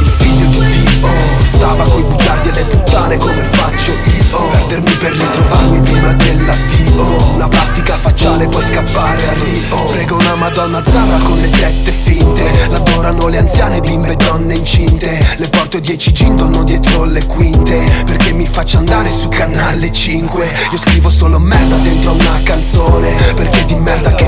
Il 0.01 0.09
figlio 0.09 0.47
di 0.47 0.69
Dio 0.71 1.36
Stava 1.47 1.83
coi 1.83 2.03
bugiardi 2.03 2.49
e 2.49 2.53
le 2.53 2.63
puttane 2.63 3.17
come 3.17 3.41
faccio 3.41 3.91
io? 3.91 4.49
Perdermi 4.51 4.91
per 4.97 5.11
ritrovarmi 5.13 5.79
prima 5.79 6.13
dell'addio 6.13 7.33
Una 7.35 7.47
plastica 7.47 7.95
facciale 7.95 8.47
poi 8.47 8.63
scappare 8.63 9.27
a 9.27 9.33
Rio. 9.33 9.83
Prego 9.91 10.15
una 10.17 10.35
madonna 10.35 10.83
zarra 10.83 11.17
con 11.23 11.37
le 11.37 11.49
tette 11.49 11.91
finte. 11.91 12.43
L'adorano 12.69 13.27
le 13.27 13.37
anziane 13.37 13.79
bimbe 13.79 14.15
donne 14.15 14.55
incinte. 14.55 15.35
Le 15.37 15.47
porto 15.49 15.79
dieci 15.79 16.11
gin 16.11 16.35
dono 16.35 16.63
dietro 16.63 17.05
le 17.05 17.25
quinte. 17.25 17.83
Perché 18.05 18.33
mi 18.33 18.47
faccio 18.47 18.77
andare 18.77 19.09
su 19.09 19.27
canale 19.29 19.91
5 19.91 20.49
Io 20.71 20.77
scrivo 20.77 21.09
solo 21.09 21.39
merda 21.39 21.75
dentro 21.77 22.13
una 22.13 22.41
canzone. 22.43 23.15
Perché 23.35 23.65
di 23.65 23.75
merda 23.75 24.11
che 24.11 24.26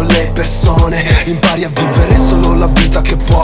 stanno 0.00 0.02
le 0.02 0.30
persone. 0.32 1.04
Impari 1.24 1.64
a 1.64 1.68
vivere 1.68 2.16
solo 2.16 2.54
la 2.54 2.66
vita 2.66 3.00
che 3.02 3.16
puoi 3.16 3.38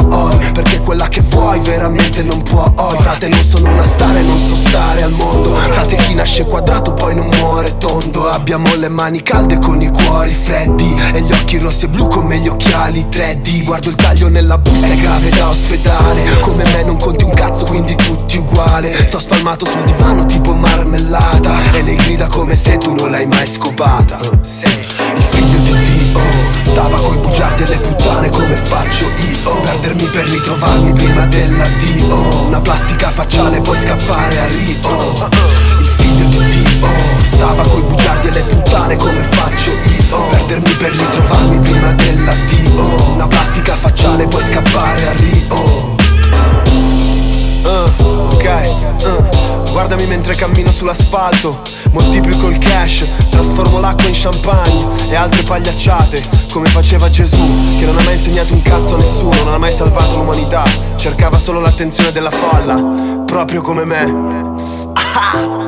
Perché 0.53 0.81
quella 0.81 1.09
che 1.09 1.21
vuoi 1.21 1.61
veramente 1.61 2.23
non 2.23 2.43
puoi. 2.43 2.73
Frate 2.99 3.29
non 3.29 3.43
sono 3.43 3.71
una 3.71 3.85
stare, 3.85 4.23
non 4.23 4.39
so 4.39 4.55
stare 4.55 5.03
al 5.03 5.13
mondo. 5.13 5.55
Frate 5.55 5.97
chi 5.97 6.15
nasce 6.15 6.45
quadrato 6.45 6.95
poi 6.95 7.15
non 7.15 7.29
muore 7.39 7.77
tondo. 7.79 8.29
Abbiamo 8.29 8.75
le 8.75 8.89
mani 8.89 9.23
calde 9.23 9.59
con 9.59 9.81
i 9.81 9.91
cuori 9.91 10.33
freddi 10.33 10.95
E 11.13 11.21
gli 11.21 11.33
occhi 11.33 11.59
rossi 11.59 11.85
e 11.85 11.89
blu 11.89 12.09
come 12.09 12.39
gli 12.39 12.49
occhiali 12.49 13.07
3D 13.11 13.65
Guardo 13.65 13.89
il 13.89 13.97
taglio 13.97 14.29
nella 14.29 14.59
busta, 14.59 14.87
è 14.87 14.97
grave 14.97 15.31
da 15.31 15.49
ospedale. 15.49 16.41
Come 16.41 16.65
me 16.65 16.83
non 16.85 16.99
conti 16.99 17.25
un 17.25 17.33
cazzo 17.33 17.65
quindi 17.65 17.95
tutti 17.95 18.39
uguale. 18.39 18.93
Sto 18.93 19.19
spalmato 19.19 19.67
sul 19.67 19.85
divano 19.85 20.27
tipo 20.27 20.53
marmellata. 20.53 21.73
E 21.73 21.83
le 21.83 21.95
grida 21.95 22.27
come 22.27 22.55
se 22.55 22.79
tu 22.79 22.95
non 22.95 23.11
l'hai 23.11 23.27
mai 23.27 23.47
scopata. 23.47 24.19
Il 24.21 25.23
figlio 25.23 25.59
di 25.59 25.73
Dio 26.13 26.46
Stava 26.63 26.97
coi 26.99 27.17
bugiardi 27.19 27.63
e 27.63 27.67
le 27.67 27.77
puttane 27.79 28.29
come 28.31 28.55
faccio 28.57 29.07
io? 29.07 29.51
Perdermi 29.63 30.05
per 30.07 30.25
ritrovarmi 30.27 30.93
prima 30.93 31.27
dell'addio. 31.27 32.47
Una 32.47 32.61
plastica 32.61 33.09
facciale 33.09 33.61
poi 33.61 33.77
scappare 33.77 34.39
a 34.39 34.47
Rio. 34.47 35.29
Il 35.81 35.87
figlio 35.87 36.27
di 36.29 36.49
Dio. 36.51 36.89
Stava 37.25 37.63
coi 37.63 37.83
bugiardi 37.83 38.29
e 38.29 38.31
le 38.33 38.43
puttane 38.43 38.97
come 38.97 39.23
faccio 39.23 39.71
io? 39.71 40.29
Perdermi 40.31 40.73
per 40.75 40.93
ritrovarmi 40.93 41.59
prima 41.59 41.93
dell'addio. 41.93 43.13
Una 43.15 43.27
plastica 43.27 43.75
facciale 43.75 44.27
poi 44.27 44.43
scappare 44.43 45.07
a 45.09 45.13
Rio. 45.13 45.95
Uh, 47.65 48.33
ok, 48.33 48.47
uh. 49.03 49.36
Guardami 49.77 50.07
mentre 50.07 50.35
cammino 50.35 50.71
sull'asfalto 50.71 51.61
Moltiplico 51.91 52.49
il 52.49 52.57
cash, 52.57 53.07
trasformo 53.29 53.79
l'acqua 53.79 54.09
in 54.09 54.15
champagne 54.15 54.87
E 55.11 55.15
altre 55.15 55.43
pagliacciate, 55.43 56.23
come 56.51 56.71
faceva 56.71 57.11
Gesù 57.11 57.77
Che 57.79 57.85
non 57.85 57.99
ha 57.99 58.03
mai 58.03 58.15
insegnato 58.15 58.55
un 58.55 58.63
cazzo 58.63 58.95
a 58.95 58.97
nessuno 58.97 59.37
Non 59.45 59.53
ha 59.53 59.59
mai 59.59 59.75
salvato 59.75 60.17
l'umanità 60.17 60.65
Cercava 60.97 61.37
solo 61.39 61.61
l'attenzione 61.61 62.11
della 62.11 62.31
folla 62.31 63.23
Proprio 63.27 63.61
come 63.61 63.85
me 63.85 64.95
Ah! 64.95 65.66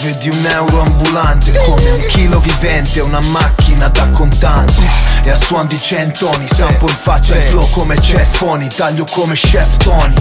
Vedi 0.00 0.28
un 0.28 0.46
euro 0.54 0.82
ambulante 0.82 1.52
Come 1.64 1.90
un 1.90 2.06
chilo 2.06 2.38
vivente, 2.38 3.00
una 3.00 3.20
macchina 3.30 3.88
da 3.88 4.08
contante. 4.10 4.82
E 5.24 5.30
a 5.30 5.34
suon 5.34 5.66
di 5.66 5.76
centoni, 5.76 6.46
sampo 6.46 6.88
in 6.88 6.94
faccia 6.94 7.36
il 7.36 7.42
flow 7.42 7.68
come 7.70 8.00
ceffoni 8.00 8.68
Taglio 8.68 9.04
come 9.10 9.34
chef 9.34 9.76
Tony. 9.78 10.14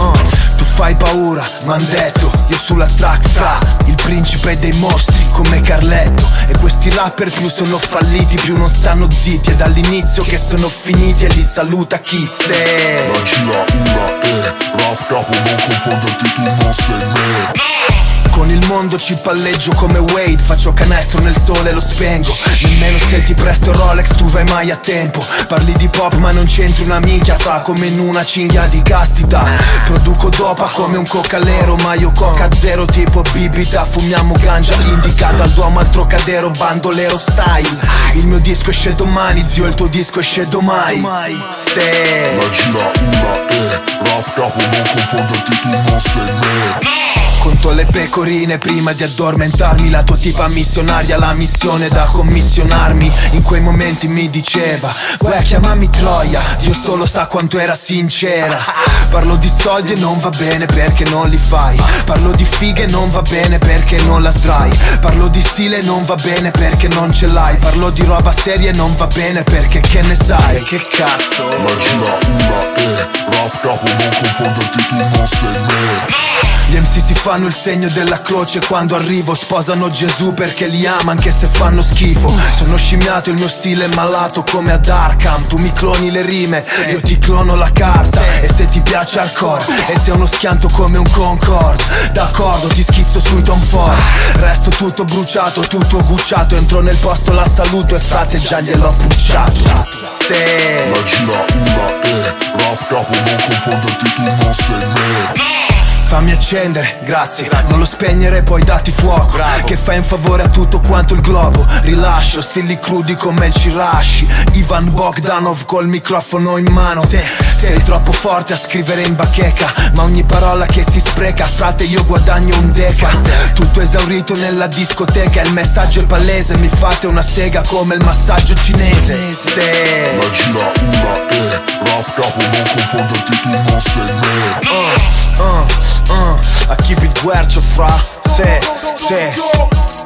Tu 0.57 0.63
fai 0.63 0.95
paura, 0.95 1.47
m'han 1.65 1.85
detto 1.89 2.31
Io 2.49 2.57
sulla 2.57 2.87
track 2.87 3.27
fra 3.27 3.59
Il 3.85 3.95
principe 3.95 4.57
dei 4.57 4.73
mostri 4.79 5.23
come 5.33 5.59
Carletto. 5.59 6.27
E 6.47 6.57
questi 6.57 6.89
rapper 6.89 7.31
più 7.31 7.47
sono 7.47 7.77
falliti 7.77 8.35
Più 8.41 8.57
non 8.57 8.67
stanno 8.67 9.07
zitti. 9.11 9.51
È 9.51 9.55
dall'inizio 9.55 10.23
che 10.23 10.39
sono 10.39 10.69
finiti 10.69 11.25
E 11.25 11.29
li 11.29 11.43
saluta 11.43 11.99
chi 11.99 12.27
sei 12.27 13.11
La 13.11 13.21
gira 13.21 13.63
una 13.69 14.19
E 14.21 14.41
Rap 14.73 15.05
capo 15.07 15.33
non 15.33 15.55
confonderti 15.67 16.33
tu 16.33 16.41
non 16.41 16.73
sei 16.73 17.05
me 17.09 18.26
Con 18.38 18.52
il 18.52 18.63
mondo 18.67 19.00
ci 19.00 19.15
palleggio 19.19 19.71
come 19.73 19.97
Wade 19.97 20.43
Faccio 20.43 20.71
canestro 20.71 21.19
nel 21.21 21.36
sole 21.36 21.71
e 21.71 21.73
lo 21.73 21.82
spengo. 21.82 22.32
Nemmeno 22.62 23.00
se 23.00 23.23
ti 23.23 23.34
presto 23.34 23.73
Rolex 23.73 24.15
tu 24.15 24.26
vai 24.26 24.43
mai 24.43 24.69
a 24.69 24.76
tempo. 24.76 25.26
Parli 25.47 25.73
di 25.73 25.89
pop 25.89 26.13
ma 26.17 26.32
non 26.32 26.45
c'entri 26.45 26.84
una 26.84 27.00
minchia 27.00 27.36
Fa 27.36 27.62
come 27.62 27.88
in 27.88 28.00
una 28.00 28.23
cinghia 28.23 28.62
di 28.67 28.80
castità. 28.84 29.43
Produco 29.86 30.30
dopa 30.30 30.69
come 30.71 30.97
un 30.97 31.08
cocalero 31.08 31.78
Ma 31.78 31.95
io 31.95 32.12
coca 32.12 32.47
zero 32.56 32.86
tipo 32.86 33.23
bibita 33.34 33.84
Fumiamo 33.84 34.36
ganja 34.39 34.76
indicata 34.84 35.41
al 35.41 35.50
duomo 35.50 35.80
al 35.80 35.89
trocadero 35.89 36.52
Bandolero 36.52 37.17
style. 37.17 37.80
Il 38.13 38.28
mio 38.28 38.39
disco 38.39 38.69
esce 38.69 38.93
domani 38.93 39.43
Zio 39.47 39.65
il 39.65 39.73
tuo 39.73 39.88
disco 39.88 40.19
esce 40.19 40.47
domani 40.47 41.02
Se 41.50 42.36
La 42.38 42.50
gira 42.52 42.91
una 43.00 43.47
E 43.47 43.82
Rap 44.04 44.32
capo 44.36 44.60
non 44.60 44.84
confonderti 44.93 45.60
tu 45.60 45.69
non 45.69 46.00
sei 46.02 46.34
me. 46.36 47.06
Conto 47.47 47.71
le 47.71 47.86
pecorine 48.27 48.57
prima 48.57 48.91
di 48.91 49.03
addormentarmi. 49.03 49.89
La 49.89 50.03
tua 50.03 50.17
tipa 50.17 50.47
missionaria, 50.49 51.17
la 51.17 51.31
missione 51.31 51.87
da 51.87 52.03
commissionarmi. 52.03 53.09
In 53.31 53.41
quei 53.41 53.61
momenti 53.61 54.07
mi 54.09 54.29
diceva 54.29 54.93
Guarda 55.17 55.41
chiamami 55.41 55.89
Troia, 55.89 56.41
Dio 56.59 56.73
solo 56.73 57.05
sa 57.05 57.27
quanto 57.27 57.57
era 57.57 57.75
sincera. 57.75 58.57
Parlo 59.09 59.37
di 59.37 59.49
soldi 59.49 59.93
e 59.93 59.99
non 59.99 60.19
va 60.19 60.29
bene 60.29 60.65
perché 60.65 61.05
non 61.09 61.29
li 61.29 61.37
fai. 61.37 61.79
Parlo 62.03 62.31
di 62.31 62.43
fighe 62.43 62.83
e 62.83 62.91
non 62.91 63.09
va 63.09 63.21
bene 63.21 63.57
perché 63.59 63.97
non 64.03 64.21
la 64.21 64.31
sdrai. 64.31 64.77
Parlo 64.99 65.29
di 65.29 65.41
stile 65.41 65.79
e 65.79 65.83
non 65.83 66.03
va 66.03 66.15
bene 66.15 66.51
perché 66.51 66.89
non 66.89 67.13
ce 67.13 67.27
l'hai. 67.27 67.55
Parlo 67.57 67.89
di 67.91 68.03
roba 68.03 68.33
seria 68.33 68.71
e 68.71 68.73
non 68.73 68.91
va 68.97 69.07
bene 69.07 69.43
perché 69.43 69.79
che 69.79 70.01
ne 70.01 70.15
sai? 70.15 70.61
Che 70.63 70.85
cazzo? 70.91 71.47
La 71.47 71.77
gira 71.77 72.17
una 72.27 72.73
E 72.75 73.07
Rap 73.29 73.61
capo 73.61 73.87
non 73.87 74.09
confonderti 74.19 74.85
tu 74.87 74.95
non 74.97 75.27
sei 75.27 75.63
me. 75.63 76.35
Gli 76.69 76.75
MC 76.75 77.01
si 77.01 77.13
fanno 77.13 77.47
il 77.47 77.53
segno 77.53 77.87
della 77.87 78.16
croce 78.21 78.60
quando 78.67 78.95
arrivo 78.95 79.36
Sposano 79.36 79.88
Gesù 79.88 80.34
perché 80.34 80.67
li 80.67 80.86
ama 80.86 81.12
anche 81.12 81.32
se 81.32 81.47
fanno 81.47 81.82
schifo. 81.82 82.32
Sono 82.56 82.77
scimmiato, 82.77 83.30
il 83.30 83.36
mio 83.36 83.49
stile 83.49 83.86
è 83.86 83.95
malato 83.95 84.43
come 84.43 84.71
ad 84.71 84.88
Arkham. 84.88 85.47
Tu 85.47 85.58
mi 85.58 85.71
cloni 85.71 86.12
le 86.12 86.21
rime, 86.21 86.63
io 86.89 87.01
ti 87.01 87.17
clono 87.19 87.56
la 87.56 87.71
carta. 87.71 88.21
E 88.41 88.47
se 88.51 88.65
ti 88.65 88.80
piace 88.82 89.19
hardcore, 89.19 89.63
e 89.88 89.97
se 89.97 90.12
uno 90.12 90.25
schianto 90.25 90.67
come 90.69 90.97
un 90.97 91.10
Concorde 91.10 91.84
D'accordo, 92.12 92.67
ti 92.67 92.84
schizzo 92.84 93.19
sui 93.19 93.41
Tom 93.41 93.60
Ford. 93.60 93.97
Resto 94.39 94.69
tutto 94.69 95.03
bruciato, 95.03 95.62
tutto 95.62 96.03
gucciato 96.03 96.56
Entro 96.56 96.82
nel 96.82 96.95
posto, 96.97 97.34
la 97.34 97.47
saluto 97.47 97.95
e 97.95 97.99
frate 97.99 98.38
già 98.38 98.60
gliel'ho 98.60 98.93
pucciato 98.99 99.88
Se 100.03 100.89
La 100.91 101.03
gira 101.03 101.45
una 101.53 101.99
E 102.01 102.36
Rap 102.58 102.88
capo 102.88 103.13
non 103.13 103.38
confonderti 103.47 104.13
tu 104.15 104.23
non 104.23 104.53
sei 104.53 104.88
me 104.88 105.76
Fammi 106.07 106.31
accendere, 106.31 106.99
grazie. 107.03 107.49
Non 107.67 107.79
lo 107.79 107.85
spegnere, 107.85 108.41
poi 108.41 108.63
dati 108.63 108.91
fuoco. 108.91 109.39
Che 109.65 109.75
fai 109.75 109.97
un 109.97 110.05
favore 110.05 110.43
a 110.43 110.47
tutto 110.47 110.79
quanto 110.79 111.13
il 111.13 111.19
globo. 111.19 111.65
Rilascio, 111.81 112.41
stili 112.41 112.79
crudi 112.79 113.15
come 113.15 113.47
il 113.47 113.53
Cirashi. 113.53 114.25
Ivan 114.53 114.89
Bogdanov 114.91 115.65
col 115.65 115.87
microfono 115.87 116.55
in 116.57 116.71
mano. 116.71 117.03
Sei 117.05 117.83
troppo 117.83 118.13
forte 118.13 118.53
a 118.53 118.57
scrivere 118.57 119.01
in 119.01 119.15
bacheca. 119.15 119.73
Ma 119.95 120.03
ogni 120.03 120.23
parola 120.23 120.65
che 120.65 120.81
si 120.89 121.01
spreca, 121.01 121.45
frate, 121.45 121.83
io 121.83 122.05
guadagno 122.05 122.57
un 122.57 122.69
deca. 122.69 123.09
Tutto 123.53 123.81
esaurito 123.81 124.35
nella 124.35 124.67
discoteca 124.67 125.41
Il 125.41 125.53
messaggio 125.53 126.01
è 126.01 126.05
palese, 126.05 126.55
mi 126.57 126.69
fate 126.69 127.07
una 127.07 127.21
sega 127.21 127.61
come 127.67 127.95
il 127.95 128.03
massaggio 128.03 128.53
cinese 128.55 129.33
Se... 129.33 130.15
La 130.15 130.29
gira 130.29 130.71
una 130.79 131.27
e 131.27 131.49
Rap 131.49 132.13
capo 132.13 132.41
non 132.41 132.63
confonderti 132.73 133.39
tu 133.41 133.49
non 133.49 133.81
sei 133.81 134.13
me 134.13 134.35
Uh, 134.67 135.43
uh, 135.43 135.65
uh, 136.09 136.39
I 136.71 136.75
keep 136.83 136.99
it 137.03 137.21
guercio 137.23 137.61
fra 137.61 137.89
Se, 138.35 138.59
se 138.95 139.33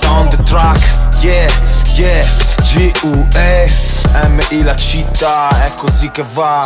On 0.10 0.30
the 0.30 0.38
track, 0.44 0.80
yeah, 1.22 1.48
yeah 1.96 2.24
G-U-E 2.64 3.68
M-I 4.30 4.64
la 4.64 4.76
città, 4.76 5.50
è 5.66 5.72
così 5.78 6.10
che 6.12 6.24
va 6.34 6.60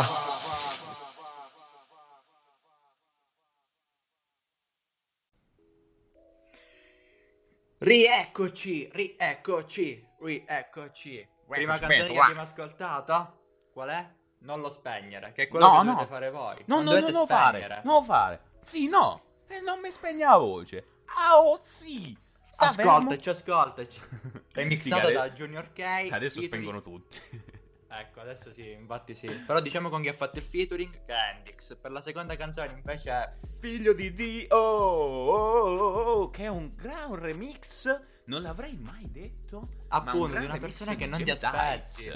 Rieccoci, 7.78 8.90
rieccoci, 8.92 10.08
rieccoci. 10.20 11.28
Prima 11.48 11.74
Rieccoci, 11.76 11.80
canzone 11.80 12.12
che 12.12 12.20
abbiamo 12.20 12.42
ascoltato? 12.42 13.40
Qual 13.72 13.90
è? 13.90 14.10
Non 14.40 14.62
lo 14.62 14.70
spegnere, 14.70 15.32
che 15.34 15.44
è 15.44 15.48
quello 15.48 15.68
No, 15.68 15.80
che 15.80 15.84
no. 15.86 15.92
dovete 15.92 16.10
fare 16.10 16.32
voi. 16.32 16.64
No, 16.66 16.76
non 16.76 16.84
no, 16.86 16.90
dovete 16.92 17.12
non 17.12 17.20
lo 17.22 17.26
spegnere. 17.28 17.68
fare. 17.68 17.82
Non 17.84 17.94
lo 17.96 18.04
fare. 18.04 18.42
Sì, 18.62 18.88
no. 18.88 19.22
E 19.48 19.60
non 19.62 19.80
mi 19.82 19.92
spegne 19.92 20.26
la 20.26 20.38
voce. 20.38 20.86
Ah, 21.06 21.38
oh, 21.40 21.60
sì. 21.64 22.18
Sta 22.52 22.66
Ascoltaci, 22.68 23.30
ascoltaci. 23.30 24.00
fermo. 24.10 24.42
Remixato 24.54 25.08
Sì, 25.08 25.14
da 25.14 25.22
ade- 25.24 25.36
Junior 25.36 25.72
K. 25.74 26.08
Adesso 26.12 26.42
spengono 26.42 26.82
tutti. 26.82 27.20
Ecco, 27.98 28.20
adesso 28.20 28.52
sì, 28.52 28.72
infatti 28.72 29.16
sì. 29.16 29.28
Però 29.28 29.62
diciamo 29.62 29.88
con 29.88 30.02
chi 30.02 30.10
ha 30.10 30.14
fatto 30.14 30.38
il 30.38 30.44
featuring, 30.44 30.92
che 31.06 31.14
è 31.14 31.34
Hendrix. 31.34 31.78
Per 31.78 31.92
la 31.92 32.02
seconda 32.02 32.36
canzone 32.36 32.74
invece 32.74 33.10
è... 33.10 33.30
Figlio 33.62 33.94
di 33.94 34.12
Dio, 34.12 34.54
oh, 34.54 35.30
oh, 35.30 36.02
oh, 36.24 36.30
che 36.30 36.44
è 36.44 36.48
un 36.50 36.70
gran 36.76 37.16
remix. 37.16 37.98
Non 38.26 38.42
l'avrei 38.42 38.76
mai 38.76 39.10
detto. 39.10 39.60
un 39.60 39.68
Appunto, 39.90 40.28
gran 40.28 40.40
di 40.42 40.46
una 40.50 40.58
persona 40.58 40.96
che 40.96 41.06
non 41.06 41.24
ti 41.24 41.32
aspetti. 41.32 42.12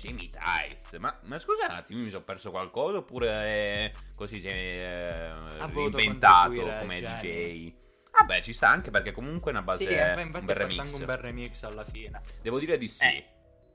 Jamie 0.00 0.30
Tights. 0.30 0.92
Ma, 0.98 1.16
ma 1.24 1.38
scusa 1.38 1.66
un 1.66 1.72
attimo, 1.72 2.02
mi 2.02 2.10
sono 2.10 2.24
perso 2.24 2.50
qualcosa 2.50 2.98
oppure 2.98 3.92
così 4.16 4.40
si 4.40 4.46
è 4.48 5.30
Ha 5.58 5.66
voluto 5.68 5.98
inventato 5.98 6.48
contribuire 6.52 6.80
come 6.80 7.00
Jamie. 7.00 7.18
DJ? 7.20 7.74
Vabbè, 8.18 8.40
ci 8.42 8.52
sta 8.52 8.68
anche 8.68 8.90
perché 8.90 9.12
comunque 9.12 9.50
è 9.50 9.54
una 9.54 9.62
base 9.62 9.86
Sì, 9.86 9.92
un 9.94 10.30
bel 10.44 10.56
remix. 10.56 10.78
anche 10.78 10.94
un 10.94 11.04
bel 11.04 11.16
remix 11.18 11.62
alla 11.62 11.84
fine. 11.84 12.20
Devo 12.42 12.58
dire 12.58 12.76
di 12.78 12.88
sì. 12.88 13.04
Eh. 13.04 13.24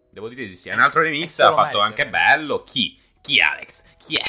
Devo 0.09 0.27
dire 0.29 0.45
di 0.45 0.55
sì. 0.55 0.69
È 0.69 0.73
un 0.73 0.81
altro 0.81 1.01
Eh, 1.01 1.05
remix, 1.05 1.39
ha 1.39 1.53
fatto 1.53 1.79
anche 1.79 2.07
bello. 2.09 2.63
Chi? 2.63 2.99
Chi 3.21 3.39
Alex? 3.41 3.95
Chi 3.97 4.15
è? 4.17 4.23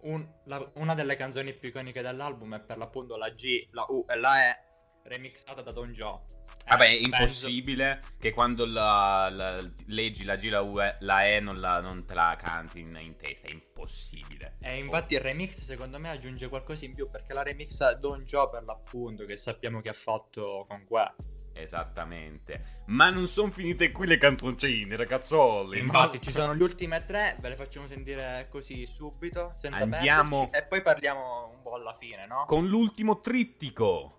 Un- 0.00 0.26
la- 0.44 0.70
una 0.74 0.94
delle 0.94 1.16
canzoni 1.16 1.52
più 1.52 1.68
iconiche 1.68 2.00
dell'album 2.02 2.56
è 2.56 2.60
per 2.60 2.76
l'appunto 2.78 3.16
la 3.16 3.28
G, 3.30 3.66
la 3.72 3.84
U 3.88 4.04
e 4.08 4.16
la 4.16 4.48
E 4.50 4.58
remixata 5.06 5.62
da 5.62 5.72
Don 5.72 5.90
Joe. 5.92 6.18
Eh, 6.66 6.70
Vabbè, 6.70 6.84
è 6.84 7.00
penso- 7.00 7.16
impossibile 7.16 8.00
che 8.18 8.32
quando 8.32 8.66
la, 8.66 9.28
la- 9.30 9.70
leggi 9.86 10.24
la 10.24 10.34
G, 10.36 10.48
la 10.48 10.60
U, 10.62 10.80
e- 10.82 10.96
la 11.00 11.24
E 11.26 11.38
non, 11.40 11.60
la- 11.60 11.80
non 11.80 12.04
te 12.04 12.14
la 12.14 12.36
canti 12.40 12.80
in, 12.80 12.98
in 13.00 13.16
testa. 13.16 13.46
È 13.48 13.52
impossibile. 13.52 14.56
E 14.62 14.78
infatti 14.78 15.14
il 15.14 15.20
remix 15.20 15.62
secondo 15.62 15.98
me 16.00 16.10
aggiunge 16.10 16.48
qualcosa 16.48 16.84
in 16.84 16.94
più 16.94 17.08
perché 17.08 17.32
la 17.34 17.42
remixa 17.42 17.94
Don 17.94 18.24
Joe 18.24 18.48
per 18.50 18.64
l'appunto 18.64 19.24
che 19.26 19.36
sappiamo 19.36 19.80
che 19.80 19.90
ha 19.90 19.94
fatto 19.94 20.64
con 20.68 20.84
Que. 20.84 21.14
Esattamente. 21.58 22.82
Ma 22.86 23.10
non 23.10 23.28
sono 23.28 23.50
finite 23.50 23.90
qui 23.92 24.06
le 24.06 24.18
canzoncine, 24.18 24.94
ragazzoli. 24.96 25.78
Infatti 25.78 26.20
ci 26.20 26.30
sono 26.30 26.52
le 26.52 26.62
ultime 26.62 27.04
tre, 27.06 27.36
ve 27.40 27.48
le 27.50 27.56
facciamo 27.56 27.86
sentire 27.86 28.48
così 28.50 28.86
subito, 28.86 29.54
Andiamo- 29.70 30.48
perderci, 30.48 30.58
e 30.64 30.68
poi 30.68 30.82
parliamo 30.82 31.48
un 31.54 31.62
po' 31.62 31.74
alla 31.74 31.94
fine, 31.94 32.26
no? 32.26 32.44
Con 32.46 32.66
l'ultimo 32.66 33.20
trittico. 33.20 34.15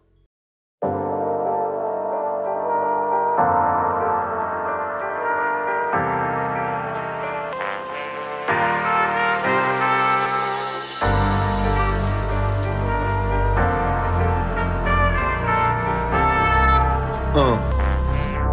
Uh. 17.37 17.55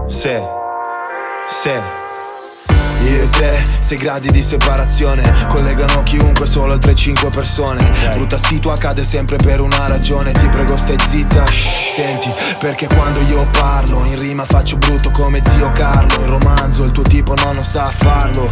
Cê. 0.09 0.43
Cê. 1.63 2.04
E 3.25 3.29
te, 3.31 3.63
6 3.81 3.97
gradi 3.97 4.29
di 4.29 4.43
separazione. 4.43 5.23
Collegano 5.49 6.03
chiunque 6.03 6.47
solo 6.47 6.73
altre 6.73 6.95
5 6.95 7.29
persone. 7.31 7.83
Brutta 8.13 8.37
situa 8.37 8.77
cade 8.77 9.05
sempre 9.05 9.37
per 9.37 9.61
una 9.61 9.87
ragione. 9.87 10.33
Ti 10.33 10.49
prego 10.49 10.77
stai 10.77 10.97
zitta 11.09 11.45
Senti, 11.95 12.31
perché 12.59 12.89
quando 12.89 13.21
io 13.29 13.47
parlo 13.53 14.05
In 14.05 14.19
rima 14.19 14.45
faccio 14.45 14.77
brutto 14.77 15.11
come 15.11 15.41
zio 15.45 15.71
Carlo. 15.73 16.21
In 16.21 16.27
romanzo 16.27 16.85
il 16.85 16.93
tuo 16.93 17.03
tipo 17.03 17.35
no, 17.35 17.53
non 17.53 17.65
sa 17.65 17.91
farlo. 17.91 18.51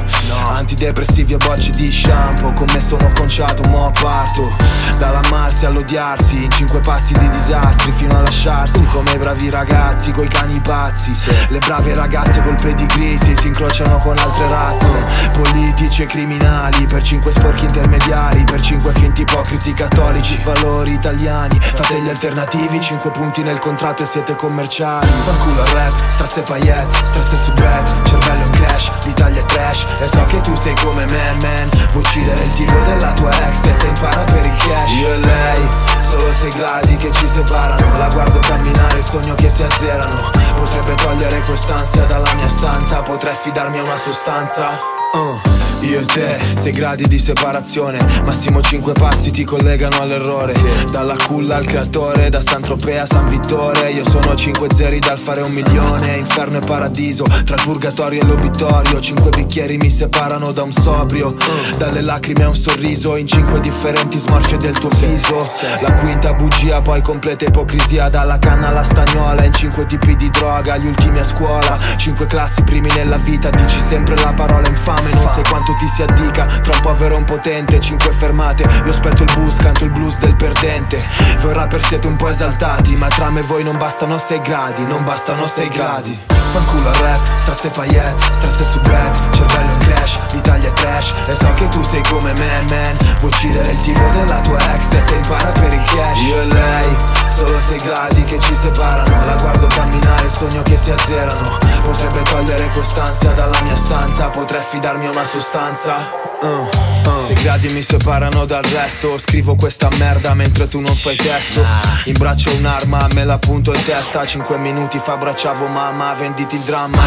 Antidepressivi 0.48 1.34
e 1.34 1.36
bocce 1.36 1.70
di 1.70 1.90
shampoo. 1.90 2.52
Con 2.52 2.66
me 2.72 2.80
sono 2.80 3.10
conciato, 3.14 3.62
mo 3.68 3.92
parto. 4.00 4.50
Dall'amarsi 4.98 5.66
all'odiarsi 5.66 6.44
In 6.44 6.50
cinque 6.50 6.80
passi 6.80 7.12
di 7.14 7.28
disastri 7.30 7.92
Fino 7.92 8.16
a 8.16 8.20
lasciarsi 8.20 8.84
Come 8.92 9.12
i 9.12 9.18
bravi 9.18 9.48
ragazzi 9.50 10.10
coi 10.10 10.28
cani 10.28 10.60
pazzi. 10.60 11.12
Le 11.48 11.58
brave 11.58 11.94
ragazze 11.94 12.42
col 12.42 12.54
pedigree 12.60 13.16
Si 13.18 13.34
si 13.34 13.46
incrociano 13.46 13.98
con 13.98 14.16
altre 14.18 14.48
razze 14.62 15.30
Politici 15.32 16.02
e 16.02 16.06
criminali 16.06 16.86
Per 16.86 17.02
cinque 17.02 17.32
sporchi 17.32 17.64
intermediari 17.64 18.44
Per 18.44 18.60
cinque 18.60 18.92
finti 18.92 19.22
ipocriti 19.22 19.74
cattolici. 19.74 20.40
Valori 20.44 20.92
italiani 20.92 21.58
Fate 21.60 22.00
gli 22.00 22.08
alternativi 22.08 22.80
Cinque 22.80 23.10
punti 23.10 23.42
nel 23.42 23.58
contratto 23.58 24.02
e 24.02 24.06
siete 24.06 24.34
commerciali. 24.36 25.06
Fanculo 25.24 25.62
al 25.62 25.68
rap 25.68 26.10
Strass 26.10 26.36
e 26.36 26.42
paillette 26.42 26.96
Stress 27.06 27.32
e 27.32 27.36
soubrette 27.36 27.92
Cervello 28.04 28.44
in 28.44 28.50
crash 28.50 28.92
L'Italia 29.04 29.40
è 29.40 29.44
trash. 29.44 29.86
E 30.00 30.08
so 30.08 30.24
che 30.26 30.40
tu 30.42 30.56
sei 30.56 30.74
come 30.76 31.04
me 31.06 31.36
man. 31.42 31.68
Vuoi 31.92 32.02
uccidere 32.02 32.42
il 32.42 32.50
tipo 32.52 32.78
della 32.84 33.12
tua 33.12 33.30
ex 33.30 33.66
E 33.66 33.74
se 33.74 33.86
impara 33.86 34.22
per 34.22 34.44
il 34.44 34.56
cash. 34.56 34.94
Io 34.94 35.08
e 35.08 35.18
lei 35.18 35.91
Solo 36.12 36.30
sei 36.30 36.50
gradi 36.50 36.94
che 36.96 37.10
ci 37.10 37.26
separano. 37.26 37.96
La 37.96 38.08
guardo 38.08 38.38
camminare 38.40 39.02
sogno 39.02 39.34
che 39.34 39.48
si 39.48 39.62
azzerano. 39.62 40.30
Potrebbe 40.56 40.94
togliere 40.96 41.40
quest'ansia 41.40 42.04
dalla 42.04 42.34
mia 42.34 42.48
stanza 42.48 43.00
Potrei 43.00 43.34
fidarmi 43.34 43.78
a 43.78 43.82
una 43.82 43.96
sostanza 43.96 45.01
Uh, 45.14 45.84
io 45.84 46.00
e 46.00 46.04
te, 46.06 46.38
6 46.62 46.72
gradi 46.72 47.04
di 47.04 47.18
separazione. 47.18 47.98
Massimo 48.24 48.62
5 48.62 48.92
passi 48.94 49.30
ti 49.30 49.44
collegano 49.44 50.00
all'errore. 50.00 50.54
Dalla 50.90 51.16
culla 51.26 51.56
al 51.56 51.66
creatore, 51.66 52.30
da 52.30 52.40
San 52.40 52.62
Tropea 52.62 53.02
a 53.02 53.06
San 53.06 53.28
Vittore. 53.28 53.90
Io 53.90 54.08
sono 54.08 54.34
5 54.34 54.68
zeri 54.72 55.00
dal 55.00 55.18
fare 55.18 55.42
un 55.42 55.52
milione. 55.52 56.16
Inferno 56.16 56.58
e 56.58 56.60
paradiso, 56.60 57.24
tra 57.24 57.56
il 57.56 57.62
purgatorio 57.62 58.22
e 58.22 58.26
l'obitorio. 58.26 59.00
Cinque 59.00 59.28
bicchieri 59.30 59.76
mi 59.76 59.90
separano 59.90 60.50
da 60.52 60.62
un 60.62 60.72
sobrio. 60.72 61.34
Dalle 61.76 62.00
lacrime 62.00 62.44
a 62.44 62.48
un 62.48 62.54
sorriso 62.54 63.16
In 63.16 63.26
cinque 63.26 63.60
differenti 63.60 64.18
smorfie 64.18 64.56
del 64.56 64.78
tuo 64.78 64.88
viso. 64.88 65.36
La 65.80 65.92
quinta 65.94 66.32
bugia, 66.32 66.80
poi 66.80 67.02
completa 67.02 67.44
ipocrisia. 67.44 68.08
Dalla 68.08 68.38
canna 68.38 68.68
alla 68.68 68.84
stagnola 68.84 69.44
In 69.44 69.52
cinque 69.52 69.84
tipi 69.84 70.16
di 70.16 70.30
droga, 70.30 70.78
gli 70.78 70.86
ultimi 70.86 71.18
a 71.18 71.24
scuola 71.24 71.78
Cinque 71.96 72.26
classi 72.26 72.62
primi 72.62 72.88
nella 72.94 73.18
vita. 73.18 73.50
Dici 73.50 73.80
sempre 73.80 74.14
la 74.16 74.32
parola 74.32 74.66
infame 74.68 75.01
Non 75.10 75.28
sai 75.28 75.44
quanto 75.44 75.74
ti 75.76 75.88
si 75.88 76.02
addica 76.02 76.46
Tra 76.46 76.72
un 76.74 76.80
povero 76.80 77.14
e 77.14 77.18
un 77.18 77.24
potente 77.24 77.80
Cinque 77.80 78.12
fermate. 78.12 78.64
Io 78.84 78.90
aspetto 78.90 79.22
il 79.22 79.32
bus, 79.34 79.56
canto 79.56 79.84
il 79.84 79.90
blues 79.90 80.18
del 80.18 80.34
perdente. 80.36 81.02
Voi 81.40 81.52
rapper 81.52 81.82
siete 81.82 82.06
un 82.06 82.16
po' 82.16 82.28
esaltati 82.28 82.96
Ma 82.96 83.08
tra 83.08 83.30
me 83.30 83.40
e 83.40 83.44
voi 83.44 83.64
non 83.64 83.76
bastano 83.76 84.18
sei 84.18 84.40
gradi 84.40 84.84
Non 84.84 85.04
bastano 85.04 85.46
sei 85.46 85.68
gradi. 85.68 86.18
Fanculo 86.52 86.88
al 86.88 86.94
rap, 86.96 87.38
strass 87.38 87.64
e 87.64 87.68
paillette 87.70 88.22
Stress 88.34 88.60
e 88.60 88.64
soubrette, 88.64 89.18
cervello 89.32 89.72
in 89.72 89.78
crash 89.78 90.18
L'Italia 90.32 90.68
è 90.68 90.72
trash. 90.72 91.22
E 91.26 91.34
so 91.34 91.54
che 91.54 91.68
tu 91.70 91.82
sei 91.84 92.02
come 92.10 92.32
me, 92.34 92.64
man. 92.68 92.96
Vuoi 93.20 93.30
uccidere 93.32 93.70
il 93.70 93.78
tipo 93.80 94.02
della 94.12 94.40
tua 94.42 94.58
ex 94.74 94.94
E 94.94 95.00
se 95.00 95.14
impara 95.14 95.50
per 95.52 95.72
il 95.72 95.84
cash. 95.84 96.22
Io 96.22 96.40
e 96.40 96.44
lei 96.44 96.96
Solo 97.34 97.58
sei 97.60 97.78
gradi 97.78 98.24
che 98.24 98.38
ci 98.38 98.54
separano. 98.54 99.24
La 99.24 99.34
guardo 99.34 99.66
camminare, 99.68 100.28
sogno 100.28 100.62
che 100.62 100.76
si 100.76 100.90
azzerano. 100.90 101.58
Potrebbe 101.82 102.22
togliere 102.24 102.70
quest'ansia 102.72 103.30
dalla 103.32 103.58
mia 103.62 103.76
stanza 103.76 104.28
Potrei 104.28 104.60
fidarmi 104.68 104.91
a 105.00 105.10
una 105.10 105.24
sostanza. 105.24 105.96
Uh, 106.42 106.91
Sei 107.24 107.34
gradi 107.36 107.72
mi 107.72 107.82
separano 107.82 108.44
dal 108.46 108.64
resto 108.64 109.16
Scrivo 109.16 109.54
questa 109.54 109.88
merda 109.98 110.34
mentre 110.34 110.68
tu 110.68 110.80
non 110.80 110.96
fai 110.96 111.16
testo. 111.16 111.64
In 112.04 112.14
braccio 112.18 112.52
un'arma, 112.56 113.06
me 113.14 113.24
la 113.24 113.38
punto 113.38 113.72
in 113.72 113.84
testa. 113.84 114.26
Cinque 114.26 114.58
minuti 114.58 114.98
fa 114.98 115.12
abbracciavo 115.12 115.66
mamma, 115.66 116.12
venditi 116.14 116.56
il 116.56 116.62
dramma. 116.62 117.00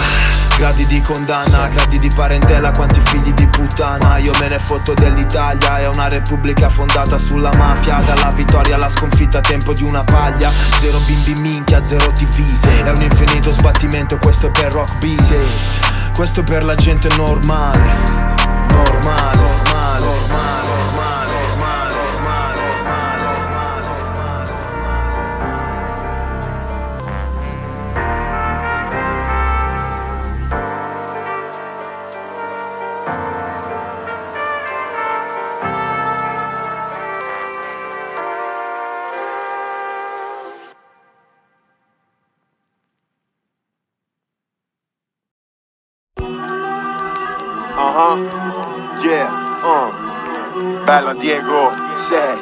Gradi 0.57 0.85
di 0.87 1.01
condanna, 1.01 1.67
gradi 1.67 1.99
di 1.99 2.09
parentela, 2.15 2.71
quanti 2.71 3.01
figli 3.03 3.33
di 3.33 3.45
puttana. 3.47 4.17
Io 4.17 4.31
me 4.39 4.47
ne 4.47 4.59
fotto 4.59 4.93
dell'Italia, 4.93 5.79
è 5.79 5.87
una 5.87 6.07
repubblica 6.07 6.69
fondata 6.69 7.17
sulla 7.17 7.51
mafia. 7.57 7.99
Dalla 7.99 8.31
vittoria 8.31 8.75
alla 8.75 8.89
sconfitta, 8.89 9.41
tempo 9.41 9.73
di 9.73 9.83
una 9.83 10.03
paglia. 10.03 10.49
Zero 10.79 10.99
bimbi 10.99 11.33
minchia, 11.41 11.83
zero 11.83 12.11
tv 12.13 12.85
È 12.85 12.89
un 12.89 13.01
infinito 13.01 13.51
sbattimento, 13.51 14.17
questo 14.17 14.47
è 14.47 14.51
per 14.51 14.71
rock 14.71 14.99
beat 14.99 16.13
Questo 16.13 16.39
è 16.39 16.43
per 16.43 16.63
la 16.63 16.75
gente 16.75 17.09
normale 17.15 18.64
normal, 18.85 19.35
normal. 19.35 19.99
normal. 19.99 20.54
Diego, 51.25 51.73
sei, 51.95 52.37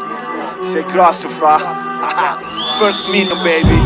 sei 0.61 0.83
grosso 0.83 1.29
fra. 1.29 1.57
First 2.79 3.07
minute 3.07 3.33
baby. 3.41 3.79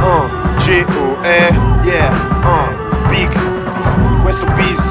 Uh, 0.00 0.28
G-U-E, 0.58 1.50
yeah, 1.82 2.14
uh, 2.44 3.08
big. 3.08 3.28
In 4.12 4.20
questo 4.22 4.46
bis, 4.54 4.90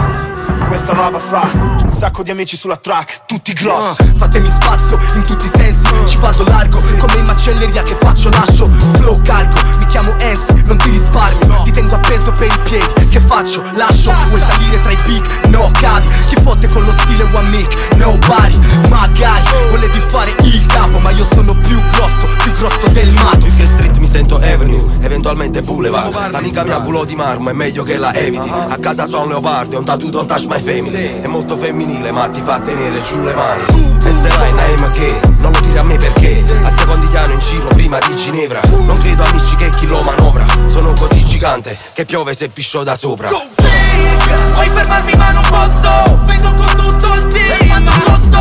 in 0.60 0.66
questa 0.68 0.92
roba 0.92 1.20
fra. 1.20 1.71
Un 1.92 1.98
sacco 1.98 2.24
di 2.24 2.32
amici 2.32 2.56
sulla 2.56 2.78
track, 2.78 3.26
tutti 3.26 3.52
grossi. 3.52 4.02
Uh, 4.02 4.16
fatemi 4.16 4.50
spazio 4.50 4.98
in 5.14 5.24
tutti 5.24 5.46
i 5.46 5.52
sensi 5.54 5.86
Ci 6.06 6.18
vado 6.18 6.44
largo 6.46 6.80
come 6.98 7.16
in 7.16 7.26
macelleria 7.26 7.84
che 7.84 7.96
faccio 8.00 8.30
lascio 8.30 8.66
Flow 8.96 9.22
carico, 9.22 9.60
mi 9.78 9.86
chiamo 9.86 10.16
Ensi, 10.20 10.64
non 10.66 10.78
ti 10.78 10.90
risparmio. 10.90 11.62
Ti 11.64 11.72
tengo 11.72 11.96
appeso 11.96 12.32
per 12.32 12.48
i 12.48 12.60
piedi, 12.64 13.10
che 13.10 13.20
faccio? 13.20 13.62
Lascio, 13.74 14.14
vuoi 14.30 14.40
salire 14.40 14.80
tra 14.80 14.92
i 14.92 14.98
big? 15.06 15.48
No, 15.50 15.70
cadi, 15.80 16.08
chi 16.30 16.38
fotte 16.42 16.68
con 16.70 16.84
lo 16.84 16.94
stile 16.94 17.28
one 17.34 17.50
mic? 17.50 17.96
Nobody, 17.98 18.58
magari 18.90 19.44
volevi 19.70 20.02
fare 20.08 20.34
il 20.44 20.66
capo 20.68 20.98
Ma 21.00 21.12
io 21.12 21.26
sono 21.26 21.54
più 21.54 21.78
grosso, 21.78 22.36
più 22.42 22.52
grosso 22.54 22.88
del 22.90 23.12
mato. 23.22 23.46
Più 23.46 23.56
che 23.56 23.66
street 23.66 23.98
mi 23.98 24.08
sento 24.08 24.38
avenue, 24.38 24.98
eventualmente 25.02 25.62
boulevard. 25.62 26.32
L'amica 26.32 26.64
mia 26.64 26.80
culo 26.80 27.04
di 27.04 27.16
marmo 27.16 27.50
è 27.50 27.54
meglio 27.54 27.84
che 27.84 27.98
la 27.98 28.14
eviti. 28.14 28.50
A 28.50 28.78
casa 28.78 29.06
sono 29.06 29.28
leopardi, 29.28 29.76
un 29.76 29.84
tattoo 29.84 30.10
don't 30.10 30.28
touch 30.28 30.46
my 30.46 30.60
family. 30.60 31.22
È 31.22 31.28
molto 31.28 31.58
femminile 31.58 31.81
ma 32.12 32.30
ti 32.30 32.42
fa 32.42 32.60
tenere 32.60 33.02
giù 33.02 33.24
le 33.24 33.34
mani 33.34 33.64
E 34.04 34.12
se 34.12 34.28
l'hai 34.28 34.54
name 34.54 34.90
che, 34.92 35.20
non 35.40 35.52
lo 35.52 35.60
dire 35.62 35.80
a 35.80 35.84
me 35.84 35.98
perché. 35.98 36.44
A 36.62 36.70
secondi 36.78 37.08
ti 37.08 37.18
hanno 37.18 37.34
in 37.34 37.40
giro 37.40 37.68
prima 37.70 37.98
di 38.00 38.16
Ginevra. 38.16 38.62
Non 38.70 38.96
credo 39.00 39.24
amici 39.24 39.56
che 39.56 39.70
chi 39.70 39.88
lo 39.88 40.02
manovra. 40.02 40.46
Sono 40.68 40.94
così 40.94 41.24
gigante 41.26 41.78
che 41.94 42.06
piove 42.06 42.36
se 42.36 42.50
piscio 42.50 42.84
da 42.84 42.96
sopra. 42.96 43.30
Vuoi 43.30 44.68
fermarmi 44.68 45.14
ma 45.16 45.32
non 45.32 45.44
posso? 45.50 46.20
Vengo 46.26 46.52
con 46.52 46.76
tutto 46.76 47.14
il 47.14 47.28
team. 47.28 47.48
Per 47.48 47.68
quanto 47.68 47.92
costo? 48.06 48.40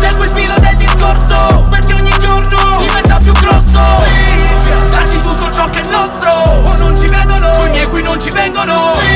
Seguo 0.00 0.24
il 0.24 0.30
filo 0.30 0.54
del 0.58 0.76
discorso 0.76 1.66
Perché 1.70 1.92
ogni 1.92 2.14
giorno 2.18 2.78
diventa 2.78 3.18
più 3.22 3.32
grosso. 3.32 3.80
Dacci 4.90 5.20
tutto 5.20 5.50
ciò 5.50 5.68
che 5.70 5.80
è 5.80 5.88
nostro. 5.88 6.30
O 6.30 6.76
non 6.76 6.96
ci 6.96 7.06
vedono. 7.06 7.66
I 7.66 7.70
miei 7.70 7.86
qui 7.88 8.02
non 8.02 8.20
ci 8.20 8.30
vengono 8.30 9.09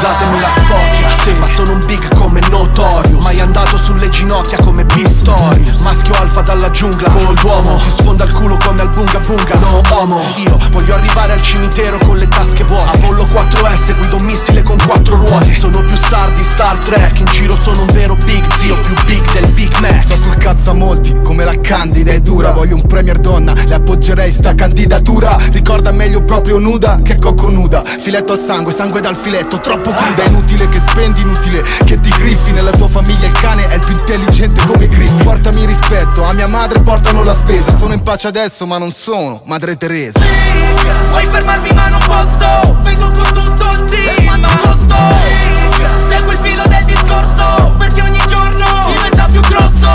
Scusatemi 0.00 0.40
la 0.40 0.48
spocchia, 0.48 1.08
sì, 1.10 1.38
ma 1.38 1.46
sono 1.46 1.72
un 1.72 1.80
big 1.84 2.16
come 2.16 2.40
Notorious. 2.48 3.22
Mai 3.22 3.38
andato 3.38 3.76
sulle 3.76 4.08
ginocchia 4.08 4.56
come 4.56 4.86
Pistorius. 4.86 5.82
Maschio 5.82 6.14
alfa 6.14 6.40
dalla 6.40 6.70
giungla, 6.70 7.10
con 7.10 7.34
l'uomo 7.42 7.78
Ti 7.82 7.90
sfonda 7.90 8.24
il 8.24 8.32
culo 8.32 8.56
come 8.64 8.80
al 8.80 8.88
bunga 8.88 9.18
bunga, 9.18 9.58
no 9.58 9.82
homo. 9.90 10.22
Io 10.36 10.58
voglio 10.70 10.94
arrivare 10.94 11.34
al 11.34 11.42
cimitero 11.42 11.98
con 11.98 12.16
le 12.16 12.26
tasche 12.28 12.62
vuote. 12.62 12.96
Apollo 12.96 13.24
4S, 13.24 13.94
guido 13.98 14.16
un 14.16 14.22
missile 14.24 14.62
con 14.62 14.78
quattro 14.86 15.16
ruote. 15.16 15.54
Sono 15.54 15.84
più 15.84 15.96
star 15.96 16.32
di 16.32 16.44
Star 16.44 16.78
Trek 16.78 17.18
In 17.18 17.26
giro 17.26 17.58
sono 17.58 17.82
un 17.82 17.88
vero 17.92 18.16
big 18.24 18.50
zio, 18.54 18.76
più 18.76 18.94
big 19.04 19.32
del 19.32 19.46
Big 19.48 19.76
Mac 19.80 20.02
Sto 20.02 20.16
sul 20.16 20.36
cazzo 20.38 20.70
a 20.70 20.72
molti, 20.72 21.14
come 21.22 21.44
la 21.44 21.60
candida 21.60 22.12
è 22.12 22.20
dura. 22.20 22.52
Voglio 22.52 22.76
un 22.76 22.86
premier 22.86 23.18
donna, 23.18 23.52
le 23.52 23.74
appoggerei 23.74 24.32
sta 24.32 24.54
candidatura. 24.54 25.36
Ricorda 25.50 25.92
meglio 25.92 26.20
proprio 26.20 26.58
nuda 26.58 27.00
che 27.02 27.16
cocco 27.16 27.50
nuda. 27.50 27.82
Filetto 27.84 28.32
al 28.32 28.38
sangue, 28.38 28.72
sangue 28.72 29.02
dal 29.02 29.14
filetto, 29.14 29.60
troppo 29.60 29.88
È 29.92 30.28
inutile 30.28 30.68
che 30.68 30.80
spendi, 30.80 31.22
inutile 31.22 31.62
che 31.84 31.98
ti 31.98 32.10
griffi. 32.10 32.52
Nella 32.52 32.70
tua 32.70 32.88
famiglia 32.88 33.26
il 33.26 33.32
cane 33.32 33.68
è 33.68 33.74
il 33.74 33.80
più 33.80 33.92
intelligente 33.92 34.64
come 34.66 34.86
griffi 34.86 35.24
Portami 35.24 35.66
rispetto, 35.66 36.24
a 36.24 36.32
mia 36.32 36.48
madre 36.48 36.80
portano 36.80 37.24
la 37.24 37.34
spesa. 37.34 37.76
Sono 37.76 37.92
in 37.92 38.02
pace 38.02 38.28
adesso 38.28 38.66
ma 38.66 38.78
non 38.78 38.92
sono 38.92 39.42
Madre 39.44 39.76
Teresa. 39.76 40.20
Vuoi 41.08 41.26
fermarmi 41.26 41.70
ma 41.74 41.88
non 41.88 42.00
posso. 42.06 42.78
Vengo 42.82 43.08
con 43.08 43.32
tutto 43.32 43.70
il 43.70 43.84
team. 43.84 44.04
Per 44.04 44.24
quanto 44.24 44.48
costo 44.62 44.94
Seguo 46.08 46.32
il 46.32 46.38
filo 46.38 46.62
del 46.66 46.84
discorso 46.84 47.74
Perché 47.78 48.02
ogni 48.02 48.22
giorno 48.26 48.66
diventa 48.86 49.28
più 49.30 49.40
grosso. 49.40 49.88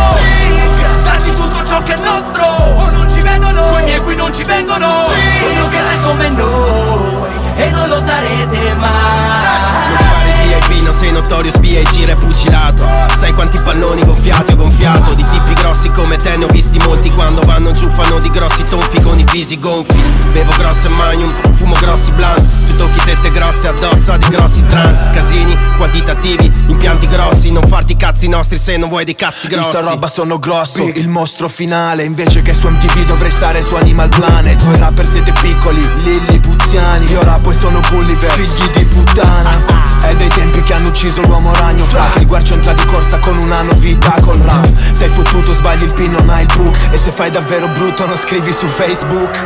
Dacci 1.03 1.31
tutto 1.31 1.63
ciò 1.63 1.81
che 1.83 1.93
è 1.93 1.99
nostro. 2.01 2.43
O 2.43 2.91
non 2.91 3.09
ci 3.09 3.21
vedono. 3.21 3.63
Con 3.63 3.79
i 3.79 3.83
miei 3.83 4.01
qui 4.01 4.15
non 4.15 4.33
ci 4.33 4.43
vengono. 4.43 4.87
Voi 4.87 5.55
non 5.55 5.69
siete 5.69 5.99
come 6.01 6.29
noi 6.29 7.24
E 7.57 7.71
non 7.71 7.87
lo 7.87 7.97
sarete 7.99 8.73
mai 8.75 10.14
VIP, 10.45 10.81
non 10.81 10.93
sei 10.93 11.11
notorious 11.11 11.57
B.I.G. 11.57 12.05
rap 12.05 12.19
fucilato 12.19 12.87
Sai 13.17 13.33
quanti 13.33 13.59
pannoni 13.59 14.03
gonfiati 14.03 14.51
ho 14.51 14.55
gonfiato 14.55 15.13
Di 15.13 15.23
tipi 15.23 15.53
grossi 15.53 15.89
come 15.89 16.17
te 16.17 16.35
ne 16.37 16.45
ho 16.45 16.47
visti 16.47 16.77
molti. 16.79 17.09
Quando 17.09 17.41
vanno 17.41 17.71
giù 17.71 17.89
fanno 17.89 18.19
di 18.19 18.29
grossi 18.29 18.63
tonfi 18.63 19.01
con 19.01 19.17
i 19.17 19.25
visi 19.31 19.57
gonfi. 19.59 19.99
Bevo 20.31 20.51
grosse 20.57 20.89
magnum, 20.89 21.29
fumo 21.53 21.75
grossi 21.79 22.11
blunt 22.13 22.67
Tu 22.67 22.75
tocchi 22.77 23.01
tette 23.03 23.29
grosse 23.29 23.67
addosso 23.67 24.15
di 24.17 24.27
grossi 24.29 24.65
trans. 24.65 25.09
Casini 25.13 25.57
quantitativi, 25.77 26.51
impianti 26.67 27.07
grossi 27.07 27.51
Non 27.51 27.65
farti 27.67 27.95
cazzi 27.95 28.27
nostri 28.27 28.57
se 28.57 28.77
non 28.77 28.89
vuoi 28.89 29.05
dei 29.05 29.15
cazzi 29.15 29.47
grossi 29.47 29.69
sta 29.69 29.81
roba 29.81 30.07
sono 30.07 30.37
grosso, 30.39 30.83
il 30.83 31.07
mostro 31.07 31.49
finale 31.49 32.03
Invece 32.03 32.41
che 32.41 32.53
su 32.53 32.67
MTV 32.67 33.05
dovrei 33.05 33.31
stare 33.31 33.61
su 33.61 33.75
Animal 33.75 34.09
Planet. 34.09 34.63
Voi 34.63 34.77
rapper 34.77 35.07
siete 35.07 35.31
piccoli, 35.41 35.81
lillipuziani 36.03 37.09
Io 37.11 37.23
rappo 37.23 37.51
e 37.51 37.53
sono 37.53 37.79
Gulliver, 37.89 38.31
figli 38.31 38.69
di 38.71 38.83
puttana 38.85 39.94
È 40.05 40.13
dei 40.13 40.29
tempi 40.29 40.59
che 40.59 40.73
hanno 40.73 40.89
ucciso 40.89 41.21
l'uomo 41.21 41.51
ragno. 41.55 41.83
Frate, 41.83 42.19
il 42.19 42.27
guarcio 42.27 42.53
entra 42.53 42.73
di 42.73 42.85
corsa 42.85 43.17
con 43.17 43.37
una 43.41 43.61
novità 43.63 44.13
col 44.21 44.37
rap 44.37 44.91
Sei 44.91 45.09
fottuto, 45.09 45.53
sbagli 45.53 45.83
il 45.83 45.93
pin, 45.93 46.11
non 46.11 46.29
hai 46.29 46.43
il 46.43 46.53
book. 46.55 46.77
E 46.91 46.97
se 46.97 47.09
fai 47.09 47.31
davvero 47.31 47.67
brutto 47.69 48.05
non 48.05 48.15
scrivi 48.15 48.53
su 48.53 48.67
Facebook. 48.67 49.45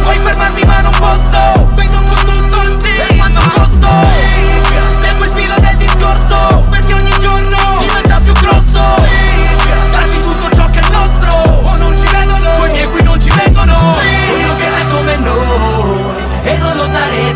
Vuoi 0.00 0.18
fermarmi 0.18 0.62
ma 0.66 0.80
non 0.80 0.92
posso. 0.98 1.68
Vengo 1.74 2.00
con 2.00 2.24
tutto 2.24 2.62
il 2.62 2.76
team 2.76 2.94
Per 2.96 3.16
quanto 3.16 3.40
costo? 3.54 3.86
Seguo 5.00 5.24
il 5.24 5.30
filo 5.30 5.54
del 5.60 5.76
discorso. 5.76 6.64
Perché 6.70 6.94
ogni 6.94 7.16
giorno 7.20 7.56
diventa 7.78 8.20
più 8.22 8.32
grosso. 8.32 8.96
Dacci 9.90 10.18
tutto 10.18 10.50
ciò 10.54 10.66
che 10.66 10.80
è 10.80 10.90
nostro. 10.90 11.30
O 11.62 11.76
non 11.78 11.96
ci 11.96 12.06
vedono. 12.10 12.50
Con 12.58 12.68
i 12.68 12.72
miei 12.72 12.88
qui 12.88 13.02
non 13.04 13.20
ci 13.20 13.30
vengono. 13.30 13.76
Voi 13.76 14.42
non 14.42 14.56
siete 14.56 14.86
come 14.90 15.16
noi. 15.16 16.22
E 16.42 16.58
non 16.58 16.76
lo 16.76 16.84
sarete 16.84 17.33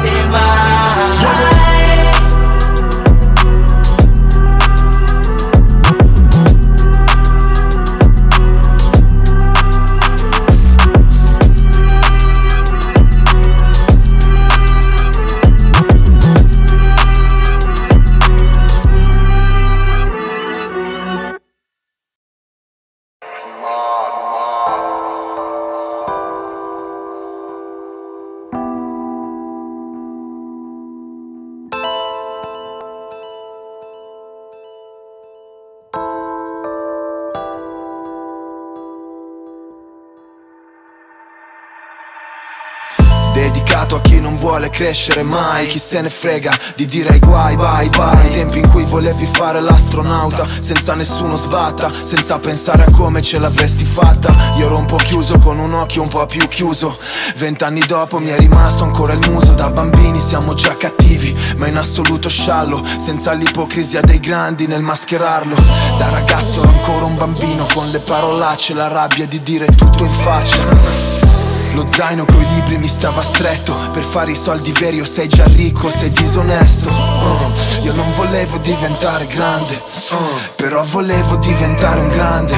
vuole 44.39 44.71
crescere 44.71 45.23
mai 45.23 45.67
Chi 45.67 45.79
se 45.79 46.01
ne 46.01 46.11
frega 46.11 46.53
di 46.75 46.87
dire 46.87 47.11
ai 47.11 47.21
guai 47.21 47.57
bye 47.57 47.89
bye 47.91 48.29
tempi 48.29 48.59
in 48.59 48.71
cui 48.71 48.85
volevi 48.85 49.27
fare 49.27 49.61
l'astronauta 49.61 50.47
Senza 50.61 50.95
nessuno 50.95 51.37
sbatta 51.37 51.93
Senza 52.01 52.39
pensare 52.39 52.85
a 52.85 52.91
come 52.93 53.23
ce 53.23 53.39
l'avresti 53.39 53.85
fatta. 53.85 54.53
Io 54.57 54.67
ero 54.67 54.79
un 54.79 54.87
po' 54.87 54.97
chiuso 54.97 55.39
con 55.39 55.59
un 55.59 55.73
occhio 55.75 56.03
un 56.03 56.09
po' 56.09 56.25
più 56.27 56.47
chiuso. 56.49 56.99
Vent'anni 57.37 57.81
dopo 57.81 58.19
mi 58.19 58.29
è 58.29 58.39
rimasto 58.39 58.85
ancora 58.85 59.13
il 59.13 59.31
muso. 59.31 59.53
Da 59.53 59.71
bambini 59.71 60.19
siamo 60.19 60.55
già 60.55 60.77
cattivi 60.77 61.37
Ma 61.57 61.69
in 61.69 61.77
assoluto 61.77 62.29
sciallo 62.29 62.81
Senza 62.99 63.33
l'ipocrisia 63.33 64.01
dei 64.01 64.21
grandi 64.21 64.67
nel 64.67 64.83
mascherarlo. 64.83 65.57
Da 65.99 66.09
ragazzo 66.11 66.63
ero 66.63 66.69
ancora 66.69 67.05
un 67.05 67.17
bambino 67.17 67.67
Con 67.73 67.89
le 67.91 68.01
parolacce 68.01 68.75
la 68.75 68.89
rabbia 68.89 69.27
di 69.27 69.43
dire 69.43 69.67
tutto 69.67 70.05
in 70.05 70.11
faccia 70.11 71.28
lo 71.75 71.87
zaino 71.91 72.25
coi 72.25 72.47
libri 72.55 72.79
mi 72.79 72.89
stava 72.89 73.23
stretto. 73.23 73.75
Per 73.93 74.05
fare 74.05 74.33
i 74.33 74.37
soldi 74.37 74.73
veri 74.73 75.01
o 75.01 75.05
sei 75.05 75.29
già 75.29 75.45
ricco 75.47 75.89
sei 75.89 76.09
disonesto. 76.11 76.89
Uh, 76.89 77.85
Io 77.85 77.93
non 77.95 78.13
volevo 78.15 78.59
diventare 78.59 79.27
grande 79.27 79.75
uh, 79.75 80.17
Però 80.57 80.83
volevo 80.85 81.37
diventare 81.37 82.01
un 82.01 82.09
grande. 82.09 82.55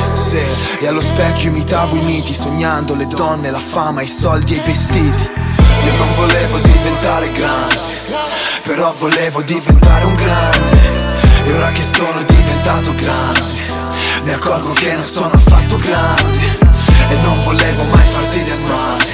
E 0.80 0.86
allo 0.86 1.00
specchio 1.00 1.50
imitavo 1.50 1.96
i 1.96 2.02
miti 2.02 2.34
Sognando 2.34 2.94
le 2.94 3.06
donne, 3.06 3.50
la 3.50 3.58
fama, 3.58 4.02
i 4.02 4.08
soldi 4.08 4.54
e 4.54 4.56
i 4.56 4.62
vestiti. 4.64 5.28
Io 5.84 5.96
non 5.96 6.14
volevo 6.14 6.58
diventare 6.58 7.32
grande 7.32 7.78
Però 8.62 8.92
volevo 8.96 9.42
diventare 9.42 10.04
un 10.04 10.14
grande. 10.14 11.08
E 11.44 11.52
ora 11.52 11.68
che 11.68 11.82
sono 11.82 12.22
diventato 12.22 12.94
grande 12.94 13.62
Mi 14.24 14.32
accorgo 14.32 14.72
che 14.72 14.92
non 14.92 15.04
sono 15.04 15.32
affatto 15.32 15.76
grande. 15.78 16.58
E 17.08 17.16
non 17.22 17.42
volevo 17.42 17.82
mai 17.84 18.06
farti 18.30 18.42
del 18.44 18.60
male 18.60 19.04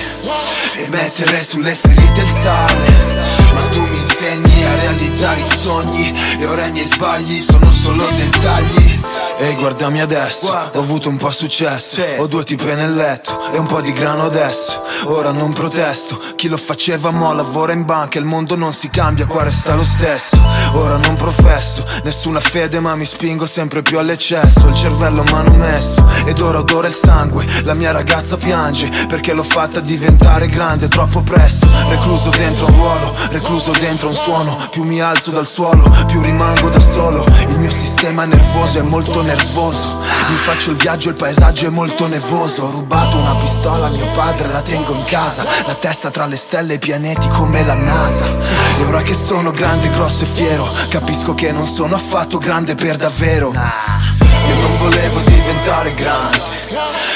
E 0.76 0.88
mettere 0.90 1.42
sulle 1.42 1.72
ferite 1.72 2.20
il 2.20 2.28
sale 2.28 3.35
tu 3.76 3.82
mi 3.92 3.98
insegni 3.98 4.64
a 4.64 4.74
realizzare 4.76 5.36
i 5.36 5.56
sogni 5.60 6.14
E 6.38 6.46
ora 6.46 6.66
i 6.66 6.72
miei 6.72 6.86
sbagli 6.86 7.38
sono 7.38 7.70
solo 7.70 8.08
dettagli. 8.08 9.00
Ehi 9.38 9.54
guardami 9.54 10.00
adesso, 10.00 10.48
ho 10.48 10.80
avuto 10.80 11.10
un 11.10 11.18
po' 11.18 11.28
successo 11.28 12.02
Ho 12.16 12.26
due 12.26 12.42
tipe 12.42 12.74
nel 12.74 12.94
letto 12.94 13.38
e 13.52 13.58
un 13.58 13.66
po' 13.66 13.82
di 13.82 13.92
grano 13.92 14.24
adesso. 14.24 14.82
Ora 15.04 15.30
non 15.30 15.52
protesto, 15.52 16.18
chi 16.36 16.48
lo 16.48 16.56
faceva 16.56 17.10
mo 17.10 17.34
lavora 17.34 17.72
in 17.72 17.84
banca 17.84 18.18
Il 18.18 18.24
mondo 18.24 18.56
non 18.56 18.72
si 18.72 18.88
cambia, 18.88 19.26
qua 19.26 19.42
resta 19.42 19.74
lo 19.74 19.82
stesso. 19.82 20.38
Ora 20.72 20.96
non 20.96 21.16
professo, 21.16 21.84
nessuna 22.02 22.40
fede 22.40 22.80
ma 22.80 22.96
mi 22.96 23.04
spingo 23.04 23.44
sempre 23.44 23.82
più 23.82 23.98
all'eccesso. 23.98 24.68
Il 24.68 24.74
cervello 24.74 25.22
manomesso 25.30 26.06
ed 26.24 26.40
ora 26.40 26.58
odora 26.58 26.88
il 26.88 26.94
sangue 26.94 27.46
La 27.64 27.74
mia 27.74 27.92
ragazza 27.92 28.38
piange 28.38 28.90
perché 29.06 29.34
l'ho 29.34 29.44
fatta 29.44 29.80
diventare 29.80 30.46
grande 30.46 30.88
troppo 30.88 31.20
presto. 31.20 31.68
Recluso 31.88 32.30
dentro 32.30 32.66
un 32.66 32.72
ruolo, 32.72 33.14
recluso 33.28 33.65
dentro 33.72 34.08
un 34.08 34.14
suono 34.14 34.66
Più 34.70 34.82
mi 34.82 35.00
alzo 35.00 35.30
dal 35.30 35.46
suolo, 35.46 35.82
più 36.06 36.20
rimango 36.20 36.68
da 36.68 36.80
solo. 36.80 37.24
Il 37.48 37.58
mio 37.58 37.70
sistema 37.70 38.24
nervoso 38.24 38.78
è 38.78 38.82
molto 38.82 39.22
nervoso. 39.22 39.98
Mi 40.28 40.36
faccio 40.36 40.72
il 40.72 40.76
viaggio, 40.76 41.08
il 41.08 41.14
paesaggio 41.18 41.66
è 41.66 41.70
molto 41.70 42.06
nevoso. 42.08 42.64
Ho 42.64 42.70
rubato 42.70 43.16
una 43.16 43.36
pistola 43.36 43.86
a 43.86 43.90
mio 43.90 44.06
padre, 44.14 44.48
la 44.48 44.62
tengo 44.62 44.92
in 44.92 45.04
casa. 45.04 45.44
La 45.66 45.74
testa 45.74 46.10
tra 46.10 46.26
le 46.26 46.36
stelle 46.36 46.72
e 46.72 46.76
i 46.76 46.78
pianeti 46.78 47.28
come 47.28 47.64
la 47.64 47.74
NASA. 47.74 48.26
E 48.26 48.84
ora 48.84 49.00
che 49.00 49.14
sono 49.14 49.50
grande, 49.50 49.88
grosso 49.90 50.24
e 50.24 50.26
fiero 50.26 50.68
Capisco 50.90 51.34
che 51.34 51.52
non 51.52 51.64
sono 51.64 51.94
affatto 51.94 52.38
grande 52.38 52.74
per 52.74 52.96
davvero. 52.96 53.52
Io 53.52 54.54
non 54.60 54.78
volevo 54.78 55.20
diventare 55.20 55.94
grande 55.94 56.38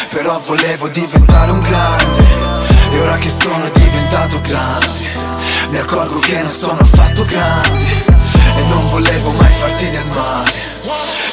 Però 0.09 0.41
volevo 0.45 0.89
diventare 0.89 1.51
un 1.51 1.61
grande. 1.61 2.59
E 2.93 2.99
ora 3.01 3.17
che 3.17 3.29
sono 3.29 3.69
diventato 3.73 4.41
grande 4.41 5.20
Mi 5.71 5.79
accorgo 5.79 6.19
che 6.19 6.41
non 6.41 6.51
sono 6.51 6.79
affatto 6.81 7.25
grande 7.25 8.05
E 8.57 8.63
non 8.65 8.81
volevo 8.89 9.31
mai 9.31 9.53
farti 9.53 9.89
del 9.89 10.07
male 10.13 10.53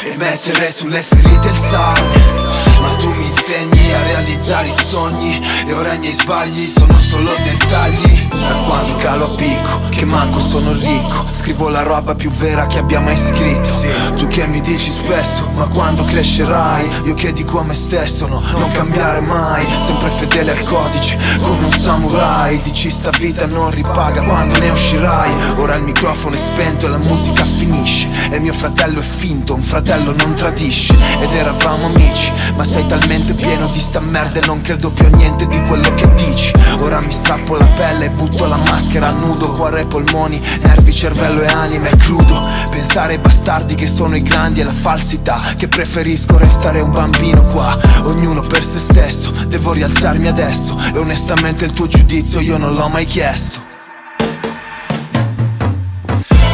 E 0.03 0.15
mettere 0.17 0.71
sulle 0.71 0.99
ferite 0.99 1.47
il 1.47 1.55
sale 1.55 2.46
ma 2.79 2.89
tu 2.95 3.07
mi 3.07 3.25
insegni 3.25 3.93
a 3.93 4.03
realizzare 4.03 4.67
i 4.67 4.73
sogni 4.85 5.41
E 5.65 5.73
ora 5.73 5.93
i 5.93 5.99
miei 5.99 6.13
sbagli 6.13 6.65
sono 6.65 6.97
solo 6.99 7.31
dettagli. 7.41 8.27
Da 8.29 8.55
quando 8.67 8.95
calo 8.97 9.25
a 9.25 9.35
picco, 9.35 9.89
che 9.89 10.05
manco 10.05 10.39
sono 10.39 10.71
ricco 10.73 11.25
Scrivo 11.31 11.69
la 11.69 11.83
roba 11.83 12.15
più 12.15 12.29
vera 12.29 12.67
che 12.67 12.79
abbia 12.79 12.99
mai 12.99 13.17
scritto. 13.17 13.69
Tu 14.15 14.27
che 14.27 14.47
mi 14.47 14.61
dici 14.61 14.91
spesso, 14.91 15.49
ma 15.55 15.67
quando 15.67 16.03
crescerai 16.03 16.89
Io 17.05 17.13
che 17.13 17.33
dico 17.33 17.59
a 17.59 17.63
me 17.63 17.73
stesso, 17.73 18.27
no, 18.27 18.41
non 18.51 18.71
cambiare 18.71 19.21
mai. 19.21 19.65
Sempre 19.81 20.09
fedele 20.09 20.51
al 20.51 20.63
codice, 20.63 21.17
come 21.41 21.63
un 21.63 21.71
samurai. 21.71 22.61
Dici 22.61 22.89
sta 22.89 23.09
vita 23.11 23.45
non 23.45 23.71
ripaga 23.71 24.21
quando 24.21 24.59
ne 24.59 24.69
uscirai. 24.69 25.31
Ora 25.57 25.75
il 25.75 25.83
microfono 25.83 26.35
è 26.35 26.37
spento 26.37 26.85
e 26.85 26.89
la 26.89 26.97
musica 26.97 27.43
finisce. 27.43 28.07
E 28.29 28.39
mio 28.39 28.53
fratello 28.53 28.99
è 28.99 29.03
finto, 29.03 29.55
un 29.55 29.61
fratello 29.61 30.11
non 30.17 30.35
tradisce. 30.35 30.93
Ed 31.19 31.33
eravamo 31.33 31.87
amici, 31.87 32.31
ma 32.55 32.63
sei 32.67 32.85
talmente 32.85 33.33
pieno 33.33 33.67
di 33.67 33.79
sta 33.79 34.01
merda 34.01 34.41
e 34.41 34.45
non 34.45 34.59
credo 34.59 34.91
più 34.91 35.05
a 35.05 35.15
niente 35.15 35.47
di 35.47 35.57
quello 35.67 35.93
che 35.95 36.13
dici. 36.15 36.51
Ora 36.81 36.99
mi 36.99 37.11
strappo 37.11 37.55
la 37.55 37.65
pelle 37.65 38.05
e 38.05 38.09
butto 38.09 38.45
la 38.45 38.57
maschera 38.57 39.09
nudo 39.11 39.53
Cuore 39.53 39.81
e 39.81 39.85
polmoni, 39.85 40.41
nervi, 40.63 40.91
cervello 40.91 41.41
e 41.41 41.47
anima 41.47 41.87
è 41.87 41.95
crudo. 41.95 42.41
Pensare 42.69 43.13
ai 43.13 43.19
bastardi 43.19 43.73
che 43.75 43.87
sono 43.87 44.17
i 44.17 44.21
grandi 44.21 44.59
è 44.59 44.63
la 44.63 44.73
falsità 44.73 45.53
Che 45.55 45.69
preferisco 45.69 46.37
restare 46.37 46.81
un 46.81 46.91
bambino 46.91 47.43
qua. 47.45 47.77
Ognuno 48.03 48.41
per 48.41 48.63
se 48.63 48.79
stesso, 48.79 49.31
devo 49.47 49.71
rialzarmi 49.71 50.27
adesso. 50.27 50.77
E 50.93 50.97
onestamente 50.97 51.63
il 51.63 51.71
tuo 51.71 51.87
giudizio 51.87 52.41
io 52.41 52.57
non 52.57 52.73
l'ho 52.73 52.89
mai 52.89 53.05
chiesto. 53.05 53.63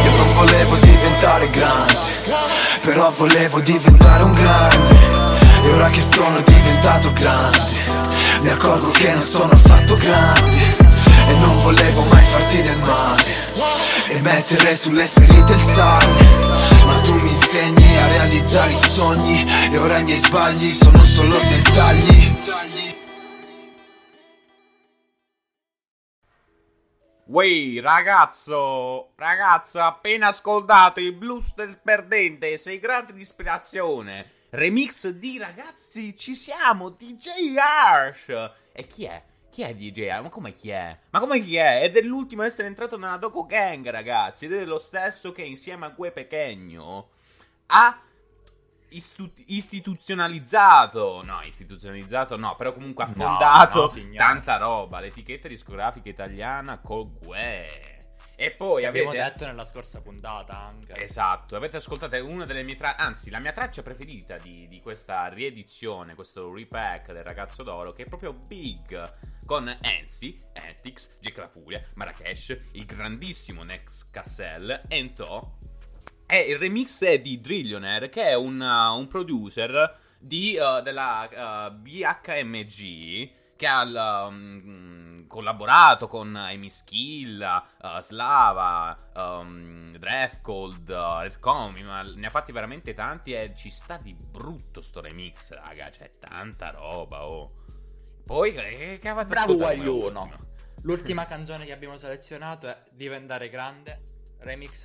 Io 0.03 0.15
non 0.15 0.33
volevo 0.35 0.75
diventare 0.75 1.49
grande 1.49 1.95
Però 2.81 3.11
volevo 3.15 3.59
diventare 3.61 4.23
un 4.23 4.33
grande 4.33 5.42
e 5.63 5.69
ora 5.71 5.87
che 5.87 6.01
sono 6.01 6.41
diventato 6.41 7.13
grande 7.13 8.41
Mi 8.41 8.49
accorgo 8.49 8.91
che 8.91 9.11
non 9.13 9.21
sono 9.21 9.51
affatto 9.51 9.95
grande. 9.95 10.91
E 11.27 11.35
non 11.35 11.53
volevo 11.61 12.03
mai 12.03 12.23
farti 12.23 12.61
del 12.61 12.77
male 12.85 13.33
E 14.09 14.21
mettere 14.21 14.75
sulle 14.75 15.05
ferite 15.05 15.53
il 15.53 15.59
sale. 15.59 16.51
Ma 16.85 16.99
tu 16.99 17.13
mi 17.13 17.29
insegni 17.29 17.97
a 17.97 18.07
realizzare 18.07 18.69
i 18.69 18.73
sogni 18.73 19.45
E 19.71 19.77
ora 19.77 19.97
i 19.99 20.03
miei 20.03 20.17
sbagli 20.17 20.69
sono 20.69 21.03
solo 21.03 21.37
dettagli. 21.39 22.41
Wey, 27.25 27.79
ragazzo, 27.79 29.13
ragazzo, 29.15 29.81
appena 29.81 30.27
ascoltato 30.27 30.99
il 30.99 31.13
blues 31.13 31.55
del 31.55 31.79
perdente, 31.81 32.57
sei 32.57 32.77
grande 32.79 33.13
di 33.13 33.21
ispirazione. 33.21 34.42
Remix 34.55 35.09
di 35.09 35.39
ragazzi, 35.39 36.15
ci 36.15 36.35
siamo, 36.35 36.89
DJ 36.89 37.55
Arsh. 37.57 38.27
E 38.71 38.85
chi 38.85 39.05
è? 39.05 39.23
Chi 39.49 39.63
è 39.63 39.73
DJ 39.73 40.09
Arsh? 40.09 40.21
Ma 40.21 40.29
come 40.29 40.51
chi 40.51 40.69
è? 40.69 40.95
Ma 41.09 41.19
come 41.19 41.41
chi 41.41 41.55
è? 41.55 41.81
È 41.81 41.89
dell'ultimo 41.89 42.43
a 42.43 42.45
essere 42.45 42.67
entrato 42.67 42.95
nella 42.97 43.17
Doco 43.17 43.47
Gang, 43.47 43.89
ragazzi. 43.89 44.45
Ed 44.45 44.53
è 44.53 44.63
lo 44.65 44.77
stesso 44.77 45.31
che 45.31 45.41
insieme 45.41 45.87
a 45.87 45.89
Gue 45.89 46.11
Pechegno 46.11 47.09
ha 47.67 47.99
istu- 48.89 49.43
istituzionalizzato. 49.47 51.23
No, 51.23 51.41
istituzionalizzato 51.43 52.37
no, 52.37 52.53
però 52.55 52.73
comunque 52.73 53.05
ha 53.05 53.07
No, 53.07 53.13
fondato 53.15 53.81
no, 53.81 53.89
signore. 53.89 54.17
tanta 54.17 54.57
roba. 54.57 54.99
L'etichetta 54.99 55.47
discografica 55.47 56.09
italiana 56.09 56.77
con 56.77 57.11
Gue. 57.23 57.92
E 58.35 58.51
poi 58.51 58.85
Abbiamo 58.85 59.09
avete... 59.09 59.23
detto 59.23 59.45
nella 59.45 59.65
scorsa 59.65 60.01
puntata 60.01 60.59
anche. 60.59 60.95
Esatto, 61.03 61.55
avete 61.55 61.77
ascoltato 61.77 62.15
una 62.25 62.45
delle 62.45 62.63
mie 62.63 62.75
tracce, 62.75 63.01
anzi 63.01 63.29
la 63.29 63.39
mia 63.39 63.51
traccia 63.51 63.81
preferita 63.81 64.37
di, 64.37 64.67
di 64.67 64.81
questa 64.81 65.27
riedizione, 65.27 66.15
questo 66.15 66.51
repack 66.51 67.13
del 67.13 67.23
Ragazzo 67.23 67.63
d'Oro, 67.63 67.93
che 67.93 68.03
è 68.03 68.05
proprio 68.07 68.33
Big, 68.33 69.13
con 69.45 69.71
Enzi, 69.81 70.35
Etix, 70.53 71.19
Jack 71.19 71.37
La 71.37 71.47
Furia, 71.47 71.81
Marrakesh, 71.95 72.69
il 72.71 72.85
grandissimo 72.85 73.63
Nex 73.63 74.09
Cassell, 74.09 74.81
Ento, 74.87 75.57
e 76.25 76.39
il 76.39 76.57
remix 76.57 77.03
è 77.03 77.19
di 77.19 77.39
Drillionaire, 77.39 78.09
che 78.09 78.23
è 78.23 78.33
un, 78.33 78.59
un 78.59 79.07
producer 79.07 79.99
di, 80.17 80.57
uh, 80.57 80.81
della 80.81 81.69
uh, 81.69 81.75
BHMG, 81.75 83.29
che 83.63 83.69
ha 83.69 84.25
um, 84.25 85.25
collaborato 85.27 86.09
con 86.09 86.35
Amy 86.35 86.69
Skill, 86.69 87.63
uh, 87.81 88.01
Slava, 88.01 88.93
um, 89.15 89.95
Drefcold, 89.95 90.89
uh, 90.89 91.21
Redcomi, 91.21 91.81
ma 91.83 92.01
ne 92.01 92.27
ha 92.27 92.29
fatti 92.29 92.51
veramente 92.51 92.93
tanti 92.93 93.31
e 93.31 93.55
ci 93.55 93.69
sta 93.69 93.95
di 93.95 94.13
brutto 94.13 94.81
sto 94.81 94.99
remix, 94.99 95.53
raga, 95.53 95.89
c'è 95.89 96.09
tanta 96.19 96.71
roba, 96.71 97.25
oh. 97.25 97.49
Poi, 98.25 98.53
che, 98.53 98.99
che 99.01 99.07
avete 99.07 99.29
Bravo 99.29 99.53
ultima? 99.53 100.35
L'ultima 100.81 101.25
canzone 101.25 101.63
che 101.63 101.71
abbiamo 101.71 101.95
selezionato 101.95 102.67
è 102.67 102.83
Diventare 102.91 103.47
grande, 103.47 103.97
remix 104.39 104.83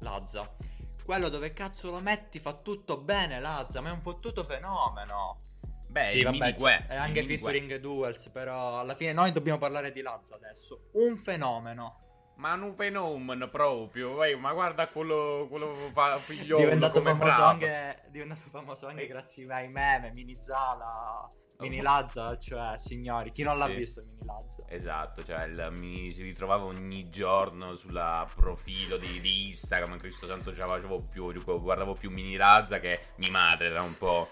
Lazza. 0.00 0.56
Quello 1.04 1.28
dove 1.28 1.52
cazzo 1.52 1.90
lo 1.90 2.00
metti 2.00 2.38
fa 2.38 2.54
tutto 2.54 2.96
bene 2.96 3.40
Lazza, 3.40 3.82
ma 3.82 3.90
è 3.90 3.92
un 3.92 4.00
fottuto 4.00 4.42
fenomeno. 4.42 5.40
Beh, 5.94 6.08
sì, 6.08 6.22
vabbè, 6.24 6.54
Gue, 6.56 6.86
è 6.88 6.96
anche 6.96 7.22
mini 7.22 7.38
Gue. 7.38 7.52
featuring 7.52 7.80
duels, 7.80 8.28
però 8.30 8.80
alla 8.80 8.96
fine 8.96 9.12
noi 9.12 9.30
dobbiamo 9.30 9.60
parlare 9.60 9.92
di 9.92 10.02
Lazza 10.02 10.34
adesso. 10.34 10.88
Un 10.94 11.16
fenomeno. 11.16 12.00
Ma 12.38 12.52
un 12.54 12.74
fenomeno 12.74 13.48
proprio, 13.48 14.14
vai, 14.14 14.34
ma 14.34 14.52
guarda 14.52 14.88
quello, 14.88 15.46
quello 15.48 15.72
figliolo 16.18 16.64
diventato 16.64 16.98
come 16.98 17.10
famoso 17.10 17.26
bravo. 17.36 17.44
anche, 17.44 18.02
diventato 18.10 18.40
famoso 18.50 18.88
anche 18.88 19.04
Eh. 19.04 19.06
grazie 19.06 19.46
ai 19.52 19.68
meme, 19.68 20.10
Mini 20.12 20.34
Zala, 20.34 21.28
Mini 21.60 21.80
Lazza, 21.80 22.36
cioè 22.40 22.76
signori, 22.76 23.30
chi 23.30 23.44
non 23.44 23.56
l'ha 23.56 23.66
Sì. 23.66 23.74
visto 23.74 24.02
Mini 24.04 24.24
Lazza? 24.24 24.64
Esatto, 24.68 25.22
cioè 25.22 25.44
il- 25.44 25.68
mi 25.78 26.12
si 26.12 26.22
ritrovava 26.24 26.64
ogni 26.64 27.08
giorno 27.08 27.76
sulla 27.76 28.26
profilo 28.34 28.96
di, 28.96 29.20
di 29.20 29.46
Instagram, 29.50 29.96
Cristo 29.98 30.26
Santo 30.26 30.52
ce 30.52 30.58
la 30.58 30.66
facevo 30.66 31.04
più, 31.12 31.32
guardavo 31.44 31.92
più 31.94 32.10
Mini 32.10 32.34
Lazza 32.34 32.80
che 32.80 32.98
mia 33.18 33.30
madre, 33.30 33.66
era 33.68 33.82
un 33.82 33.96
po'... 33.96 34.28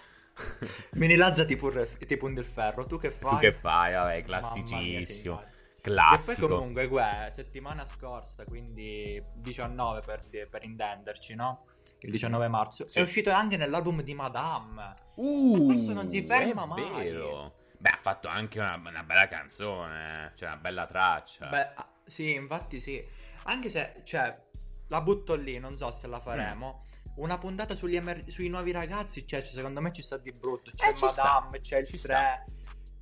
Mini 0.95 1.17
Lazza 1.17 1.45
ti, 1.45 1.57
pur- 1.57 1.97
ti 1.97 2.17
punta 2.17 2.41
il 2.41 2.47
ferro, 2.47 2.85
tu 2.85 2.99
che 2.99 3.11
fai? 3.11 3.31
tu 3.31 3.37
che 3.39 3.53
fai? 3.53 3.93
Vabbè, 3.93 4.17
mia, 4.17 4.25
classicissimo, 4.25 5.43
classico. 5.81 6.47
E 6.47 6.49
poi 6.49 6.57
comunque, 6.57 6.89
Gue, 6.89 7.29
settimana 7.33 7.85
scorsa, 7.85 8.45
quindi 8.45 9.23
19 9.37 10.01
per, 10.01 10.49
per 10.49 10.65
intenderci, 10.65 11.35
no? 11.35 11.67
Il 12.01 12.11
19 12.11 12.49
marzo. 12.49 12.89
Sì. 12.89 12.99
È 12.99 13.01
uscito 13.01 13.31
anche 13.31 13.57
nell'album 13.57 14.03
di 14.03 14.15
Madame. 14.15 14.91
Uh, 15.15 15.67
questo 15.67 15.93
non 15.93 16.11
si 16.11 16.23
ferma 16.23 16.65
è 16.65 16.67
mai. 16.67 17.05
vero. 17.05 17.55
Beh, 17.79 17.91
ha 17.91 17.99
fatto 18.01 18.29
anche 18.29 18.61
una, 18.61 18.77
una 18.77 19.03
bella 19.03 19.29
canzone, 19.29 20.27
eh, 20.27 20.37
cioè 20.37 20.49
una 20.49 20.57
bella 20.59 20.87
traccia. 20.87 21.47
Beh, 21.47 21.71
ah, 21.75 21.89
sì, 22.07 22.33
infatti 22.33 22.81
sì. 22.81 23.05
Anche 23.45 23.69
se, 23.69 24.03
cioè, 24.05 24.33
la 24.89 25.01
butto 25.01 25.35
lì, 25.35 25.59
non 25.59 25.77
so 25.77 25.91
se 25.91 26.07
la 26.07 26.21
faremo. 26.21 26.83
Una 27.17 27.39
puntata 27.39 27.75
sugli 27.75 27.97
emer- 27.97 28.29
sui 28.29 28.49
nuovi 28.49 28.73
ragazzi, 28.73 29.27
cioè, 29.27 29.43
cioè, 29.43 29.53
secondo 29.55 29.81
me 29.81 29.93
ci 29.93 30.03
sta 30.03 30.17
di 30.17 30.31
brutto. 30.33 30.71
C'è 30.75 30.89
Eh, 30.89 30.95
Madame, 31.01 31.61
c'è 31.61 31.79
il 31.79 31.87
ci 31.87 32.01
3. 32.01 32.45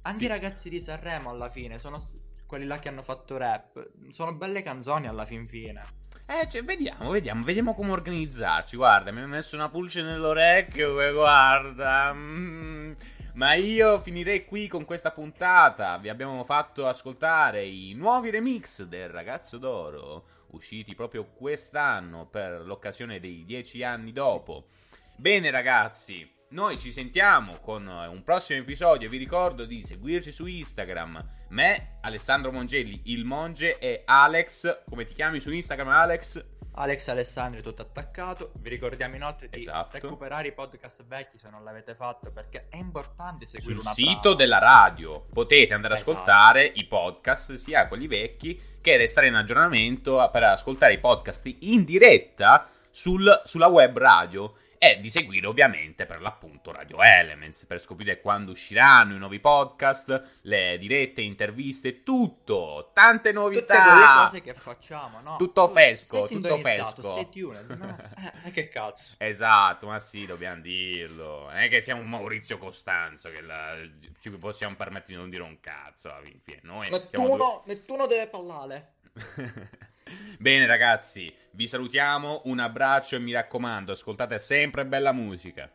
Anche 0.02 0.18
Sì. 0.18 0.24
i 0.24 0.28
ragazzi 0.28 0.68
di 0.68 0.80
Sanremo 0.80 1.30
alla 1.30 1.48
fine 1.48 1.78
sono... 1.78 1.98
s- 1.98 2.20
quelli 2.46 2.64
là 2.66 2.80
che 2.80 2.88
hanno 2.88 3.02
fatto 3.02 3.36
rap. 3.36 3.90
Sono 4.08 4.34
belle 4.34 4.62
canzoni 4.62 5.06
alla 5.06 5.24
fin 5.24 5.46
fine. 5.46 5.80
Eh, 6.26 6.48
cioè, 6.48 6.62
vediamo, 6.62 7.10
vediamo, 7.10 7.44
vediamo 7.44 7.74
come 7.74 7.92
organizzarci. 7.92 8.74
Guarda, 8.74 9.12
mi 9.12 9.20
ha 9.20 9.26
messo 9.26 9.54
una 9.54 9.68
pulce 9.68 10.02
nell'orecchio, 10.02 11.00
e 11.00 11.12
guarda. 11.12 12.12
Mm. 12.12 12.92
Ma 13.34 13.54
io 13.54 14.00
finirei 14.00 14.44
qui 14.44 14.66
con 14.66 14.84
questa 14.84 15.12
puntata. 15.12 15.96
Vi 15.98 16.08
abbiamo 16.08 16.42
fatto 16.42 16.88
ascoltare 16.88 17.64
i 17.64 17.94
nuovi 17.94 18.30
remix 18.30 18.82
del 18.82 19.08
Ragazzo 19.08 19.56
d'Oro, 19.56 20.24
usciti 20.50 20.94
proprio 20.94 21.24
quest'anno 21.24 22.26
per 22.26 22.64
l'occasione 22.64 23.20
dei 23.20 23.44
dieci 23.44 23.82
anni 23.82 24.12
dopo. 24.12 24.68
Bene 25.16 25.50
ragazzi, 25.50 26.28
noi 26.52 26.78
ci 26.78 26.90
sentiamo 26.90 27.58
con 27.60 27.86
un 27.86 28.22
prossimo 28.24 28.58
episodio. 28.58 29.08
Vi 29.08 29.16
ricordo 29.18 29.64
di 29.64 29.84
seguirci 29.84 30.32
su 30.32 30.46
Instagram. 30.46 31.34
Me, 31.50 31.98
Alessandro 32.02 32.50
Mongelli, 32.50 33.02
il 33.06 33.24
Monge 33.24 33.78
e 33.78 34.02
Alex. 34.04 34.82
Come 34.88 35.04
ti 35.04 35.14
chiami 35.14 35.38
su 35.38 35.52
Instagram, 35.52 35.88
Alex? 35.88 36.44
Alex 36.74 37.06
Alessandri 37.08 37.62
tutto 37.62 37.82
attaccato. 37.82 38.50
Vi 38.60 38.68
ricordiamo 38.68 39.14
inoltre 39.14 39.46
di 39.48 39.58
Esatto. 39.58 39.90
recuperare 39.92 40.48
i 40.48 40.52
podcast 40.52 41.04
vecchi 41.06 41.38
se 41.38 41.48
non 41.50 41.62
l'avete 41.62 41.94
fatto 41.94 42.30
perché 42.32 42.66
è 42.68 42.76
importante 42.78 43.46
seguire 43.46 43.78
Sul 43.80 43.88
sito 43.90 44.20
trama. 44.20 44.36
della 44.36 44.58
radio 44.58 45.22
potete 45.32 45.72
andare 45.74 45.94
ad 45.94 46.00
Esatto. 46.00 46.16
ascoltare 46.18 46.64
i 46.74 46.84
podcast, 46.84 47.54
sia 47.54 47.86
quelli 47.86 48.06
vecchi 48.08 48.60
che 48.80 48.96
restare 48.96 49.28
in 49.28 49.34
aggiornamento 49.34 50.28
per 50.32 50.42
ascoltare 50.44 50.94
i 50.94 50.98
podcast 50.98 51.54
in 51.60 51.84
diretta 51.84 52.68
sul- 52.90 53.42
sulla 53.44 53.68
web 53.68 53.96
radio 53.98 54.54
e 54.82 54.98
di 54.98 55.10
seguire 55.10 55.46
ovviamente 55.46 56.06
per 56.06 56.22
l'appunto 56.22 56.72
Radio 56.72 57.02
Elements 57.02 57.66
per 57.66 57.82
scoprire 57.82 58.22
quando 58.22 58.52
usciranno 58.52 59.14
i 59.14 59.18
nuovi 59.18 59.38
podcast, 59.38 60.38
le 60.42 60.78
dirette, 60.78 61.20
interviste, 61.20 62.02
tutto, 62.02 62.90
tante 62.94 63.30
Tutte 63.32 63.42
quelle 63.42 63.56
novità. 63.60 64.24
cose 64.24 64.40
che 64.40 64.54
facciamo, 64.54 65.20
no? 65.20 65.36
Tutto 65.36 65.66
Tu 65.66 65.72
fresco, 65.74 66.26
tutto 66.26 66.58
fresco. 66.60 67.12
Sei 67.14 67.28
tuned, 67.28 67.70
no? 67.72 67.96
Eh, 68.42 68.50
che 68.52 68.68
cazzo. 68.70 69.16
Esatto, 69.18 69.86
ma 69.86 69.98
sì, 69.98 70.24
dobbiamo 70.24 70.62
dirlo. 70.62 71.42
Non 71.50 71.56
è 71.58 71.68
che 71.68 71.82
siamo 71.82 72.00
un 72.00 72.08
Maurizio 72.08 72.56
Costanzo 72.56 73.30
che 73.30 73.42
la- 73.42 73.76
ci 74.20 74.30
possiamo 74.30 74.76
permettere 74.76 75.12
di 75.12 75.18
non 75.18 75.28
dire 75.28 75.42
un 75.42 75.60
cazzo. 75.60 76.10
alla 76.10 76.22
fin 76.22 76.40
fine. 76.42 76.60
Noi 76.62 76.86
siamo 76.86 77.02
due- 77.02 77.18
Nettuno, 77.36 77.62
Nettuno 77.66 78.06
deve 78.06 78.28
parlare. 78.30 78.92
Bene 80.38 80.66
ragazzi, 80.66 81.32
vi 81.52 81.66
salutiamo, 81.66 82.42
un 82.44 82.58
abbraccio 82.58 83.16
e 83.16 83.18
mi 83.18 83.32
raccomando, 83.32 83.92
ascoltate 83.92 84.38
sempre 84.38 84.86
bella 84.86 85.12
musica. 85.12 85.70